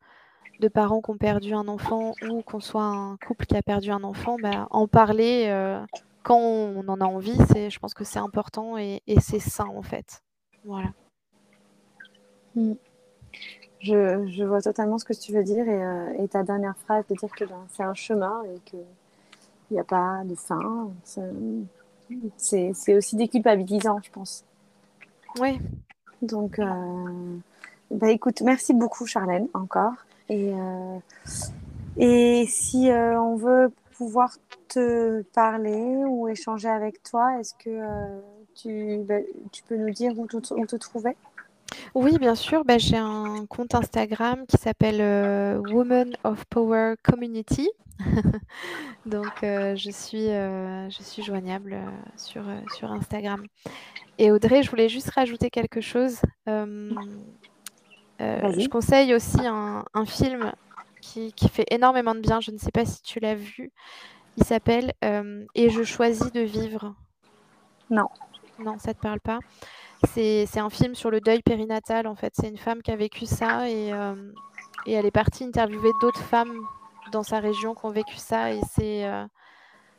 de 0.61 0.69
parents 0.69 1.01
qui 1.01 1.11
ont 1.11 1.17
perdu 1.17 1.55
un 1.55 1.69
enfant 1.69 2.13
ou 2.29 2.43
qu'on 2.43 2.61
soit 2.61 2.85
un 2.85 3.17
couple 3.27 3.47
qui 3.47 3.57
a 3.57 3.63
perdu 3.63 3.91
un 3.91 4.05
enfant, 4.05 4.37
bah, 4.43 4.69
en 4.71 4.87
parler 4.87 5.47
euh, 5.49 5.81
quand 6.23 6.39
on 6.39 6.87
en 6.89 7.01
a 7.01 7.07
envie, 7.07 7.37
c'est, 7.51 7.71
je 7.71 7.79
pense 7.79 7.95
que 7.95 8.05
c'est 8.05 8.19
important 8.19 8.77
et, 8.77 9.01
c'est 9.21 9.41
sain 9.41 9.69
en 9.69 9.83
fait. 9.83 10.23
Voilà. 10.65 10.89
Mm. 12.55 12.75
Je, 13.81 14.45
vois 14.45 14.61
totalement 14.61 14.99
ce 14.99 15.05
que 15.05 15.15
tu 15.15 15.33
veux 15.33 15.45
dire 15.45 15.67
et, 16.19 16.29
ta 16.29 16.43
dernière 16.43 16.77
phrase 16.77 17.07
de 17.09 17.15
dire 17.15 17.31
que 17.31 17.45
ben, 17.45 17.65
c'est 17.69 17.85
un 17.85 17.95
chemin 17.95 18.43
et 18.43 18.59
qu'il 18.65 18.85
n'y 19.71 19.79
a 19.79 19.85
pas 19.85 20.23
de 20.25 20.35
fin 20.35 20.91
c'est 22.37 22.95
aussi 22.95 23.17
déculpabilisant, 23.17 24.01
je 24.03 24.11
pense. 24.11 24.45
Oui. 25.41 25.59
Donc, 26.23 26.59
euh, 26.59 27.37
bah 27.91 28.11
écoute, 28.11 28.41
merci 28.43 28.75
beaucoup, 28.75 29.07
Charlène, 29.07 29.49
encore. 29.55 29.95
Et, 30.29 30.53
euh, 30.53 30.99
et 31.97 32.47
si 32.49 32.91
euh, 32.91 33.21
on 33.21 33.37
veut 33.37 33.73
pouvoir 33.97 34.37
te 34.69 35.23
parler 35.35 36.05
ou 36.07 36.29
échanger 36.29 36.69
avec 36.69 37.03
toi, 37.03 37.39
est-ce 37.41 37.55
que 37.55 38.21
tu, 38.55 38.99
bah, 39.05 39.21
tu, 39.53 39.63
peux 39.63 39.77
nous 39.77 39.91
dire 39.91 40.19
où 40.19 40.27
te, 40.27 40.55
où 40.55 40.67
te 40.67 40.77
trouver? 40.77 41.17
Oui, 41.95 42.19
bien 42.19 42.35
sûr. 42.35 42.65
Bah, 42.65 42.79
j'ai 42.79 42.97
un 42.97 43.47
compte 43.47 43.75
Instagram 43.75 44.47
qui 44.47 44.57
s'appelle 44.57 45.01
Woman 45.71 46.17
of 46.25 46.45
Power 46.47 46.95
Community. 47.03 47.69
Donc, 49.07 49.43
euh, 49.43 49.75
je, 49.77 49.91
suis, 49.91 50.29
euh, 50.29 50.89
je 50.91 51.03
suis 51.03 51.23
joignable 51.23 51.75
euh, 51.75 51.91
sur, 52.17 52.45
sur 52.77 52.91
Instagram. 52.93 53.45
Et 54.19 54.31
Audrey, 54.31 54.63
je 54.63 54.71
voulais 54.71 54.89
juste 54.89 55.11
rajouter 55.11 55.51
quelque 55.51 55.81
chose. 55.81 56.21
je 56.47 56.93
conseille 58.69 59.15
aussi 59.15 59.41
un, 59.45 59.85
film 60.07 60.53
qui, 61.01 61.33
qui, 61.33 61.49
fait 61.49 61.67
énormément 61.71 62.15
de 62.15 62.21
bien. 62.21 62.41
Je 62.41 62.51
ne 62.51 62.59
sais 62.59 62.73
pas 62.73 62.85
si 62.85 63.03
tu 63.03 63.21
l'as 63.21 63.35
vu. 63.37 63.71
Il 64.37 64.45
s'appelle 64.45 64.93
Et 65.55 65.71
je 65.71 65.83
choisis 65.83 66.33
de 66.33 66.41
vivre. 66.41 66.95
Non. 67.91 68.09
Non, 68.59 68.77
ça 68.79 68.89
ne 68.89 68.95
te 68.95 69.01
parle 69.01 69.21
pas? 69.21 69.39
C'est 70.05 70.59
un 70.59 70.71
film 70.71 70.95
sur 70.95 71.11
le 71.11 71.21
deuil 71.21 71.43
périnatal, 71.43 72.07
en 72.07 72.15
fait. 72.15 72.33
C'est 72.37 72.49
une 72.49 72.59
femme 72.59 72.83
qui 72.83 72.91
a 72.91 72.97
vécu 72.97 73.27
ça 73.27 73.69
et, 73.69 73.91
et 74.87 74.93
elle 74.93 75.07
est 75.07 75.11
partie 75.11 75.45
interviewer 75.45 75.91
d'autres 76.01 76.23
femmes 76.23 76.61
dans 77.11 77.23
sa 77.23 77.41
région 77.41 77.75
qui 77.75 77.85
ont 77.85 77.91
vécu 77.91 78.17
ça. 78.17 78.53
Et 78.53 78.61
c'est 78.73 79.07
euh, 79.07 79.25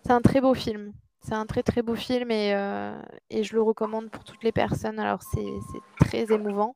un 0.08 0.22
très 0.22 0.41
beau 0.41 0.54
film. 0.54 0.93
C'est 1.22 1.34
un 1.34 1.45
très 1.45 1.64
très 1.64 1.82
beau 1.82 1.95
film 1.95 2.32
et, 2.32 2.54
euh, 2.56 2.97
je 3.30 3.54
le 3.54 3.62
recommande 3.62 4.10
pour 4.10 4.24
toutes 4.24 4.43
les 4.43 4.52
personnes. 4.52 5.00
Alors 5.00 5.22
c'est 5.34 5.80
très 6.00 6.32
émouvant, 6.32 6.76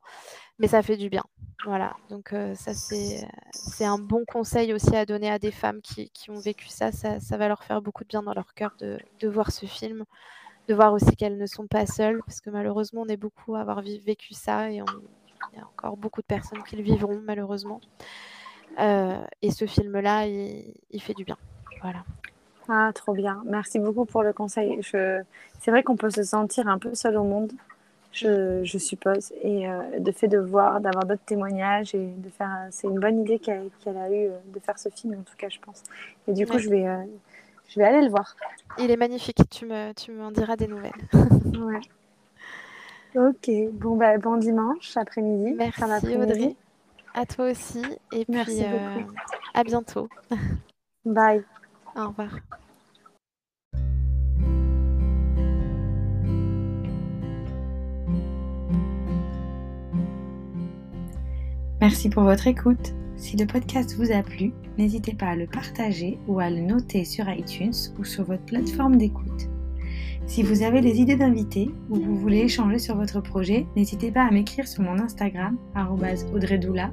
mais 0.59 0.67
ça 0.67 0.81
fait 0.81 0.97
du 0.97 1.09
bien. 1.09 1.23
Voilà, 1.65 1.95
donc 2.09 2.33
euh, 2.33 2.53
ça 2.55 2.73
c'est 2.73 3.85
un 3.85 3.97
bon 3.97 4.25
conseil 4.25 4.73
aussi 4.73 4.93
à 4.97 5.05
donner 5.05 5.31
à 5.31 5.39
des 5.39 5.51
femmes 5.51 5.81
qui, 5.81 6.11
ont 6.27 6.39
vécu 6.39 6.67
ça. 6.67 6.91
ça. 6.91 7.37
va 7.37 7.47
leur 7.47 7.63
faire 7.63 7.81
beaucoup 7.81 8.03
de 8.03 8.09
bien 8.09 8.21
dans 8.21 8.33
leur 8.33 8.53
cœur 8.53 8.75
de 8.79 9.27
voir 9.29 9.51
ce 9.51 9.65
film, 9.65 10.03
de 10.67 10.73
voir 10.73 10.93
aussi 10.93 11.15
qu'elles 11.15 11.37
ne 11.37 11.45
sont 11.45 11.67
pas 11.67 11.85
seules, 11.85 12.21
parce 12.25 12.41
que 12.41 12.49
malheureusement 12.49 13.01
on 13.01 13.07
est 13.07 13.17
beaucoup 13.17 13.55
à 13.55 13.61
avoir 13.61 13.81
vécu 13.81 14.33
ça 14.33 14.71
et 14.71 14.75
il 14.75 15.57
y 15.57 15.59
a 15.59 15.65
encore 15.65 15.97
beaucoup 15.97 16.21
de 16.21 16.27
personnes 16.27 16.63
qui 16.63 16.75
le 16.75 16.83
vivront 16.83 17.19
malheureusement. 17.23 17.81
Euh, 18.79 19.23
et 19.41 19.51
ce 19.51 19.65
film-là, 19.65 20.25
il, 20.25 21.01
fait 21.01 21.13
du 21.13 21.23
bien. 21.23 21.37
Voilà. 21.81 22.03
Ah, 22.69 22.91
trop 22.93 23.13
bien. 23.13 23.41
Merci 23.45 23.79
beaucoup 23.79 24.05
pour 24.05 24.23
le 24.23 24.33
conseil. 24.33 24.79
Je... 24.81 25.21
C'est 25.59 25.71
vrai 25.71 25.83
qu'on 25.83 25.95
peut 25.95 26.09
se 26.09 26.23
sentir 26.23 26.67
un 26.67 26.77
peu 26.77 26.95
seul 26.95 27.17
au 27.17 27.23
monde, 27.23 27.51
je, 28.11 28.63
je 28.63 28.77
suppose. 28.77 29.31
Et 29.41 29.69
euh, 29.69 29.99
de 29.99 30.11
fait 30.11 30.27
de 30.27 30.39
voir, 30.39 30.79
d'avoir 30.81 31.05
d'autres 31.05 31.25
témoignages 31.25 31.93
et 31.93 32.07
de 32.07 32.29
faire. 32.29 32.67
C'est 32.71 32.87
une 32.87 32.99
bonne 32.99 33.21
idée 33.21 33.39
qu'elle 33.39 33.69
a 33.85 34.09
eue 34.09 34.27
euh, 34.27 34.37
de 34.53 34.59
faire 34.59 34.79
ce 34.79 34.89
film, 34.89 35.13
en 35.13 35.23
tout 35.23 35.35
cas, 35.37 35.49
je 35.49 35.59
pense. 35.59 35.83
Et 36.27 36.33
du 36.33 36.47
coup, 36.47 36.57
je, 36.57 36.69
vais, 36.69 36.85
je 37.73 37.79
vais 37.79 37.85
aller 37.85 38.03
le 38.03 38.09
voir. 38.09 38.35
Il 38.77 38.91
est 38.91 38.97
magnifique. 38.97 39.39
Tu 39.49 39.65
me, 39.65 39.93
tu 39.93 40.11
m'en 40.11 40.31
diras 40.31 40.55
des 40.55 40.67
nouvelles. 40.67 40.91
ouais. 41.13 41.81
Ok. 43.15 43.49
Bon, 43.73 43.95
bah, 43.95 44.17
bon 44.17 44.37
dimanche 44.37 44.95
après-midi. 44.95 45.55
Merci, 45.57 46.15
Audrey. 46.15 46.55
À 47.15 47.25
toi 47.25 47.51
aussi. 47.51 47.83
Et 48.11 48.25
Merci 48.27 48.57
puis, 48.57 48.65
euh, 48.65 49.01
à 49.53 49.63
bientôt. 49.63 50.07
Bye. 51.05 51.43
Au 51.95 52.07
revoir. 52.07 52.29
Merci 61.81 62.09
pour 62.09 62.23
votre 62.23 62.47
écoute. 62.47 62.93
Si 63.23 63.37
le 63.37 63.45
podcast 63.45 63.95
vous 63.97 64.11
a 64.11 64.21
plu, 64.21 64.51
n'hésitez 64.77 65.13
pas 65.13 65.27
à 65.27 65.37
le 65.37 65.47
partager 65.47 66.19
ou 66.27 66.41
à 66.41 66.49
le 66.49 66.59
noter 66.59 67.05
sur 67.05 67.29
iTunes 67.29 67.71
ou 67.97 68.03
sur 68.03 68.25
votre 68.25 68.43
plateforme 68.43 68.97
d'écoute. 68.97 69.47
Si 70.25 70.43
vous 70.43 70.61
avez 70.61 70.81
des 70.81 70.99
idées 70.99 71.15
d'invités 71.15 71.69
ou 71.89 71.95
vous 71.95 72.17
voulez 72.17 72.39
échanger 72.39 72.79
sur 72.79 72.97
votre 72.97 73.21
projet, 73.21 73.65
n'hésitez 73.77 74.11
pas 74.11 74.25
à 74.25 74.31
m'écrire 74.31 74.67
sur 74.67 74.83
mon 74.83 74.99
Instagram, 74.99 75.57
audreydoula, 76.35 76.91